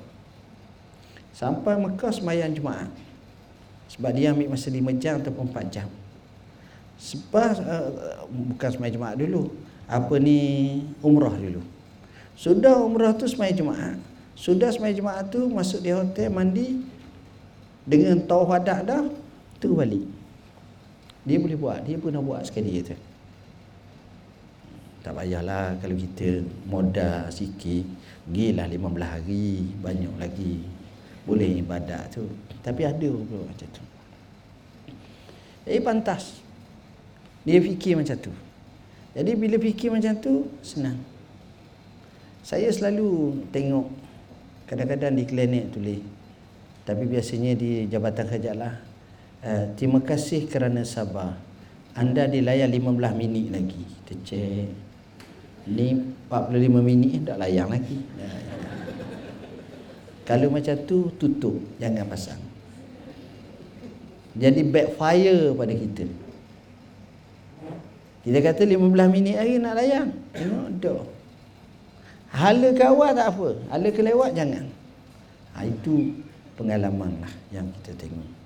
Sampai 1.30 1.78
Mekah 1.78 2.10
semayang 2.10 2.50
Jumaat. 2.50 2.90
Sebab 3.94 4.10
dia 4.18 4.34
ambil 4.34 4.50
masa 4.50 4.66
5 4.66 4.82
jam 4.98 5.22
ataupun 5.22 5.46
4 5.46 5.70
jam. 5.70 5.86
Sebab 6.98 7.54
uh, 7.62 8.26
bukan 8.26 8.68
semayang 8.74 8.98
Jumaat 8.98 9.14
dulu. 9.14 9.54
Apa 9.86 10.18
ni 10.18 10.82
umrah 10.98 11.38
dulu. 11.38 11.62
Sudah 12.34 12.82
umrah 12.82 13.14
tu 13.14 13.30
semayang 13.30 13.62
Jumaat. 13.62 13.96
Sudah 14.34 14.74
semayang 14.74 14.98
Jumaat 14.98 15.30
tu 15.30 15.46
masuk 15.46 15.78
di 15.78 15.94
hotel 15.94 16.34
mandi. 16.34 16.82
Dengan 17.86 18.18
tawaf 18.26 18.58
dah 18.66 19.06
tu 19.62 19.78
balik. 19.78 20.17
Dia 21.28 21.36
boleh 21.36 21.60
buat, 21.60 21.84
dia 21.84 22.00
pun 22.00 22.08
nak 22.08 22.24
buat 22.24 22.40
sekali 22.48 22.80
tu. 22.80 22.96
Tak 25.04 25.12
payahlah 25.12 25.76
kalau 25.76 25.92
kita 25.92 26.40
modal 26.64 27.28
sikit, 27.28 27.84
gilah 28.32 28.64
15 28.64 28.80
hari, 29.04 29.68
banyak 29.84 30.14
lagi. 30.16 30.64
Boleh 31.28 31.60
ibadat 31.60 32.08
tu. 32.16 32.24
Tapi 32.64 32.88
ada 32.88 33.12
pun 33.12 33.44
macam 33.44 33.68
tu. 33.68 33.84
Jadi 35.68 35.80
pantas. 35.84 36.40
Dia 37.44 37.60
fikir 37.60 38.00
macam 38.00 38.16
tu. 38.16 38.32
Jadi 39.12 39.32
bila 39.36 39.60
fikir 39.60 39.92
macam 39.92 40.16
tu, 40.16 40.48
senang. 40.64 40.96
Saya 42.40 42.72
selalu 42.72 43.44
tengok 43.52 43.92
kadang-kadang 44.64 45.16
di 45.16 45.24
klinik 45.28 45.72
tulis 45.72 46.00
tapi 46.88 47.04
biasanya 47.04 47.52
di 47.52 47.84
Jabatan 47.84 48.24
Kerja 48.24 48.52
lah 48.56 48.87
uh, 49.42 49.64
terima 49.74 50.00
kasih 50.02 50.46
kerana 50.46 50.82
sabar. 50.82 51.38
Anda 51.98 52.30
dilayan 52.30 52.70
15 52.70 53.18
minit 53.18 53.46
lagi. 53.50 53.82
Kita 54.06 54.14
cek 54.22 54.68
ni 55.68 56.00
45 56.30 56.80
minit 56.80 57.28
tak 57.28 57.36
layan 57.42 57.68
lagi. 57.68 57.98
Kalau 60.28 60.48
macam 60.52 60.76
tu 60.84 61.10
tutup. 61.16 61.56
Jangan 61.80 62.04
pasang. 62.06 62.42
Jadi 64.38 64.62
backfire 64.62 65.56
pada 65.56 65.74
kita. 65.74 66.06
Kita 68.22 68.38
kata 68.44 68.62
15 68.62 69.08
minit 69.08 69.34
lagi 69.40 69.56
nak 69.56 69.74
layan 69.74 70.06
tengok 70.36 71.08
Hala 72.28 72.68
ke 72.76 72.84
awal 72.84 73.16
tak 73.16 73.32
apa. 73.32 73.48
Hala 73.72 73.88
ke 73.88 74.00
lewat 74.04 74.36
jangan. 74.36 74.68
Ha, 75.56 75.64
itu 75.64 76.12
pengalaman 76.60 77.24
lah 77.24 77.32
yang 77.48 77.66
kita 77.80 77.96
tengok. 78.04 78.37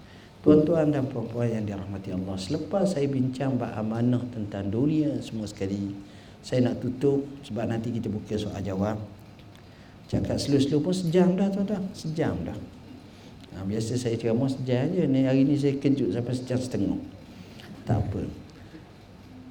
Tuan-tuan 0.43 0.91
dan 0.91 1.07
puan-puan 1.07 1.47
yang 1.47 1.63
dirahmati 1.63 2.11
Allah. 2.11 2.35
Selepas 2.35 2.99
saya 2.99 3.07
bincang 3.07 3.55
bab 3.55 3.79
amanah 3.79 4.27
tentang 4.35 4.67
dunia 4.67 5.23
semua 5.23 5.47
sekali. 5.47 5.95
Saya 6.43 6.67
nak 6.67 6.83
tutup 6.83 7.23
sebab 7.47 7.71
nanti 7.71 7.95
kita 7.95 8.11
buka 8.11 8.35
soal 8.35 8.59
jawab. 8.59 8.99
Cakap 10.11 10.35
slow-slow 10.43 10.83
pun 10.83 10.91
sejam 10.91 11.39
dah 11.39 11.47
tuan-tuan. 11.47 11.87
Sejam 11.95 12.35
dah. 12.43 12.59
Ha, 13.55 13.63
biasa 13.63 13.95
saya 13.95 14.19
ceramah 14.19 14.51
sejam 14.51 14.91
je. 14.91 15.07
Ni, 15.07 15.23
hari 15.23 15.47
ni 15.47 15.55
saya 15.55 15.79
kejut 15.79 16.11
sampai 16.11 16.35
sejam 16.35 16.59
setengah. 16.59 17.01
Tak 17.87 18.03
apa. 18.03 18.27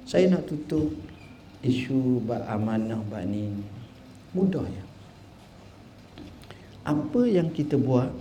Saya 0.04 0.28
nak 0.28 0.44
tutup 0.44 0.92
isu 1.64 2.20
bab 2.28 2.44
amanah 2.52 3.00
bab 3.08 3.24
ni 3.24 3.48
Mudah 4.36 4.64
ya. 4.64 4.84
Apa 6.84 7.28
yang 7.28 7.52
kita 7.52 7.76
buat 7.76 8.12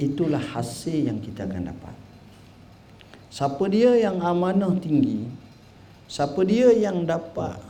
itulah 0.00 0.40
hasil 0.40 1.12
yang 1.12 1.20
kita 1.20 1.44
akan 1.44 1.68
dapat. 1.68 1.94
Siapa 3.30 3.62
dia 3.68 3.94
yang 4.00 4.18
amanah 4.24 4.74
tinggi, 4.80 5.28
siapa 6.10 6.42
dia 6.42 6.72
yang 6.74 7.04
dapat 7.06 7.60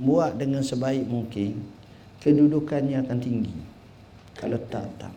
buat 0.00 0.38
dengan 0.38 0.62
sebaik 0.62 1.04
mungkin, 1.04 1.60
kedudukannya 2.22 3.04
akan 3.04 3.18
tinggi. 3.20 3.52
Kalau 4.38 4.56
tak 4.70 4.86
tak. 4.96 5.12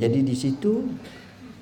Jadi 0.00 0.24
di 0.24 0.34
situ 0.34 0.88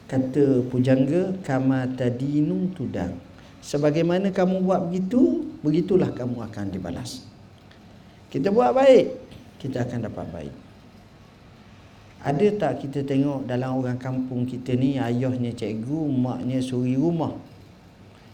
kata 0.07 0.65
pujangga 0.71 1.35
kama 1.43 1.85
tadinu 1.99 2.71
tudang. 2.73 3.13
Sebagaimana 3.61 4.31
kamu 4.31 4.63
buat 4.63 4.87
begitu, 4.87 5.43
begitulah 5.67 6.15
kamu 6.15 6.47
akan 6.47 6.71
dibalas. 6.71 7.27
Kita 8.31 8.55
buat 8.55 8.71
baik, 8.71 9.07
kita 9.59 9.83
akan 9.83 10.07
dapat 10.07 10.27
baik. 10.31 10.66
Ada 12.27 12.59
tak 12.59 12.83
kita 12.83 13.07
tengok 13.07 13.47
dalam 13.47 13.79
orang 13.79 13.95
kampung 14.03 14.43
kita 14.51 14.75
ni 14.75 14.99
ayahnya 14.99 15.55
cikgu, 15.55 16.11
maknya 16.11 16.59
suri 16.59 16.99
rumah. 16.99 17.31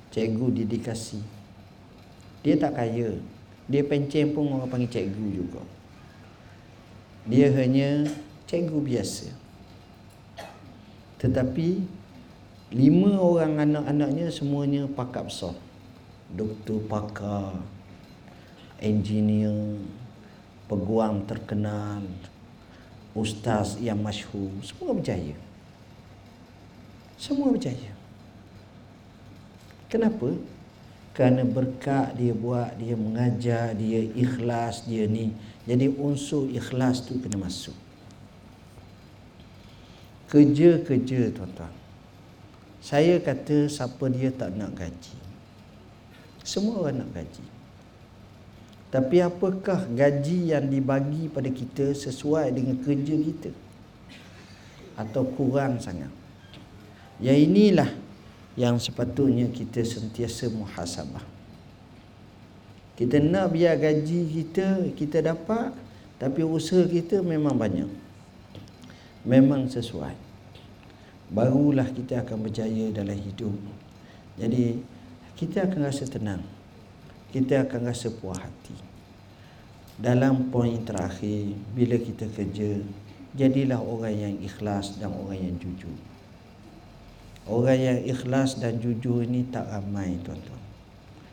Cikgu 0.09 0.65
dedikasi. 0.65 1.21
Dia 2.41 2.57
tak 2.57 2.81
kaya. 2.81 3.21
Dia 3.69 3.85
pencen 3.85 4.33
pun 4.33 4.49
orang 4.49 4.73
panggil 4.73 4.89
cikgu 4.89 5.27
juga. 5.37 5.61
Dia 7.29 7.53
hanya 7.53 8.09
cikgu 8.49 8.81
biasa. 8.81 9.29
Tetapi 11.21 11.85
lima 12.73 13.21
orang 13.21 13.61
anak-anaknya 13.61 14.33
semuanya 14.33 14.89
pakar 14.89 15.29
besar. 15.29 15.53
Doktor 16.33 16.81
pakar, 16.89 17.61
engineer, 18.81 19.77
peguam 20.65 21.29
terkenal, 21.29 22.01
ustaz 23.13 23.77
yang 23.81 24.01
masyhur, 24.01 24.51
semua 24.65 24.97
berjaya. 24.97 25.37
Semua 27.21 27.53
berjaya. 27.53 27.93
Kenapa? 29.93 30.33
Kerana 31.13 31.45
berkat 31.45 32.17
dia 32.17 32.33
buat, 32.33 32.73
dia 32.81 32.97
mengajar, 32.97 33.77
dia 33.77 34.01
ikhlas, 34.17 34.89
dia 34.89 35.05
ni. 35.05 35.37
Jadi 35.69 35.93
unsur 35.93 36.49
ikhlas 36.49 37.05
tu 37.05 37.21
kena 37.21 37.37
masuk. 37.37 37.77
Kerja-kerja 40.33 41.29
tuan-tuan. 41.37 41.69
Saya 42.81 43.21
kata 43.21 43.69
siapa 43.69 44.09
dia 44.09 44.33
tak 44.33 44.57
nak 44.57 44.73
gaji. 44.73 45.15
Semua 46.41 46.89
orang 46.89 47.05
nak 47.05 47.13
gaji. 47.13 47.52
Tapi 48.93 49.25
apakah 49.25 49.89
gaji 49.89 50.53
yang 50.53 50.69
dibagi 50.69 51.33
pada 51.33 51.49
kita 51.49 51.97
sesuai 51.97 52.53
dengan 52.53 52.77
kerja 52.77 53.17
kita? 53.17 53.51
atau 54.97 55.25
kurang 55.25 55.81
sangat. 55.81 56.11
Yang 57.23 57.39
inilah 57.49 57.91
yang 58.59 58.77
sepatutnya 58.77 59.49
kita 59.49 59.81
sentiasa 59.87 60.53
muhasabah. 60.53 61.25
Kita 62.93 63.17
nak 63.19 63.57
biar 63.57 63.81
gaji 63.81 64.29
kita 64.29 64.93
kita 64.93 65.25
dapat 65.25 65.73
tapi 66.21 66.45
usaha 66.45 66.85
kita 66.85 67.25
memang 67.25 67.57
banyak. 67.57 67.89
Memang 69.25 69.71
sesuai. 69.71 70.15
Barulah 71.33 71.89
kita 71.89 72.21
akan 72.21 72.45
berjaya 72.45 72.93
dalam 72.93 73.17
hidup. 73.17 73.57
Jadi 74.37 74.85
kita 75.39 75.65
akan 75.65 75.81
rasa 75.89 76.05
tenang. 76.05 76.45
Kita 77.33 77.65
akan 77.65 77.81
rasa 77.89 78.13
puas 78.13 78.37
hati. 78.37 78.77
Dalam 79.97 80.53
poin 80.53 80.77
terakhir 80.85 81.57
bila 81.73 81.97
kita 81.97 82.29
kerja 82.29 82.79
jadilah 83.33 83.81
orang 83.81 84.13
yang 84.13 84.35
ikhlas 84.45 85.01
dan 85.01 85.17
orang 85.17 85.41
yang 85.41 85.57
jujur. 85.57 85.97
Orang 87.49 87.81
yang 87.81 87.99
ikhlas 88.05 88.61
dan 88.61 88.79
jujur 88.79 89.25
ini 89.25 89.49
tak 89.49 89.67
ramai 89.67 90.21
tuan-tuan 90.21 90.63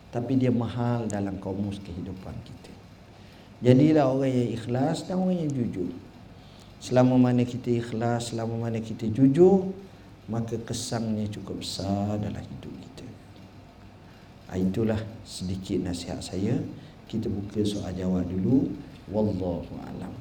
tapi 0.10 0.42
dia 0.42 0.50
mahal 0.50 1.06
dalam 1.06 1.38
kamus 1.38 1.78
kehidupan 1.86 2.34
kita. 2.42 2.74
Jadilah 3.62 4.10
orang 4.10 4.34
yang 4.34 4.50
ikhlas 4.58 5.06
dan 5.06 5.22
orang 5.22 5.46
yang 5.46 5.52
jujur. 5.54 5.90
Selama 6.80 7.30
mana 7.30 7.46
kita 7.46 7.70
ikhlas, 7.70 8.34
selama 8.34 8.56
mana 8.70 8.80
kita 8.82 9.06
jujur, 9.12 9.70
maka 10.26 10.58
kesannya 10.58 11.30
cukup 11.30 11.62
besar 11.62 12.18
dalam 12.18 12.40
hidup 12.42 12.74
kita. 12.74 12.89
Ah, 14.50 14.58
itulah 14.58 14.98
sedikit 15.22 15.86
nasihat 15.86 16.20
saya. 16.26 16.58
Kita 17.06 17.30
buka 17.30 17.62
soal 17.62 17.94
jawab 17.94 18.26
dulu. 18.26 18.74
Wallahu 19.10 19.78
a'lam. 19.86 20.14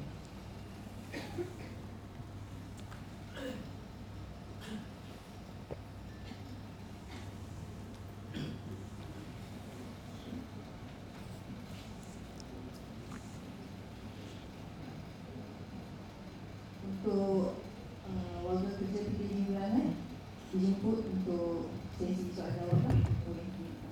untuk 16.99 17.55
uh, 18.05 18.37
warga 18.45 18.69
kerja 18.75 19.01
tiga 19.07 19.25
mingguan 19.31 19.81
eh, 19.81 19.89
dijemput 20.53 20.99
untuk 21.09 21.71
sesi 21.97 22.29
soal 22.35 22.53
jawapan 22.53 23.01
boleh 23.25 23.47
kita. 23.55 23.89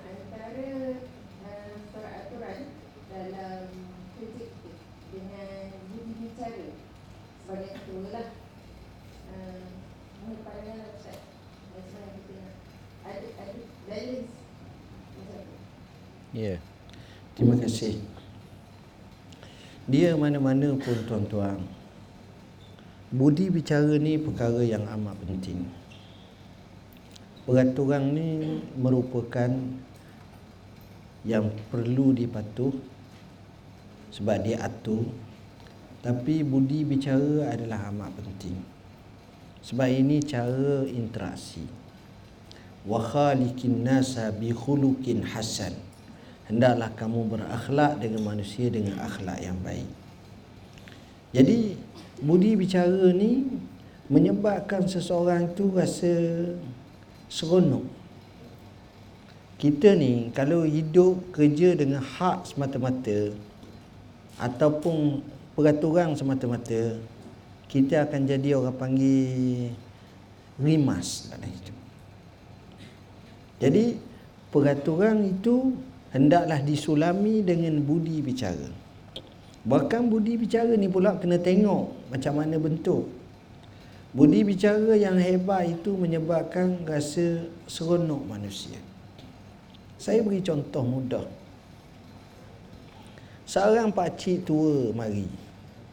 antara 0.00 0.98
uh, 1.46 1.74
peraturan 1.94 2.58
dalam 3.08 3.70
kerja 4.18 4.44
kita 4.50 4.72
dengan 5.14 5.64
budi 5.88 6.12
bicara 6.18 6.70
sebagai 7.50 7.82
ketua 7.82 8.14
lah 8.14 8.28
uh, 9.34 9.66
mohon 10.22 10.38
pandangan 10.46 10.94
Ustaz 10.94 11.18
macam 11.74 11.98
mana 11.98 12.10
kita 12.14 12.32
nak 12.38 12.54
ada, 13.02 13.28
ada 13.42 13.60
balance 13.90 14.30
macam 15.18 15.40
tu 15.42 15.58
Ya. 16.30 16.62
Terima 17.40 17.56
kasih. 17.56 17.96
Dia 19.88 20.12
mana-mana 20.12 20.76
pun 20.76 20.92
tuan-tuan. 21.08 21.56
Budi 23.08 23.48
bicara 23.48 23.96
ni 23.96 24.20
perkara 24.20 24.60
yang 24.60 24.84
amat 24.84 25.16
penting. 25.24 25.64
Peraturan 27.48 28.12
ni 28.12 28.60
merupakan 28.76 29.48
yang 31.24 31.48
perlu 31.72 32.12
dipatuh 32.12 32.76
sebab 34.12 34.36
dia 34.44 34.60
atur 34.60 35.08
tapi 36.04 36.44
budi 36.44 36.84
bicara 36.84 37.56
adalah 37.56 37.88
amat 37.88 38.20
penting 38.20 38.56
sebab 39.64 39.88
ini 39.88 40.20
cara 40.24 40.84
interaksi 40.88 41.64
wa 42.88 43.00
khaliqin 43.00 43.84
nasa 43.84 44.32
bi 44.32 44.48
khuluqin 44.52 45.20
hasan 45.24 45.89
hendaklah 46.50 46.90
kamu 46.98 47.30
berakhlak 47.30 48.02
dengan 48.02 48.26
manusia 48.26 48.66
dengan 48.66 48.98
akhlak 48.98 49.38
yang 49.38 49.54
baik 49.62 49.86
jadi 51.30 51.78
budi 52.18 52.58
bicara 52.58 53.14
ni 53.14 53.46
menyebabkan 54.10 54.90
seseorang 54.90 55.54
tu 55.54 55.70
rasa 55.70 56.10
seronok 57.30 57.86
kita 59.60 59.94
ni 59.94 60.34
kalau 60.34 60.66
hidup 60.66 61.20
kerja 61.30 61.78
dengan 61.78 62.02
hak 62.02 62.50
semata-mata 62.50 63.30
ataupun 64.40 65.20
peraturan 65.52 66.16
semata-mata 66.16 66.96
kita 67.68 68.08
akan 68.08 68.26
jadi 68.26 68.58
orang 68.58 68.74
panggil 68.74 69.70
rimas 70.58 71.30
dalam 71.30 71.46
hidup. 71.46 71.76
Jadi 73.60 73.84
peraturan 74.50 75.28
itu 75.28 75.76
hendaklah 76.10 76.58
disulami 76.62 77.42
dengan 77.42 77.78
budi 77.82 78.22
bicara. 78.22 78.70
Bahkan 79.60 80.08
budi 80.08 80.40
bicara 80.40 80.72
ni 80.74 80.88
pula 80.88 81.16
kena 81.20 81.36
tengok 81.36 82.10
macam 82.10 82.32
mana 82.38 82.56
bentuk. 82.56 83.06
Budi 84.10 84.42
bicara 84.42 84.98
yang 84.98 85.14
hebat 85.22 85.70
itu 85.70 85.94
menyebabkan 85.94 86.82
rasa 86.82 87.46
seronok 87.70 88.26
manusia. 88.26 88.80
Saya 90.00 90.24
beri 90.24 90.42
contoh 90.42 90.82
mudah. 90.82 91.26
Seorang 93.46 93.92
pakcik 93.92 94.48
tua 94.48 94.90
mari. 94.96 95.28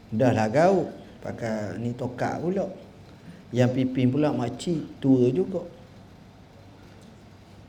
Dah 0.09 0.32
lah 0.32 0.47
gauk. 0.47 0.88
Pakai 1.22 1.76
ni 1.78 1.91
tokak 1.91 2.39
pula. 2.39 2.65
Yang 3.51 3.70
pimpin 3.84 4.07
pula 4.09 4.32
makcik 4.32 4.80
tua 5.03 5.28
juga. 5.30 5.68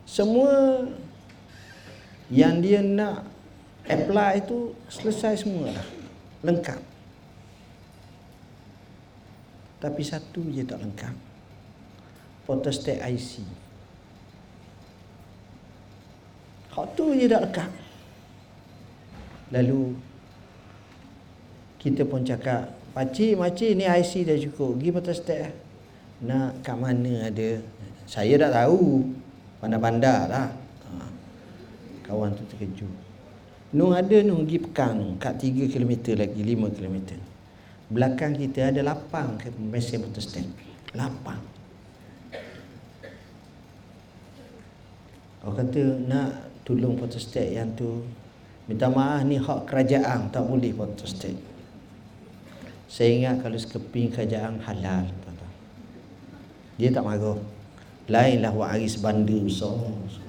Semua 0.08 0.86
yang 2.28 2.60
dia 2.60 2.84
nak 2.84 3.24
apply 3.88 4.44
tu 4.44 4.76
selesai 4.92 5.44
semua 5.44 5.72
dah. 5.72 5.88
Lengkap. 6.44 6.80
Tapi 9.78 10.02
satu 10.04 10.42
je 10.52 10.62
tak 10.66 10.82
lengkap. 10.82 11.14
Photostat 12.44 13.00
IC. 13.04 13.44
Hak 16.74 16.86
tu 16.94 17.16
je 17.16 17.26
tak 17.26 17.48
lengkap. 17.48 17.70
Lalu 19.48 19.96
kita 21.80 22.04
pun 22.04 22.26
cakap, 22.26 22.78
Pakcik, 22.98 23.38
makcik 23.38 23.78
ni 23.78 23.86
IC 23.86 24.26
dah 24.26 24.34
cukup. 24.34 24.74
Pergi 24.74 24.90
photostat 24.90 25.38
lah. 25.38 25.54
Nak 26.18 26.66
kat 26.66 26.74
mana 26.74 27.30
ada. 27.30 27.62
Saya 28.10 28.34
dah 28.34 28.50
tahu. 28.50 29.06
Pandai-pandai 29.62 30.26
lah. 30.26 30.50
Kawan 32.08 32.32
tu 32.32 32.42
terkejut. 32.48 32.88
Nung 33.76 33.92
ada 33.92 34.16
nung 34.24 34.48
pergi 34.48 34.58
Pekang. 34.64 35.20
Kat 35.20 35.36
3 35.36 35.68
km 35.68 36.16
lagi, 36.16 36.40
5 36.40 36.72
km. 36.72 36.96
Belakang 37.92 38.32
kita 38.32 38.72
ada 38.72 38.80
lapang 38.80 39.36
ke 39.36 39.52
mesin 39.60 40.00
photostat. 40.00 40.48
Lapang. 40.96 41.44
Orang 45.44 45.56
kata 45.68 45.82
nak 46.08 46.30
tolong 46.64 46.96
photostat 46.96 47.48
yang 47.52 47.72
tu 47.76 48.04
minta 48.68 48.92
maaf 48.92 49.24
ni 49.24 49.40
hak 49.40 49.64
kerajaan 49.64 50.28
tak 50.28 50.44
boleh 50.44 50.76
photostat 50.76 51.32
saya 52.84 53.08
ingat 53.16 53.40
kalau 53.40 53.56
sekeping 53.56 54.12
kerajaan 54.12 54.60
halal 54.60 55.08
dia 56.76 56.92
tak 56.92 57.00
marah 57.00 57.40
lainlah 58.12 58.52
wak 58.52 58.76
aris 58.76 59.00
bandar 59.00 59.40
besar 59.40 59.72
ah, 59.72 60.27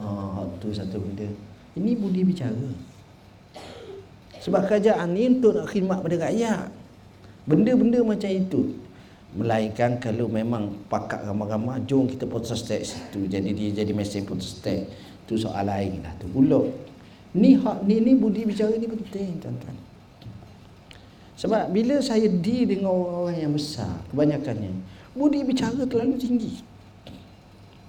hak 0.00 0.48
tu 0.58 0.72
satu 0.72 0.96
benda. 0.98 1.28
Ini 1.76 1.94
budi 1.94 2.26
bicara. 2.26 2.70
Sebab 4.40 4.66
kerajaan 4.66 5.12
ni 5.12 5.28
untuk 5.28 5.52
nak 5.52 5.68
khidmat 5.68 6.00
pada 6.00 6.16
rakyat. 6.16 6.72
Benda-benda 7.44 8.00
macam 8.00 8.30
itu. 8.32 8.72
Melainkan 9.30 10.00
kalau 10.02 10.26
memang 10.26 10.74
pakat 10.90 11.22
ramai-ramai 11.22 11.78
jom 11.86 12.10
kita 12.10 12.26
photostat 12.26 12.82
situ 12.82 13.30
jadi 13.30 13.46
dia 13.54 13.70
jadi 13.70 13.94
mesin 13.94 14.26
photostat 14.26 14.90
tu 15.22 15.38
soal 15.38 15.70
lain 15.70 16.02
lah 16.02 16.10
tu 16.18 16.26
pula. 16.26 16.66
Ni 17.38 17.54
hak 17.54 17.86
ni 17.86 18.02
ni 18.02 18.18
budi 18.18 18.42
bicara 18.42 18.74
ni 18.74 18.90
penting 18.90 19.38
tuan-tuan. 19.38 19.76
Sebab 21.38 21.70
bila 21.70 22.02
saya 22.02 22.26
di 22.26 22.66
dengan 22.66 22.90
orang-orang 22.90 23.38
yang 23.38 23.54
besar 23.54 24.02
kebanyakannya 24.10 24.72
budi 25.14 25.46
bicara 25.46 25.78
terlalu 25.86 26.18
tinggi. 26.18 26.58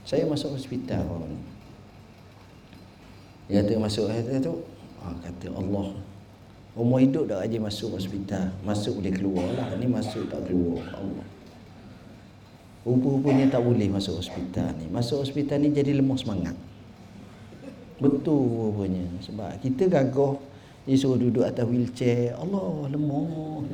Saya 0.06 0.30
masuk 0.30 0.54
hospital 0.54 1.10
orang 1.10 1.34
ni 1.34 1.51
dia 3.52 3.60
kata 3.60 3.76
masuk 3.76 4.08
kata 4.08 4.40
tu 4.40 4.64
ah, 5.04 5.12
kata 5.20 5.52
Allah 5.52 5.92
Umur 6.72 7.04
hidup 7.04 7.28
tak 7.28 7.44
rajin 7.44 7.60
masuk 7.60 8.00
hospital. 8.00 8.48
Masuk 8.64 9.04
boleh 9.04 9.12
keluar 9.12 9.44
lah. 9.60 9.76
Ni 9.76 9.92
masuk 9.92 10.24
tak 10.32 10.48
keluar. 10.48 10.88
Allah. 10.96 11.28
Rupa-rupanya 12.88 13.52
tak 13.52 13.62
boleh 13.68 13.92
masuk 13.92 14.24
hospital 14.24 14.72
ni. 14.80 14.88
Masuk 14.88 15.20
hospital 15.20 15.60
ni 15.60 15.76
jadi 15.76 15.92
lemah 16.00 16.16
semangat. 16.16 16.56
Betul 18.00 18.72
rupanya. 18.72 19.04
Sebab 19.20 19.60
kita 19.60 19.92
gagah 19.92 20.40
dia 20.88 20.96
suruh 20.96 21.20
duduk 21.20 21.44
atas 21.44 21.68
wheelchair. 21.68 22.40
Allah 22.40 22.88
lemah. 22.88 23.68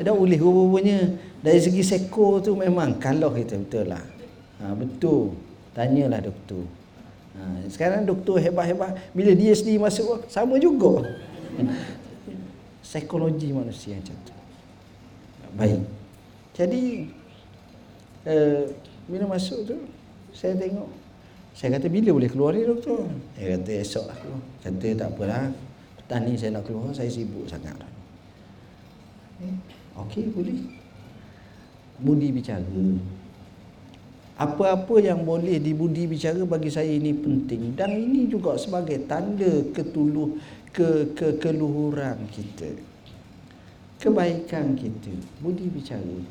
Eh, 0.00 0.02
tak 0.02 0.16
boleh 0.16 0.40
rupanya. 0.40 1.04
Dari 1.44 1.60
segi 1.60 1.84
seko 1.84 2.40
tu 2.40 2.56
memang 2.56 2.96
kalau 2.96 3.28
kita 3.36 3.60
betul 3.60 3.92
lah. 3.92 4.04
Ha, 4.64 4.72
betul. 4.72 5.36
Tanyalah 5.76 6.24
doktor. 6.24 6.64
Ha, 7.38 7.70
sekarang 7.70 8.02
doktor 8.02 8.42
hebat-hebat. 8.42 8.98
Bila 9.14 9.30
dia 9.32 9.54
sendiri 9.54 9.78
masuk 9.78 10.26
sama 10.26 10.58
juga. 10.58 11.06
Psikologi 12.82 13.54
manusia 13.54 13.94
macam 13.94 14.16
tu. 14.26 14.34
Baik. 15.54 15.82
Jadi 16.58 17.06
uh, 18.26 18.66
bila 19.06 19.24
masuk 19.30 19.62
tu 19.62 19.76
saya 20.34 20.58
tengok 20.58 20.90
saya 21.58 21.74
kata 21.74 21.90
bila 21.90 22.14
boleh 22.14 22.30
keluar 22.30 22.54
ni 22.54 22.62
doktor? 22.62 23.10
Dia 23.34 23.58
kata 23.58 23.70
esok 23.82 24.04
lah 24.06 24.16
keluar. 24.22 24.42
Kata 24.62 24.86
tak 24.94 25.08
apalah. 25.10 25.50
Petang 25.98 26.22
ni 26.22 26.38
saya 26.38 26.54
nak 26.54 26.62
keluar, 26.70 26.94
saya 26.94 27.10
sibuk 27.10 27.50
sangat. 27.50 27.74
Eh, 29.42 29.54
Okey, 29.98 30.30
boleh. 30.30 30.54
Budi 31.98 32.30
bicara. 32.30 32.62
Apa-apa 34.38 35.02
yang 35.02 35.26
boleh 35.26 35.58
dibudi 35.58 36.06
bicara 36.06 36.38
bagi 36.46 36.70
saya 36.70 36.94
ini 36.94 37.10
penting 37.10 37.74
dan 37.74 37.90
ini 37.90 38.30
juga 38.30 38.54
sebagai 38.54 39.02
tanda 39.10 39.66
ketuluh 39.74 40.38
ke, 40.70 41.10
ke 41.18 41.42
keluhuran 41.42 42.22
kita. 42.30 42.70
Kebaikan 43.98 44.78
kita, 44.78 45.10
budi 45.42 45.66
bicara. 45.66 46.22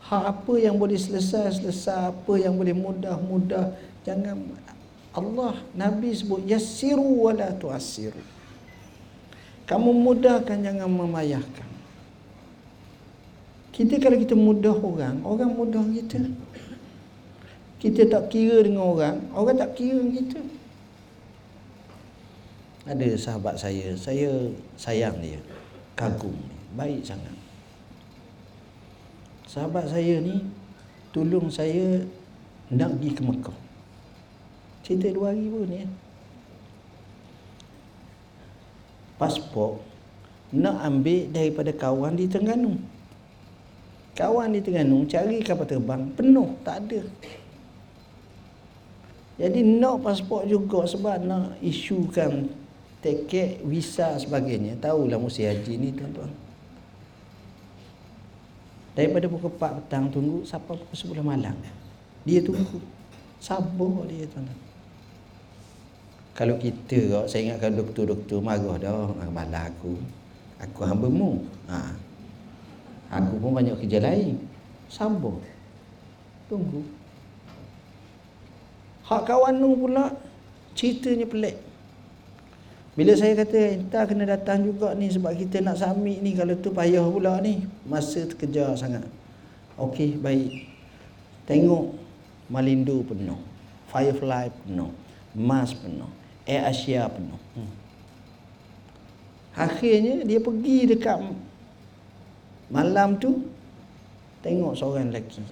Hak 0.00 0.24
apa 0.32 0.54
yang 0.56 0.80
boleh 0.80 0.96
selesai, 0.96 1.60
selesai. 1.60 2.08
Apa 2.08 2.40
yang 2.40 2.56
boleh 2.56 2.72
mudah, 2.72 3.20
mudah. 3.20 3.76
Jangan 4.02 4.40
Allah, 5.12 5.60
Nabi 5.76 6.08
sebut, 6.16 6.40
Yassiru 6.48 7.28
wa 7.28 7.36
la 7.36 7.52
tuassiru. 7.52 8.18
Kamu 9.68 9.92
mudahkan, 9.92 10.56
jangan 10.56 10.88
memayahkan. 10.88 11.68
Kita 13.76 14.00
kalau 14.00 14.16
kita 14.16 14.32
mudah 14.32 14.72
orang, 14.72 15.20
orang 15.20 15.52
mudah 15.52 15.84
kita. 15.92 16.16
Kita 17.82 18.06
tak 18.06 18.30
kira 18.30 18.62
dengan 18.62 18.86
orang, 18.86 19.18
orang 19.34 19.58
tak 19.58 19.74
kira 19.74 19.98
dengan 19.98 20.14
kita. 20.22 20.40
Ada 22.86 23.08
sahabat 23.18 23.58
saya, 23.58 23.90
saya 23.98 24.30
sayang 24.78 25.18
dia. 25.18 25.42
Kagum. 25.98 26.38
Baik 26.78 27.02
sangat. 27.02 27.34
Sahabat 29.50 29.90
saya 29.90 30.22
ni 30.22 30.46
tolong 31.10 31.50
saya 31.50 32.06
nak 32.70 32.94
pergi 33.02 33.10
ke 33.18 33.22
Mekah. 33.26 33.58
Cerita 34.86 35.10
dua 35.10 35.34
hari 35.34 35.50
pun 35.50 35.66
ni. 35.66 35.82
Pasport 39.18 39.82
nak 40.54 40.86
ambil 40.86 41.34
daripada 41.34 41.74
kawan 41.74 42.14
di 42.14 42.30
Terengganu. 42.30 42.78
Kawan 44.14 44.54
di 44.54 44.62
Terengganu 44.62 45.02
cari 45.10 45.42
kapal 45.42 45.66
terbang 45.66 46.02
penuh, 46.14 46.54
tak 46.62 46.86
ada. 46.86 47.02
Jadi 49.42 49.58
nak 49.66 50.06
pasport 50.06 50.46
juga 50.46 50.86
sebab 50.86 51.18
nak 51.26 51.58
isukan 51.58 52.46
tiket, 53.02 53.58
visa 53.66 54.14
sebagainya. 54.14 54.78
Tahulah 54.78 55.18
musim 55.18 55.50
haji 55.50 55.74
ni 55.82 55.90
tuan-tuan. 55.90 56.30
Daripada 58.94 59.26
pukul 59.26 59.50
4 59.50 59.82
petang 59.82 60.06
tunggu 60.14 60.46
sampai 60.46 60.78
pukul 60.78 60.94
10 60.94 61.26
malam. 61.26 61.58
Dia 62.22 62.38
tunggu. 62.38 62.78
Sabar 63.42 64.06
dia 64.06 64.30
tuan-tuan. 64.30 64.60
Kalau 66.38 66.56
kita, 66.62 67.26
saya 67.26 67.50
ingatkan 67.50 67.74
doktor-doktor 67.74 68.38
marah 68.38 68.78
dah. 68.78 69.10
Malah 69.26 69.66
aku. 69.74 69.98
Aku 70.62 70.86
hamba 70.86 71.10
mu. 71.10 71.42
Ha. 71.66 71.98
Aku 73.18 73.42
pun 73.42 73.58
banyak 73.58 73.74
kerja 73.82 73.98
lain. 73.98 74.38
Sabar. 74.86 75.34
Tunggu. 76.46 77.01
Hak 79.12 79.28
kawan 79.28 79.60
nu 79.60 79.76
pula 79.76 80.08
ceritanya 80.72 81.28
pelik. 81.28 81.60
Bila 82.96 83.12
saya 83.12 83.36
kata 83.36 83.76
entah 83.76 84.04
kena 84.08 84.24
datang 84.24 84.64
juga 84.64 84.96
ni 84.96 85.12
sebab 85.12 85.36
kita 85.36 85.60
nak 85.60 85.80
submit 85.80 86.24
ni 86.24 86.32
kalau 86.32 86.56
tu 86.56 86.72
payah 86.72 87.04
pula 87.04 87.40
ni. 87.44 87.68
Masa 87.84 88.24
terkejar 88.24 88.72
sangat. 88.76 89.04
Okey, 89.76 90.16
baik. 90.16 90.64
Tengok 91.44 91.92
Malindo 92.48 93.04
penuh. 93.04 93.36
Firefly 93.92 94.48
penuh. 94.64 94.92
Mars 95.36 95.76
penuh. 95.76 96.08
Air 96.48 96.72
Asia 96.72 97.04
penuh. 97.12 97.40
Hmm. 97.52 97.72
Akhirnya 99.52 100.24
dia 100.24 100.40
pergi 100.40 100.88
dekat 100.88 101.20
malam 102.72 103.20
tu 103.20 103.44
tengok 104.40 104.72
seorang 104.72 105.12
lelaki. 105.12 105.44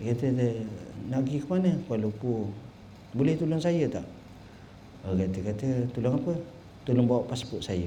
Dia 0.00 0.16
kata 0.16 0.26
dia, 0.32 0.64
nak 1.06 1.22
pergi 1.22 1.38
ke 1.38 1.46
mana? 1.46 1.70
Kuala 1.86 2.10
Lumpur. 2.10 2.50
Boleh 3.14 3.34
tolong 3.38 3.62
saya 3.62 3.86
tak? 3.86 4.06
Oh, 5.06 5.14
kata 5.14 5.38
kata 5.40 5.68
tolong 5.94 6.18
apa? 6.18 6.34
Tolong 6.82 7.06
bawa 7.06 7.22
pasport 7.30 7.62
saya. 7.62 7.86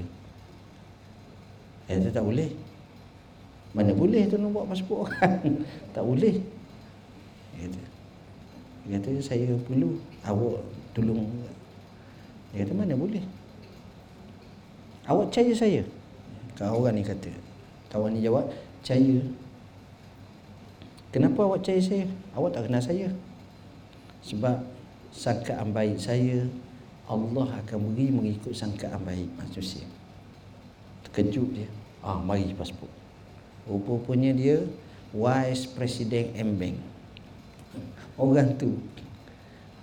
Eh, 1.91 1.95
kata 1.99 2.09
tak 2.15 2.23
boleh. 2.23 2.49
Mana 3.75 3.91
boleh 3.91 4.23
tolong 4.31 4.55
bawa 4.55 4.71
pasport 4.71 5.11
orang? 5.11 5.59
tak 5.95 6.03
boleh. 6.07 6.39
Dia 7.55 7.67
kata. 7.67 7.81
Dia 8.81 8.97
kata 8.97 9.11
saya 9.19 9.51
perlu 9.67 9.99
awak 10.23 10.63
tolong. 10.95 11.27
Dia 12.55 12.63
kata 12.63 12.73
mana 12.73 12.95
boleh. 12.95 13.23
Awak 15.05 15.27
percaya 15.29 15.53
saya? 15.53 15.81
Kau 16.55 16.85
orang 16.85 16.95
ni 16.97 17.03
kata. 17.03 17.31
Kawan 17.91 18.15
ni 18.15 18.23
jawab, 18.23 18.47
percaya. 18.79 19.19
Kenapa 21.11 21.43
awak 21.43 21.67
percaya 21.67 21.79
saya? 21.83 22.05
Awak 22.33 22.49
tak 22.55 22.63
kenal 22.71 22.83
saya. 22.83 23.07
Sebab 24.23 24.63
sangkaan 25.11 25.75
baik 25.75 25.99
saya 25.99 26.47
Allah 27.11 27.47
akan 27.59 27.91
beri 27.91 28.07
mengikut 28.07 28.55
sangkaan 28.55 29.03
baik 29.03 29.27
manusia. 29.35 29.83
Terkejut 31.03 31.51
dia. 31.51 31.67
Ah, 31.99 32.15
mari 32.15 32.55
pasport. 32.55 32.87
Rupa-rupanya 33.67 34.31
dia 34.31 34.63
Vice 35.11 35.67
President 35.67 36.31
M-Bank. 36.39 36.79
Orang 38.15 38.55
tu. 38.55 38.79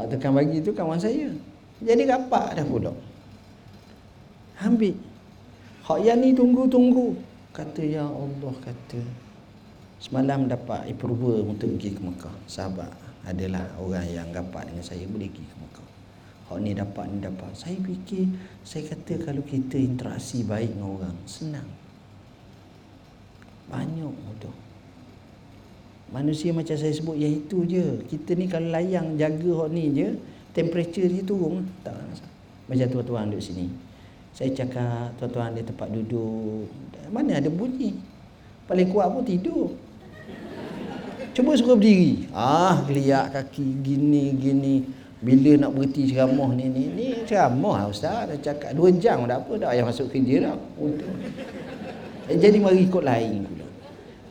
Hak 0.01 0.09
tekan 0.09 0.33
bagi 0.33 0.65
tu 0.65 0.73
kawan 0.73 0.97
saya. 0.97 1.29
Jadi 1.85 2.09
rapat 2.09 2.57
dah 2.57 2.65
pula. 2.65 2.97
Ambil. 4.65 4.97
Hak 5.85 6.01
yang 6.01 6.25
ni 6.25 6.33
tunggu-tunggu. 6.33 7.13
Kata 7.53 7.85
ya 7.85 8.09
Allah 8.09 8.55
kata. 8.65 9.28
Semalam 9.99 10.47
dapat 10.47 10.87
approval 10.87 11.43
untuk 11.43 11.75
pergi 11.75 11.99
ke 11.99 12.01
Mekah. 12.01 12.37
Sahabat 12.47 12.95
adalah 13.27 13.67
orang 13.83 14.07
yang 14.07 14.31
rapat 14.31 14.71
dengan 14.71 14.87
saya 14.87 15.03
boleh 15.11 15.27
pergi 15.27 15.43
ke 15.43 15.57
Mekah. 15.59 15.89
Hak 16.49 16.59
ni 16.63 16.71
dapat 16.71 17.05
ni 17.11 17.19
dapat. 17.19 17.51
Saya 17.59 17.77
fikir 17.83 18.25
saya 18.63 18.95
kata 18.95 19.27
kalau 19.27 19.43
kita 19.43 19.75
interaksi 19.75 20.47
baik 20.47 20.71
dengan 20.71 21.03
orang 21.03 21.17
senang. 21.27 21.67
Banyak 23.67 24.15
mudah. 24.15 24.57
Manusia 26.15 26.55
macam 26.57 26.73
saya 26.73 26.95
sebut 26.95 27.19
yang 27.19 27.35
itu 27.45 27.67
je. 27.69 28.01
Kita 28.07 28.33
ni 28.39 28.47
kalau 28.47 28.71
layang 28.71 29.19
jaga 29.19 29.67
hak 29.67 29.69
ni 29.75 29.93
je, 29.93 30.15
temperature 30.57 31.05
dia 31.05 31.27
turun 31.27 31.69
tak 31.85 31.99
macam 32.71 32.87
tuan-tuan 32.87 33.29
duduk 33.35 33.43
sini. 33.45 33.67
Saya 34.33 34.55
cakap 34.55 35.19
tuan-tuan 35.19 35.59
di 35.59 35.67
tempat 35.67 35.91
duduk, 35.91 36.71
mana 37.11 37.43
ada 37.43 37.51
bunyi. 37.51 37.99
Paling 38.71 38.89
kuat 38.93 39.11
pun 39.11 39.25
tidur. 39.27 39.88
Cuba 41.39 41.55
suruh 41.55 41.79
berdiri. 41.79 42.27
Ah, 42.35 42.83
geliat 42.83 43.31
kaki 43.31 43.79
gini 43.79 44.35
gini. 44.35 44.83
Bila 45.23 45.55
nak 45.55 45.71
berhenti 45.71 46.11
ceramah 46.11 46.51
ni 46.51 46.67
ni 46.67 46.91
ni 46.91 47.07
ceramah 47.31 47.79
lah 47.79 47.87
ustaz 47.87 48.27
dah 48.27 48.39
cakap 48.43 48.75
2 48.75 48.99
jam 48.99 49.23
dah 49.23 49.39
apa 49.39 49.55
dah 49.55 49.71
ayah 49.71 49.87
masuk 49.87 50.11
kerja 50.11 50.51
dah. 50.51 50.59
Untuk. 50.75 51.07
Eh, 52.27 52.35
jadi 52.43 52.59
mari 52.59 52.91
ikut 52.91 53.07
lain 53.07 53.47
pula. 53.47 53.71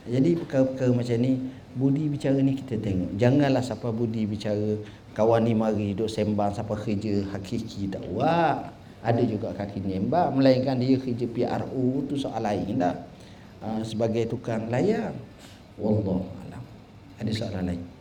Jadi 0.04 0.30
perkara-perkara 0.36 0.92
macam 0.92 1.16
ni 1.24 1.32
budi 1.80 2.04
bicara 2.12 2.44
ni 2.44 2.52
kita 2.60 2.76
tengok. 2.76 3.16
Janganlah 3.16 3.64
siapa 3.64 3.88
budi 3.88 4.28
bicara 4.28 4.76
kawan 5.16 5.48
ni 5.48 5.56
mari 5.56 5.96
duduk 5.96 6.12
sembang 6.12 6.60
siapa 6.60 6.76
kerja 6.76 7.24
hakiki 7.32 7.88
tak 7.88 8.04
wah. 8.12 8.68
Ada 9.00 9.24
juga 9.24 9.56
kaki 9.56 9.80
nembak 9.80 10.36
melainkan 10.36 10.76
dia 10.76 11.00
kerja 11.00 11.24
PRO 11.24 12.04
tu 12.04 12.20
soal 12.20 12.44
lain 12.44 12.84
dah. 12.84 13.00
Uh, 13.64 13.80
sebagai 13.88 14.28
tukang 14.28 14.68
layar. 14.68 15.16
Wallah 15.80 16.47
Ada 17.18 17.32
soalan 17.34 17.66
lain. 17.74 17.97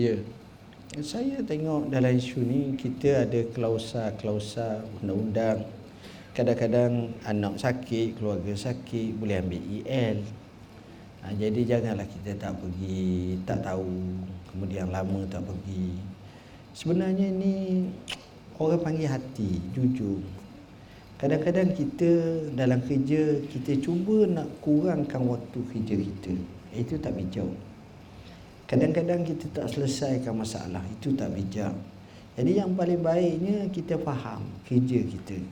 Ya. 0.00 0.16
Saya 1.04 1.44
tengok 1.44 1.92
dalam 1.92 2.16
isu 2.16 2.40
ni 2.40 2.72
kita 2.72 3.28
ada 3.28 3.44
klausa-klausa 3.52 4.80
undang-undang. 4.96 5.68
Kadang-kadang 6.32 7.12
anak 7.28 7.60
sakit, 7.60 8.16
keluarga 8.16 8.56
sakit 8.56 9.12
boleh 9.20 9.44
ambil 9.44 9.60
EL. 9.60 10.24
Ha, 11.20 11.36
jadi 11.36 11.60
janganlah 11.68 12.08
kita 12.08 12.32
tak 12.40 12.56
pergi, 12.64 13.36
tak 13.44 13.60
tahu, 13.60 13.92
kemudian 14.48 14.88
lama 14.88 15.20
tak 15.28 15.44
pergi. 15.44 16.00
Sebenarnya 16.72 17.28
ni 17.28 17.84
orang 18.56 18.80
panggil 18.80 19.12
hati, 19.12 19.60
jujur. 19.76 20.24
Kadang-kadang 21.20 21.76
kita 21.76 22.40
dalam 22.56 22.80
kerja 22.88 23.36
kita 23.52 23.76
cuba 23.84 24.24
nak 24.24 24.48
kurangkan 24.64 25.28
waktu 25.28 25.60
kerja 25.76 25.92
kita. 25.92 26.32
Itu 26.72 26.96
tak 26.96 27.20
bijak. 27.20 27.52
Kadang-kadang 28.70 29.26
kita 29.26 29.50
tak 29.50 29.66
selesaikan 29.66 30.30
masalah. 30.30 30.78
Itu 30.94 31.10
tak 31.18 31.34
bijak. 31.34 31.74
Jadi 32.38 32.62
yang 32.62 32.78
paling 32.78 33.02
baiknya 33.02 33.66
kita 33.66 33.98
faham 33.98 34.46
kerja 34.62 35.02
kita. 35.02 35.42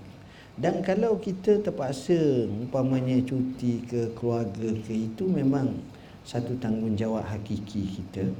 Dan 0.55 0.87
kalau 0.87 1.19
kita 1.19 1.59
terpaksa 1.59 2.47
Umpamanya 2.47 3.19
cuti 3.27 3.83
ke 3.87 4.15
keluarga 4.15 4.71
ke 4.87 4.95
Itu 4.95 5.27
memang 5.27 5.75
satu 6.23 6.55
tanggungjawab 6.63 7.27
hakiki 7.27 7.99
kita. 7.99 8.31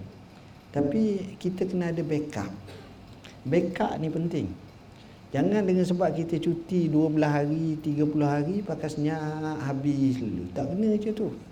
Tapi 0.71 1.35
kita 1.43 1.67
kena 1.67 1.91
ada 1.91 2.07
backup. 2.07 2.55
Backup 3.51 3.99
ni 3.99 4.15
penting. 4.15 4.47
Jangan 5.35 5.67
dengan 5.67 5.83
sebab 5.83 6.15
kita 6.15 6.39
cuti 6.39 6.87
12 6.87 7.19
hari, 7.27 7.77
30 7.83 8.15
hari 8.23 8.57
Pakai 8.63 8.89
senyap 8.95 9.59
habis. 9.59 10.23
Dulu 10.23 10.55
Tak 10.55 10.71
kena 10.71 10.95
macam 10.95 11.13
tu 11.19 11.48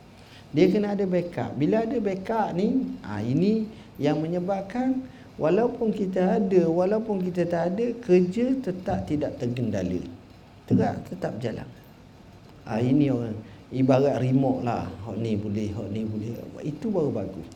dia 0.57 0.73
kena 0.73 0.97
ada 0.97 1.05
backup. 1.05 1.53
Bila 1.61 1.85
ada 1.85 2.01
backup 2.01 2.57
ni, 2.57 2.97
ha, 3.05 3.21
ini 3.21 3.69
yang 4.01 4.25
menyebabkan 4.25 5.05
walaupun 5.37 5.93
kita 5.93 6.41
ada, 6.41 6.65
walaupun 6.65 7.21
kita 7.29 7.45
tak 7.45 7.77
ada, 7.77 7.93
kerja 8.01 8.57
tetap 8.65 9.05
tidak 9.05 9.37
tergendala. 9.37 10.01
Tegak 10.65 11.05
tetap 11.13 11.37
jalan. 11.45 11.69
Ha, 12.65 12.81
ini 12.81 13.13
orang 13.13 13.37
ibarat 13.69 14.17
remote 14.17 14.65
lah. 14.65 14.89
Hak 15.05 15.21
ni 15.21 15.37
boleh, 15.37 15.77
hak 15.77 15.89
ni 15.93 16.09
boleh. 16.09 16.33
Itu 16.65 16.89
baru 16.89 17.13
bagus. 17.13 17.47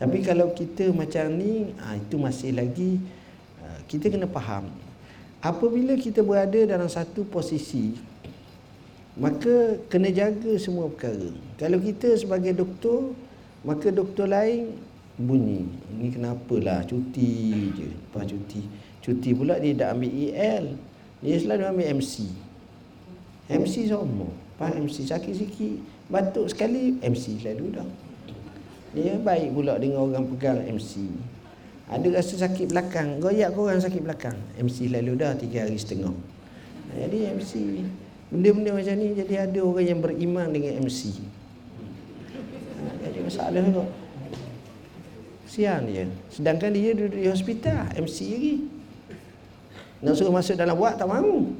Tapi 0.00 0.24
kalau 0.24 0.56
kita 0.56 0.96
macam 0.96 1.36
ni, 1.36 1.76
ha, 1.76 2.00
itu 2.00 2.16
masih 2.16 2.56
lagi 2.56 3.04
ha, 3.60 3.84
kita 3.84 4.08
kena 4.08 4.24
faham. 4.24 4.72
Apabila 5.44 5.92
kita 6.00 6.24
berada 6.24 6.56
dalam 6.64 6.88
satu 6.88 7.28
posisi 7.28 8.00
maka 9.18 9.80
kena 9.90 10.10
jaga 10.14 10.54
semua 10.60 10.86
perkara. 10.92 11.34
Kalau 11.58 11.78
kita 11.82 12.14
sebagai 12.14 12.54
doktor, 12.54 13.14
maka 13.66 13.90
doktor 13.90 14.30
lain 14.30 14.76
bunyi. 15.20 15.66
Ini 15.98 16.06
kenapalah 16.14 16.86
cuti 16.86 17.72
je. 17.74 17.88
Lepas 17.90 18.24
cuti. 18.30 18.62
Cuti 19.00 19.30
pula 19.34 19.58
dia 19.58 19.74
tak 19.76 19.98
ambil 19.98 20.10
EL. 20.12 20.64
Dia 21.20 21.36
selalu 21.36 21.62
ambil 21.68 21.86
MC. 22.00 22.30
MC 23.50 23.74
semua. 23.90 24.30
Lepas 24.30 24.72
MC 24.78 24.96
sakit 25.10 25.34
sikit. 25.34 25.76
Batuk 26.10 26.50
sekali, 26.50 26.98
MC 27.02 27.38
selalu 27.42 27.76
dah. 27.76 27.88
Dia 28.90 29.14
baik 29.22 29.54
pula 29.54 29.78
dengan 29.78 30.02
orang 30.06 30.26
pegang 30.34 30.58
MC. 30.66 31.06
Ada 31.90 32.06
rasa 32.10 32.46
sakit 32.46 32.70
belakang. 32.70 33.18
Goyak 33.18 33.54
kau 33.54 33.66
orang 33.66 33.82
sakit 33.82 34.02
belakang. 34.02 34.38
MC 34.58 34.90
lalu 34.90 35.18
dah 35.18 35.34
tiga 35.34 35.66
hari 35.66 35.78
setengah. 35.78 36.14
Jadi 36.94 37.18
MC 37.30 37.52
Benda-benda 38.30 38.70
macam 38.78 38.94
ni 38.94 39.06
jadi 39.18 39.34
ada 39.50 39.58
orang 39.58 39.86
yang 39.86 39.98
beriman 39.98 40.46
dengan 40.54 40.86
MC. 40.86 41.18
Jadi 43.02 43.18
masalah 43.26 43.58
tengok. 43.58 43.88
Sian 45.50 45.82
dia. 45.90 46.06
Sedangkan 46.30 46.70
dia 46.70 46.94
duduk 46.94 47.18
di 47.18 47.26
hospital, 47.26 47.90
MC 47.98 48.18
lagi. 48.30 48.54
Nak 50.00 50.14
suruh 50.14 50.30
masuk 50.30 50.54
dalam 50.54 50.78
buat 50.78 50.94
tak 50.94 51.10
mahu. 51.10 51.50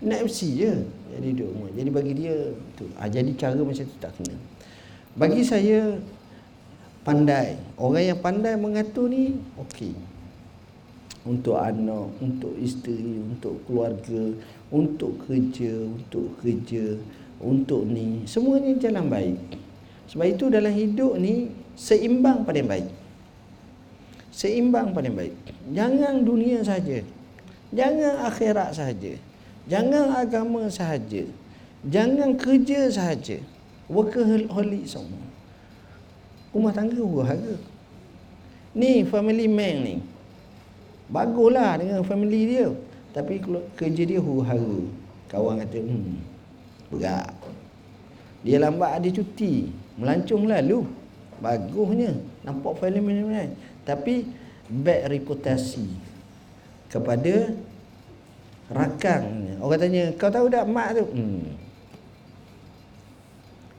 Nak 0.00 0.24
MC 0.24 0.40
je. 0.56 0.72
Jadi 1.12 1.28
duduk 1.36 1.52
rumah. 1.52 1.70
Jadi 1.76 1.90
bagi 1.92 2.12
dia 2.16 2.34
tu. 2.80 2.88
Ha, 2.96 3.12
jadi 3.12 3.30
cara 3.36 3.60
macam 3.60 3.84
tu 3.84 3.96
tak 4.00 4.16
kena. 4.16 4.34
Bagi 5.20 5.44
saya 5.44 6.00
pandai. 7.04 7.60
Orang 7.76 8.00
yang 8.00 8.18
pandai 8.24 8.56
mengatur 8.56 9.12
ni 9.12 9.36
okey. 9.68 9.92
Untuk 11.28 11.60
anak, 11.60 12.16
untuk 12.24 12.56
isteri, 12.56 13.20
untuk 13.20 13.60
keluarga, 13.68 14.32
untuk 14.70 15.26
kerja, 15.26 15.74
untuk 15.84 16.38
kerja, 16.38 16.94
untuk 17.42 17.82
ni, 17.84 18.22
semua 18.24 18.62
ni 18.62 18.78
jalan 18.78 19.10
baik. 19.10 19.38
Sebab 20.10 20.26
itu 20.26 20.50
dalam 20.50 20.74
hidup 20.74 21.18
ni 21.18 21.50
seimbang 21.78 22.42
paling 22.42 22.66
baik. 22.66 22.88
Seimbang 24.34 24.90
paling 24.90 25.14
baik. 25.14 25.34
Jangan 25.70 26.22
dunia 26.26 26.62
saja. 26.66 27.02
Jangan 27.70 28.26
akhirat 28.26 28.74
saja. 28.74 29.14
Jangan 29.70 30.18
agama 30.18 30.66
saja. 30.66 31.22
Jangan 31.86 32.34
kerja 32.34 32.90
saja. 32.90 33.38
Workaholic 33.86 34.86
semua. 34.86 35.22
Rumah 36.50 36.74
tangga 36.74 36.98
huru-hara. 36.98 37.54
Ni 38.74 39.06
family 39.06 39.46
man 39.46 39.76
ni. 39.82 39.96
Baguslah 41.06 41.78
dengan 41.78 42.02
family 42.02 42.40
dia. 42.50 42.70
Tapi 43.10 43.42
kerja 43.74 44.02
dia 44.06 44.18
huru-hara. 44.22 44.76
Kawan 45.30 45.62
kata, 45.62 45.78
hmm, 45.78 46.14
berat. 46.94 47.34
Dia 48.46 48.62
lambat 48.62 49.02
ada 49.02 49.08
cuti. 49.10 49.70
Melancong 49.98 50.46
lalu. 50.46 50.86
Bagusnya. 51.42 52.14
Nampak 52.46 52.78
ni. 52.90 53.54
Tapi, 53.82 54.14
bad 54.70 55.10
reputasi. 55.10 55.86
Kepada 56.90 57.54
rakan. 58.70 59.22
Orang 59.58 59.78
tanya, 59.78 60.14
kau 60.14 60.30
tahu 60.30 60.46
tak 60.46 60.66
mak 60.70 60.94
tu? 60.98 61.04
Hmm. 61.10 61.42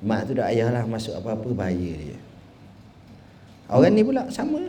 Mak 0.02 0.28
tu 0.28 0.32
dah 0.34 0.50
ayah 0.50 0.74
lah 0.74 0.84
masuk 0.84 1.14
apa-apa 1.14 1.48
bahaya 1.54 1.94
dia. 1.94 2.18
Orang 3.72 3.94
ni 3.96 4.04
pula 4.04 4.28
sama. 4.28 4.68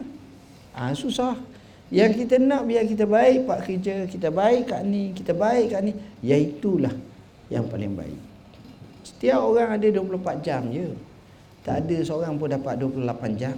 Ah 0.71 0.91
ha, 0.91 0.95
susah. 0.95 1.35
Yang 1.93 2.25
kita 2.25 2.41
nak 2.41 2.65
biar 2.65 2.89
kita 2.89 3.05
baik 3.05 3.45
pak 3.45 3.69
kerja, 3.69 4.09
kita 4.09 4.33
baik 4.33 4.73
kat 4.73 4.81
ni, 4.81 5.13
kita 5.13 5.37
baik 5.37 5.77
kat 5.77 5.81
ni, 5.85 5.93
ya 6.25 6.41
itulah 6.41 6.97
yang 7.53 7.69
paling 7.69 7.93
baik. 7.93 8.17
Setiap 9.05 9.45
orang 9.45 9.77
ada 9.77 9.87
24 9.93 10.41
jam 10.41 10.65
je. 10.73 10.89
Tak 11.61 11.85
ada 11.85 11.97
seorang 12.01 12.41
pun 12.41 12.49
dapat 12.49 12.81
28 12.81 13.37
jam. 13.37 13.55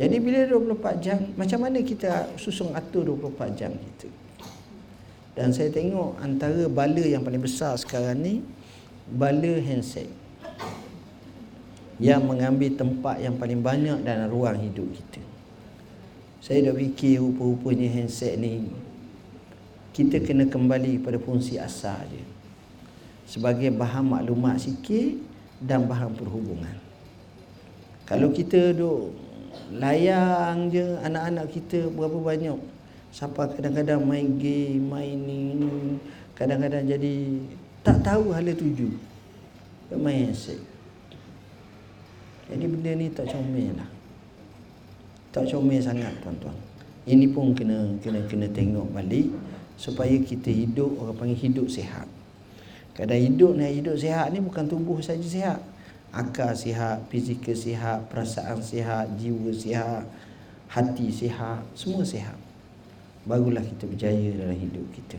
Jadi 0.00 0.16
bila 0.24 0.40
24 0.48 1.04
jam, 1.04 1.20
macam 1.36 1.58
mana 1.62 1.78
kita 1.84 2.32
susung 2.40 2.72
atur 2.72 3.04
24 3.04 3.60
jam 3.60 3.70
kita? 3.76 4.08
Dan 5.36 5.52
saya 5.52 5.68
tengok 5.68 6.16
antara 6.16 6.64
bala 6.66 7.04
yang 7.04 7.20
paling 7.20 7.44
besar 7.44 7.76
sekarang 7.76 8.24
ni 8.24 8.34
bala 9.12 9.60
handset. 9.60 10.08
Yang 12.02 12.20
mengambil 12.24 12.72
tempat 12.72 13.20
yang 13.20 13.36
paling 13.36 13.60
banyak 13.60 14.00
dalam 14.00 14.26
ruang 14.32 14.58
hidup 14.58 14.88
kita. 14.90 15.21
Saya 16.42 16.58
dah 16.66 16.74
fikir 16.74 17.22
rupa-rupanya 17.22 17.86
handset 17.86 18.34
ni 18.34 18.66
kita 19.94 20.18
kena 20.18 20.50
kembali 20.50 20.98
pada 20.98 21.14
fungsi 21.22 21.54
asal 21.54 22.02
dia. 22.10 22.26
Sebagai 23.30 23.70
bahan 23.70 24.02
maklumat 24.02 24.58
sikit 24.58 25.22
dan 25.62 25.86
bahan 25.86 26.10
perhubungan. 26.18 26.74
Kalau 28.10 28.34
kita 28.34 28.74
duk 28.74 29.14
layang 29.70 30.66
je 30.74 30.98
anak-anak 31.06 31.46
kita 31.46 31.86
berapa 31.94 32.18
banyak 32.18 32.58
sampai 33.14 33.46
kadang-kadang 33.54 34.02
main 34.02 34.26
game, 34.34 34.82
main 34.82 35.14
ni, 35.14 35.54
kadang-kadang 36.34 36.90
jadi 36.90 37.38
tak 37.86 38.02
tahu 38.02 38.34
hala 38.34 38.50
tuju. 38.50 38.90
Main 39.94 40.32
handset. 40.32 40.58
Jadi 42.50 42.64
benda 42.66 42.90
ni 42.98 43.06
tak 43.14 43.30
comel 43.30 43.78
lah 43.78 43.91
tak 45.32 45.48
comel 45.48 45.80
sangat 45.80 46.12
tuan-tuan. 46.20 46.54
Ini 47.08 47.32
pun 47.32 47.56
kena 47.56 47.98
kena 47.98 48.20
kena 48.28 48.46
tengok 48.52 48.92
balik 48.92 49.32
supaya 49.80 50.14
kita 50.20 50.52
hidup 50.52 50.92
orang 51.00 51.16
panggil 51.18 51.40
hidup 51.50 51.66
sihat. 51.66 52.06
Kadang 52.92 53.18
hidup 53.18 53.56
ni 53.56 53.80
hidup 53.80 53.96
sihat 53.96 54.28
ni 54.30 54.38
bukan 54.38 54.68
tubuh 54.68 55.00
saja 55.00 55.24
sihat. 55.24 55.60
Akal 56.12 56.52
sihat, 56.52 57.08
fizikal 57.08 57.56
sihat, 57.56 58.04
perasaan 58.12 58.60
sihat, 58.60 59.08
jiwa 59.16 59.48
sihat, 59.48 60.04
hati 60.68 61.08
sihat, 61.08 61.64
semua 61.72 62.04
sihat. 62.04 62.36
Barulah 63.24 63.64
kita 63.64 63.88
berjaya 63.88 64.36
dalam 64.36 64.52
hidup 64.52 64.84
kita. 64.92 65.16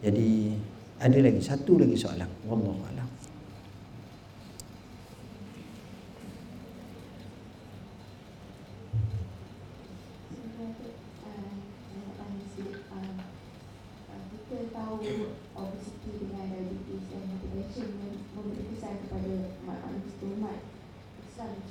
Jadi 0.00 0.56
ada 0.96 1.18
lagi 1.20 1.44
satu 1.44 1.76
lagi 1.76 2.00
soalan. 2.00 2.30
Wallahu 2.48 2.80
a'lam. 2.88 3.08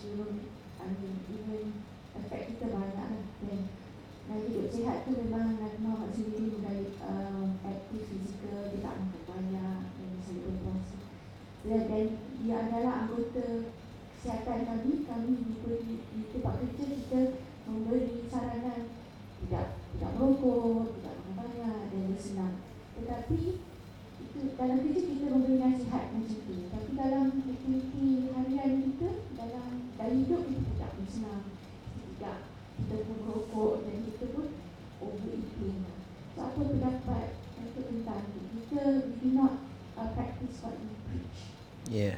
sebelum 0.04 0.46
I 0.78 0.86
mean 1.00 1.16
even 1.32 1.80
affect 2.14 2.60
kita 2.60 2.68
hidup 4.54 4.68
sihat 4.70 5.06
tu 5.06 5.12
memang 5.14 5.58
Nabi 5.62 5.78
Muhammad 5.82 6.12
sendiri 6.14 6.58
mulai 6.58 6.90
uh, 7.02 7.54
aktif 7.66 8.08
fizikal, 8.10 8.72
dia 8.72 8.82
tak 8.82 8.96
makan 8.98 9.22
banyak 9.30 9.80
dan 9.94 10.06
dia 10.10 10.22
selalu 10.26 10.42
berpuasa. 10.58 10.98
Dan, 11.64 11.82
dan 11.88 12.06
dia 12.42 12.56
adalah 12.66 12.94
anggota 13.06 13.46
kesihatan 14.20 14.60
kami, 14.66 14.92
kami 15.06 15.32
diberi 15.44 15.94
di 16.02 16.20
tempat 16.34 16.54
kerja 16.62 16.84
kita 16.88 17.22
memberi 17.70 18.26
saranan 18.32 18.82
tidak 19.44 19.68
tidak 19.96 20.12
merokok, 20.18 20.98
tidak 20.98 21.16
makan 21.20 21.34
banyak 21.38 21.78
dan 21.92 22.02
bersenam. 22.12 22.52
Tetapi 23.00 23.40
itu 24.24 24.40
dalam 24.56 24.78
kerja 24.82 25.02
kita 25.04 25.26
memberi 25.30 25.56
nasihat 25.62 26.04
macam 26.16 26.40
tu. 26.48 26.54
Tapi 26.72 26.90
dalam 26.96 27.26
aktiviti 27.44 28.08
harian 28.34 28.72
kita, 28.82 29.10
dalam 29.36 29.68
dalam 30.00 30.16
hidup 30.26 30.42
kita 30.48 30.62
tidak 30.74 30.92
bersenam, 30.98 31.42
tidak 32.24 32.38
kita 32.78 32.96
pun 33.06 33.18
merokok 33.22 33.74
dan 33.86 33.96
kita 34.06 34.26
pun 34.34 34.48
overeating. 35.02 35.86
So 36.34 36.40
apa 36.42 36.60
pendapat 36.62 37.28
untuk 37.62 37.84
tentang 37.86 38.22
itu? 38.34 38.42
Kita 38.54 38.82
we 39.06 39.14
do 39.22 39.30
not 39.38 39.54
uh, 39.98 40.10
practice 40.18 40.58
what 40.66 40.76
we 40.82 40.90
preach. 41.08 41.40
Ya. 41.88 42.18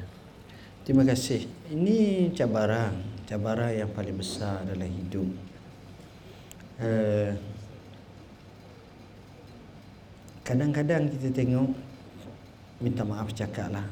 Terima 0.96 1.12
kasih. 1.12 1.44
Ini 1.76 2.32
cabaran, 2.32 2.96
cabaran 3.28 3.68
yang 3.68 3.92
paling 3.92 4.16
besar 4.16 4.64
dalam 4.64 4.88
hidup. 4.88 5.28
Uh, 6.80 7.36
kadang-kadang 10.40 11.12
kita 11.12 11.36
tengok 11.36 11.68
minta 12.80 13.04
maaf 13.04 13.28
cakap 13.36 13.76
lah. 13.76 13.84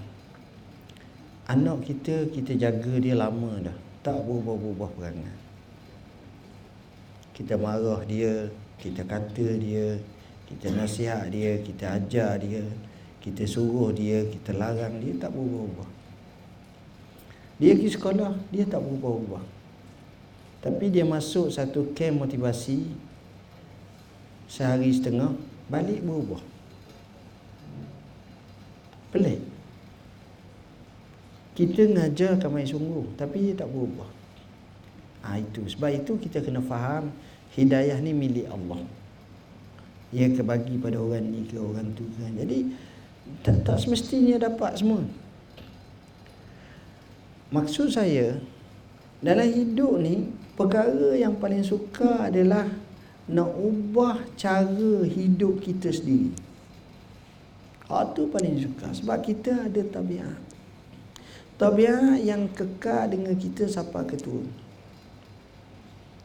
Anak 1.45 1.85
kita 1.85 2.25
kita 2.33 2.57
jaga 2.57 2.97
dia 2.97 3.21
lama 3.21 3.53
dah. 3.61 3.77
Tak 4.01 4.25
berubah-ubah 4.25 4.91
perangai. 4.97 5.37
Kita 7.37 7.61
marah 7.61 8.01
dia 8.09 8.49
kita 8.81 9.05
kata 9.05 9.61
dia 9.61 10.01
kita 10.49 10.73
nasihat 10.73 11.29
dia 11.29 11.61
kita 11.61 12.01
ajar 12.01 12.41
dia 12.41 12.65
kita 13.21 13.45
suruh 13.45 13.93
dia 13.93 14.25
kita 14.25 14.57
larang 14.57 15.05
dia 15.05 15.13
tak 15.21 15.37
berubah-ubah 15.37 15.94
dia 17.59 17.73
pergi 17.75 17.91
sekolah 17.95 18.33
dia 18.51 18.65
tak 18.67 18.83
berubah-ubah 18.83 19.55
tapi 20.65 20.89
dia 20.89 21.05
masuk 21.05 21.53
satu 21.53 21.93
camp 21.93 22.25
motivasi 22.25 22.89
sehari 24.49 24.89
setengah 24.97 25.37
balik 25.69 26.01
berubah. 26.01 26.41
Pelik. 29.13 29.41
Kita 31.55 31.87
ngajar 31.87 32.41
kamai 32.41 32.65
sungguh 32.65 33.13
tapi 33.15 33.51
dia 33.51 33.55
tak 33.61 33.69
berubah. 33.69 34.09
Ha, 35.25 35.37
itu 35.37 35.69
sebab 35.69 35.93
itu 35.93 36.17
kita 36.17 36.41
kena 36.41 36.65
faham 36.65 37.13
hidayah 37.53 38.01
ni 38.01 38.17
milik 38.17 38.49
Allah. 38.49 38.81
Ia 40.17 40.33
kebagi 40.33 40.81
pada 40.81 40.97
orang 40.97 41.29
ni 41.29 41.45
ke 41.45 41.61
orang 41.61 41.93
tu 41.93 42.09
kan. 42.17 42.33
Jadi 42.41 42.73
tak, 43.45 43.69
tak 43.69 43.77
semestinya 43.85 44.49
dapat 44.49 44.81
semua. 44.81 45.05
Maksud 47.55 47.95
saya 47.95 48.35
dalam 49.23 49.47
hidup 49.47 50.03
ni 50.03 50.27
perkara 50.59 51.15
yang 51.15 51.39
paling 51.39 51.63
suka 51.63 52.27
adalah 52.27 52.67
nak 53.31 53.51
ubah 53.55 54.27
cara 54.35 55.07
hidup 55.07 55.63
kita 55.63 55.95
sendiri. 55.95 56.35
Hal 57.87 58.11
tu 58.11 58.27
paling 58.27 58.59
suka 58.59 58.91
sebab 58.91 59.23
kita 59.23 59.71
ada 59.71 59.87
tabiat. 59.87 60.35
Tabiat 61.55 62.27
yang 62.27 62.51
kekal 62.51 63.15
dengan 63.15 63.39
kita 63.39 63.71
sampai 63.71 64.03
ketua. 64.03 64.43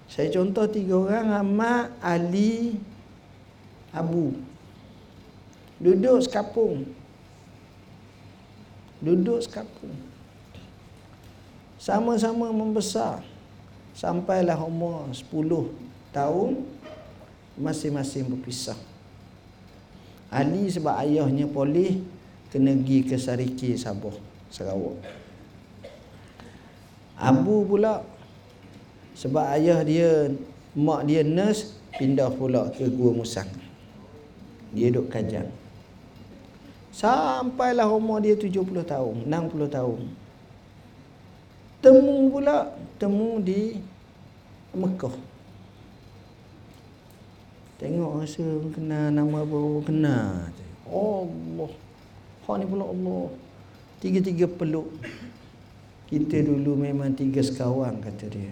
Saya 0.10 0.34
contoh 0.34 0.66
tiga 0.66 0.98
orang 0.98 1.46
Ahmad, 1.46 1.94
Ali, 2.02 2.82
Abu. 3.94 4.34
Duduk 5.78 6.26
sekapung. 6.26 6.90
Duduk 9.06 9.46
sekapung. 9.46 9.94
Sama-sama 11.90 12.54
membesar 12.54 13.26
sampailah 13.98 14.62
umur 14.62 15.10
10 15.10 15.74
tahun 16.14 16.62
masing-masing 17.58 18.30
berpisah. 18.30 18.78
Ali 20.30 20.70
sebab 20.70 21.02
ayahnya 21.02 21.50
polis 21.50 21.98
kena 22.54 22.78
pergi 22.78 23.10
ke 23.10 23.18
Sariki 23.18 23.74
Sabah, 23.74 24.14
Sarawak. 24.54 25.02
Abu 27.18 27.66
pula 27.66 28.06
sebab 29.18 29.50
ayah 29.58 29.82
dia 29.82 30.30
mak 30.78 31.10
dia 31.10 31.26
nurse 31.26 31.74
pindah 31.98 32.30
pula 32.30 32.70
ke 32.70 32.86
Gua 32.86 33.18
Musang. 33.18 33.50
Dia 34.78 34.94
duduk 34.94 35.10
kajang. 35.10 35.50
Sampailah 36.94 37.90
umur 37.90 38.22
dia 38.22 38.38
70 38.38 38.62
tahun, 38.86 39.26
60 39.26 39.66
tahun. 39.74 40.19
Temu 41.80 42.28
pula, 42.28 42.76
temu 43.00 43.40
di 43.40 43.80
Mekah. 44.76 45.16
Tengok 47.80 48.20
rasa 48.20 48.44
kena 48.76 49.08
nama 49.08 49.48
baru 49.48 49.80
kena. 49.88 50.52
Allah. 50.84 51.72
Hak 52.44 52.56
ni 52.60 52.66
pula 52.68 52.84
Allah. 52.84 53.32
Tiga-tiga 54.04 54.52
peluk. 54.52 54.92
Kita 56.12 56.44
dulu 56.44 56.76
memang 56.76 57.16
tiga 57.16 57.40
sekawan 57.40 58.04
kata 58.04 58.28
dia. 58.28 58.52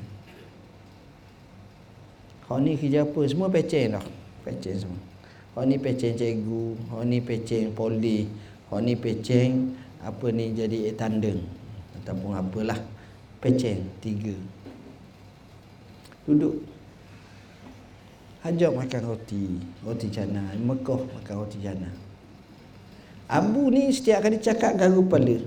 Hak 2.47 2.63
ni 2.63 2.79
kerja 2.79 3.03
apa? 3.03 3.27
Semua 3.27 3.51
pecen 3.51 3.99
dah. 3.99 4.05
Pecen 4.47 4.79
semua. 4.79 5.03
Hak 5.59 5.67
ni 5.67 5.75
pecen 5.75 6.15
cikgu. 6.15 6.95
Hak 6.95 7.03
ni 7.03 7.19
pecen 7.19 7.75
poli. 7.75 8.31
Hak 8.71 8.79
ni 8.79 8.95
pecen 8.95 9.75
apa 9.99 10.31
ni 10.31 10.55
jadi 10.55 10.95
tandem. 10.95 11.43
Ataupun 11.99 12.31
apalah. 12.31 12.79
Pecen. 13.47 13.79
Tiga 14.03 14.35
duduk 16.27 16.59
ajak 18.43 18.75
makan 18.75 19.01
roti 19.07 19.63
roti 19.79 20.11
jana 20.11 20.43
Mekah 20.59 21.07
makan 21.15 21.35
roti 21.39 21.63
jana 21.63 21.87
Abu 23.31 23.71
ni 23.71 23.87
setiap 23.95 24.27
kali 24.27 24.35
cakap 24.43 24.75
garu 24.75 25.07
kepala 25.07 25.39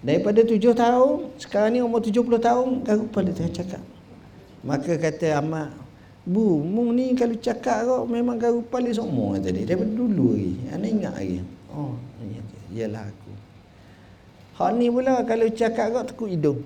daripada 0.00 0.40
tujuh 0.40 0.72
tahun 0.72 1.36
sekarang 1.36 1.76
ni 1.76 1.84
umur 1.84 2.00
tujuh 2.00 2.24
puluh 2.24 2.40
tahun 2.40 2.80
garu 2.80 3.04
kepala 3.12 3.36
tengah 3.36 3.52
cakap 3.52 3.82
maka 4.64 4.96
kata 4.96 5.36
Ahmad 5.36 5.68
Bu, 6.26 6.58
mu 6.58 6.90
ni 6.90 7.14
kalau 7.14 7.38
cakap 7.38 7.86
kau 7.86 8.02
memang 8.08 8.40
garu 8.40 8.64
kepala 8.64 8.90
semua 8.90 9.38
tadi 9.38 9.62
daripada 9.62 9.94
dulu 9.94 10.34
lagi. 10.34 10.58
Ana 10.74 10.86
ingat 10.90 11.14
lagi. 11.14 11.38
Oh, 11.70 11.94
iyalah. 12.74 13.06
Hak 14.56 14.70
ni 14.80 14.88
pula 14.88 15.20
kalau 15.28 15.46
cakap 15.52 15.92
kau 15.92 16.04
tekuk 16.04 16.32
hidung. 16.32 16.60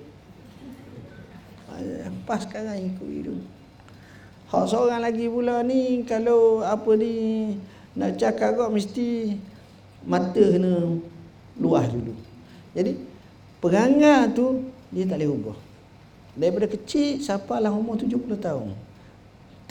Pas 2.23 2.39
sekarang 2.39 2.79
ikut 2.79 3.09
hidung. 3.09 3.41
Hak 4.51 4.67
seorang 4.67 4.99
lagi 4.99 5.31
pula 5.31 5.63
ni 5.63 6.03
Kalau 6.03 6.59
apa 6.59 6.91
ni 6.99 7.55
Nak 7.95 8.19
cakap 8.19 8.59
kau 8.59 8.67
mesti 8.67 9.39
Mata 10.03 10.43
kena 10.43 10.99
Luas 11.55 11.87
dulu. 11.87 12.11
Jadi 12.75 12.99
Perangai 13.63 14.27
tu 14.35 14.67
Dia 14.91 15.07
tak 15.07 15.23
boleh 15.23 15.31
ubah. 15.31 15.57
Daripada 16.35 16.67
kecil 16.67 17.23
Sampailah 17.23 17.71
umur 17.71 17.95
70 17.95 18.19
tahun. 18.43 18.75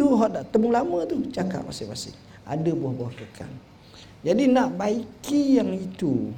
Tu 0.00 0.04
hak 0.08 0.28
tak 0.32 0.44
temu 0.48 0.72
lama 0.72 1.04
tu 1.04 1.28
Cakap 1.28 1.68
masing-masing. 1.68 2.16
Ada 2.48 2.72
buah-buah 2.72 3.12
kekal. 3.14 3.52
Jadi 4.24 4.48
nak 4.48 4.74
baiki 4.80 5.60
yang 5.60 5.70
itu 5.76 6.32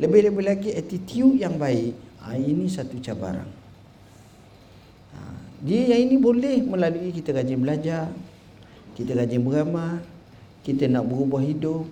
Lebih-lebih 0.00 0.44
lagi 0.44 0.70
attitude 0.72 1.36
yang 1.44 1.60
baik 1.60 1.92
ha, 2.24 2.32
Ini 2.32 2.64
satu 2.72 2.96
cabaran 3.04 3.60
dia 5.60 5.92
yang 5.92 6.08
ini 6.08 6.16
boleh 6.16 6.64
melalui 6.64 7.12
kita 7.12 7.36
rajin 7.36 7.60
belajar, 7.60 8.08
kita 8.96 9.12
rajin 9.12 9.44
beramal, 9.44 10.00
kita 10.64 10.88
nak 10.88 11.04
berubah 11.04 11.44
hidup, 11.44 11.84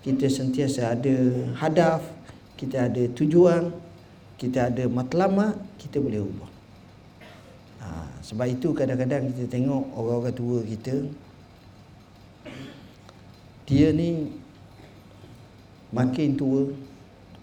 kita 0.00 0.32
sentiasa 0.32 0.96
ada 0.96 1.16
hadaf, 1.60 2.00
kita 2.56 2.88
ada 2.88 3.04
tujuan, 3.12 3.68
kita 4.40 4.72
ada 4.72 4.88
matlamat, 4.88 5.60
kita 5.76 6.00
boleh 6.00 6.24
ubah. 6.24 6.50
Ha, 7.84 7.88
sebab 8.24 8.48
itu 8.48 8.72
kadang-kadang 8.72 9.28
kita 9.36 9.44
tengok 9.60 9.92
orang-orang 9.92 10.32
tua 10.32 10.58
kita, 10.64 10.96
dia 13.68 13.92
ni 13.92 14.40
makin 15.92 16.32
tua, 16.32 16.72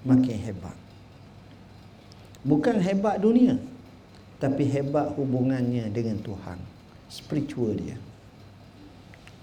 makin 0.03 0.37
hebat. 0.39 0.77
Bukan 2.43 2.79
hebat 2.79 3.19
dunia, 3.19 3.59
tapi 4.39 4.63
hebat 4.67 5.11
hubungannya 5.19 5.91
dengan 5.91 6.19
Tuhan. 6.23 6.59
Spiritual 7.11 7.75
dia. 7.75 7.97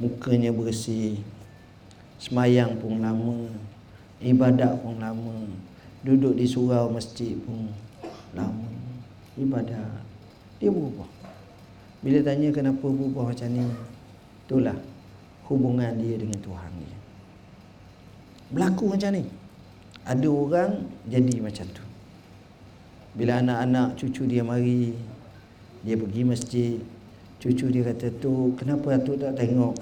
Mukanya 0.00 0.52
bersih 0.52 1.20
semayang 2.16 2.76
pun 2.80 3.00
lama 3.00 3.48
ibadat 4.20 4.80
pun 4.80 4.96
lama 4.96 5.44
duduk 6.00 6.36
di 6.36 6.48
surau 6.48 6.88
masjid 6.88 7.36
pun 7.44 7.68
lama. 8.32 8.70
Ibadat. 9.36 10.00
Dia 10.56 10.72
berubah. 10.72 11.08
Bila 12.00 12.24
tanya 12.24 12.48
kenapa 12.48 12.88
berubah 12.88 13.28
macam 13.28 13.48
ni 13.52 13.68
Itulah 14.46 14.78
hubungan 15.50 15.90
dia 15.98 16.14
dengan 16.14 16.38
Tuhan 16.38 16.70
dia. 16.78 16.98
Berlaku 18.54 18.94
macam 18.94 19.10
ni 19.10 19.26
Ada 20.06 20.28
orang 20.30 20.86
jadi 21.10 21.42
macam 21.42 21.66
tu 21.74 21.82
Bila 23.18 23.42
anak-anak 23.42 23.98
cucu 23.98 24.22
dia 24.30 24.46
mari 24.46 24.94
Dia 25.82 25.98
pergi 25.98 26.22
masjid 26.22 26.78
Cucu 27.42 27.74
dia 27.74 27.82
kata 27.82 28.14
tu 28.22 28.54
Kenapa 28.54 28.96
tu 29.02 29.18
tak 29.18 29.34
tengok 29.34 29.74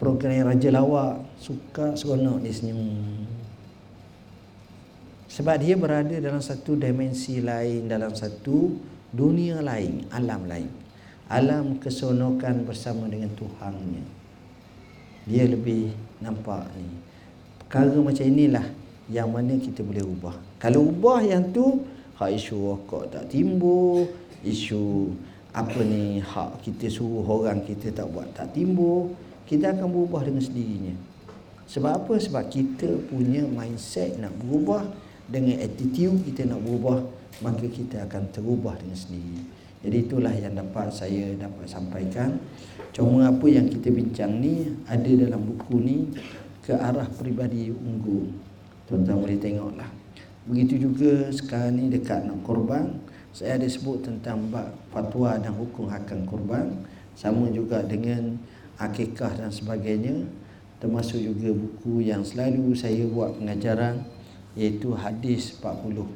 Program 0.00 0.48
Raja 0.48 0.72
Lawak 0.72 1.20
Suka 1.36 1.92
seronok 1.92 2.40
dia 2.40 2.52
senyum 2.54 3.28
sebab 5.28 5.60
dia 5.60 5.76
berada 5.76 6.16
dalam 6.18 6.40
satu 6.40 6.74
dimensi 6.74 7.44
lain, 7.44 7.86
dalam 7.86 8.16
satu 8.16 8.74
dunia 9.12 9.60
lain, 9.60 10.08
alam 10.10 10.48
lain. 10.48 10.66
Alam 11.28 11.76
keseronokan 11.76 12.64
bersama 12.64 13.04
dengan 13.06 13.28
Tuhannya. 13.36 14.02
Dia 15.28 15.44
lebih 15.44 15.92
nampak 16.24 16.66
ni. 16.74 16.88
Perkara 17.60 17.92
macam 18.00 18.24
inilah 18.24 18.66
yang 19.08 19.32
mana 19.32 19.56
kita 19.56 19.80
boleh 19.84 20.04
ubah. 20.04 20.36
Kalau 20.60 20.88
ubah 20.88 21.24
yang 21.24 21.48
tu, 21.52 21.84
hak 22.20 22.30
isu 22.32 22.56
rokok 22.76 23.12
tak 23.12 23.32
timbul, 23.32 24.08
isu 24.44 25.12
apa 25.52 25.80
ni 25.80 26.20
hak 26.20 26.62
kita 26.62 26.92
suruh 26.92 27.24
orang 27.24 27.64
kita 27.64 27.90
tak 27.90 28.06
buat 28.12 28.28
tak 28.36 28.52
timbul, 28.52 29.16
kita 29.48 29.72
akan 29.72 29.88
berubah 29.88 30.22
dengan 30.28 30.44
sendirinya. 30.44 30.94
Sebab 31.68 32.04
apa? 32.04 32.14
Sebab 32.20 32.44
kita 32.48 32.88
punya 33.08 33.44
mindset 33.44 34.16
nak 34.20 34.32
berubah 34.40 34.84
dengan 35.28 35.60
attitude 35.60 36.24
kita 36.24 36.48
nak 36.48 36.64
berubah 36.64 37.04
maka 37.44 37.68
kita 37.68 38.08
akan 38.08 38.32
terubah 38.32 38.74
dengan 38.80 38.96
sendiri 38.96 39.38
jadi 39.84 39.96
itulah 40.08 40.34
yang 40.34 40.56
dapat 40.56 40.88
saya 40.90 41.36
dapat 41.36 41.68
sampaikan 41.68 42.40
cuma 42.96 43.28
apa 43.28 43.46
yang 43.46 43.68
kita 43.68 43.92
bincang 43.92 44.40
ni 44.40 44.72
ada 44.88 45.06
dalam 45.06 45.44
buku 45.44 45.76
ni 45.78 45.98
ke 46.64 46.72
arah 46.72 47.06
peribadi 47.20 47.68
unggul 47.68 48.32
tuan-tuan 48.88 49.20
boleh 49.20 49.38
tengoklah. 49.38 49.90
Begitu 50.48 50.88
juga 50.88 51.28
sekarang 51.28 51.76
ni 51.76 51.92
dekat 51.92 52.24
nak 52.24 52.40
korban 52.40 52.96
saya 53.36 53.60
ada 53.60 53.68
sebut 53.68 54.00
tentang 54.02 54.48
bab 54.48 54.72
fatwa 54.90 55.36
dan 55.36 55.52
hukum 55.52 55.86
hakam 55.86 56.24
korban 56.24 56.72
sama 57.12 57.46
juga 57.52 57.84
dengan 57.84 58.40
akikah 58.80 59.30
dan 59.36 59.52
sebagainya 59.52 60.24
termasuk 60.80 61.20
juga 61.20 61.52
buku 61.52 62.02
yang 62.02 62.24
selalu 62.24 62.72
saya 62.72 63.04
buat 63.06 63.36
pengajaran 63.36 64.02
iaitu 64.56 64.96
hadis 64.96 65.54
40 65.60 66.08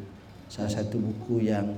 salah 0.49 0.73
satu 0.73 0.97
buku 0.99 1.47
yang 1.47 1.77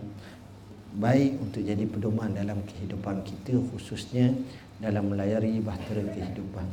baik 0.95 1.43
untuk 1.43 1.67
jadi 1.67 1.83
pedoman 1.91 2.31
dalam 2.31 2.63
kehidupan 2.63 3.27
kita 3.27 3.59
khususnya 3.75 4.31
dalam 4.79 5.11
melayari 5.11 5.59
bahtera 5.59 6.07
kehidupan. 6.07 6.67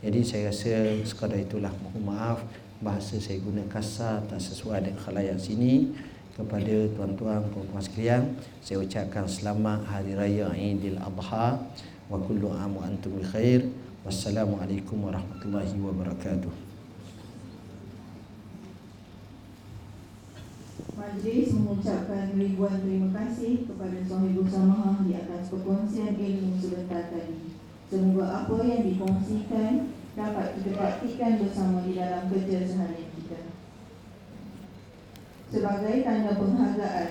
Jadi 0.00 0.20
saya 0.26 0.50
rasa 0.50 0.74
sekadar 1.06 1.38
itulah. 1.38 1.70
Mohon 1.82 2.02
maaf 2.10 2.38
bahasa 2.80 3.20
saya 3.20 3.36
guna 3.44 3.60
kasar 3.68 4.24
tak 4.24 4.40
sesuai 4.40 4.88
dengan 4.88 5.00
khalayak 5.04 5.36
sini. 5.36 5.92
Kepada 6.30 6.88
tuan-tuan 6.96 7.44
puan-puan 7.52 7.84
sekalian 7.84 8.32
saya 8.64 8.80
ucapkan 8.80 9.28
selamat 9.28 9.84
hari 9.84 10.16
raya 10.16 10.48
Aidil 10.56 10.96
Adha. 10.96 11.60
Wa 12.08 12.16
kullu 12.16 12.48
am 12.48 12.80
wa 12.80 12.88
antum 12.88 13.20
bi 13.20 13.22
khair. 13.22 13.68
Wassalamualaikum 14.08 15.04
warahmatullahi 15.04 15.76
wabarakatuh. 15.76 16.72
Majlis 20.96 21.52
mengucapkan 21.52 22.32
ribuan 22.32 22.80
terima 22.80 23.08
kasih 23.12 23.68
kepada 23.68 24.00
Sohibul 24.08 24.48
Samahah 24.48 25.04
di 25.04 25.12
atas 25.20 25.52
perkongsian 25.52 26.16
ilmu 26.16 26.56
sebentar 26.56 27.12
tadi. 27.12 27.52
Semoga 27.92 28.44
apa 28.44 28.56
yang 28.64 28.80
dikongsikan 28.88 29.72
dapat 30.20 30.46
kita 30.60 30.70
praktikan 30.76 31.40
bersama 31.40 31.80
di 31.88 31.96
dalam 31.96 32.28
kerja 32.28 32.68
seharian 32.68 33.08
kita. 33.16 33.40
Sebagai 35.48 35.96
tanda 36.04 36.36
penghargaan 36.36 37.10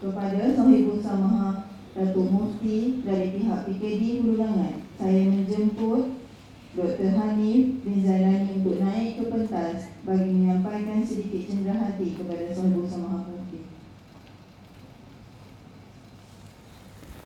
kepada 0.00 0.42
Sohibul 0.56 0.98
Samahah 1.04 1.68
Datuk 1.92 2.26
Mufti 2.32 3.04
dari 3.04 3.36
pihak 3.36 3.68
PKD 3.68 4.24
Hulu 4.24 4.40
Langat, 4.40 4.80
saya 4.96 5.28
menjemput 5.28 6.16
Dr. 6.72 7.10
Hanif 7.16 7.84
bin 7.84 8.00
Zailani 8.00 8.60
untuk 8.60 8.80
naik 8.80 9.20
ke 9.20 9.24
pentas 9.28 9.92
bagi 10.08 10.30
menyampaikan 10.32 11.04
sedikit 11.04 11.52
cenderahati 11.52 12.16
kepada 12.16 12.54
sahabat 12.54 12.86
sama 12.88 13.08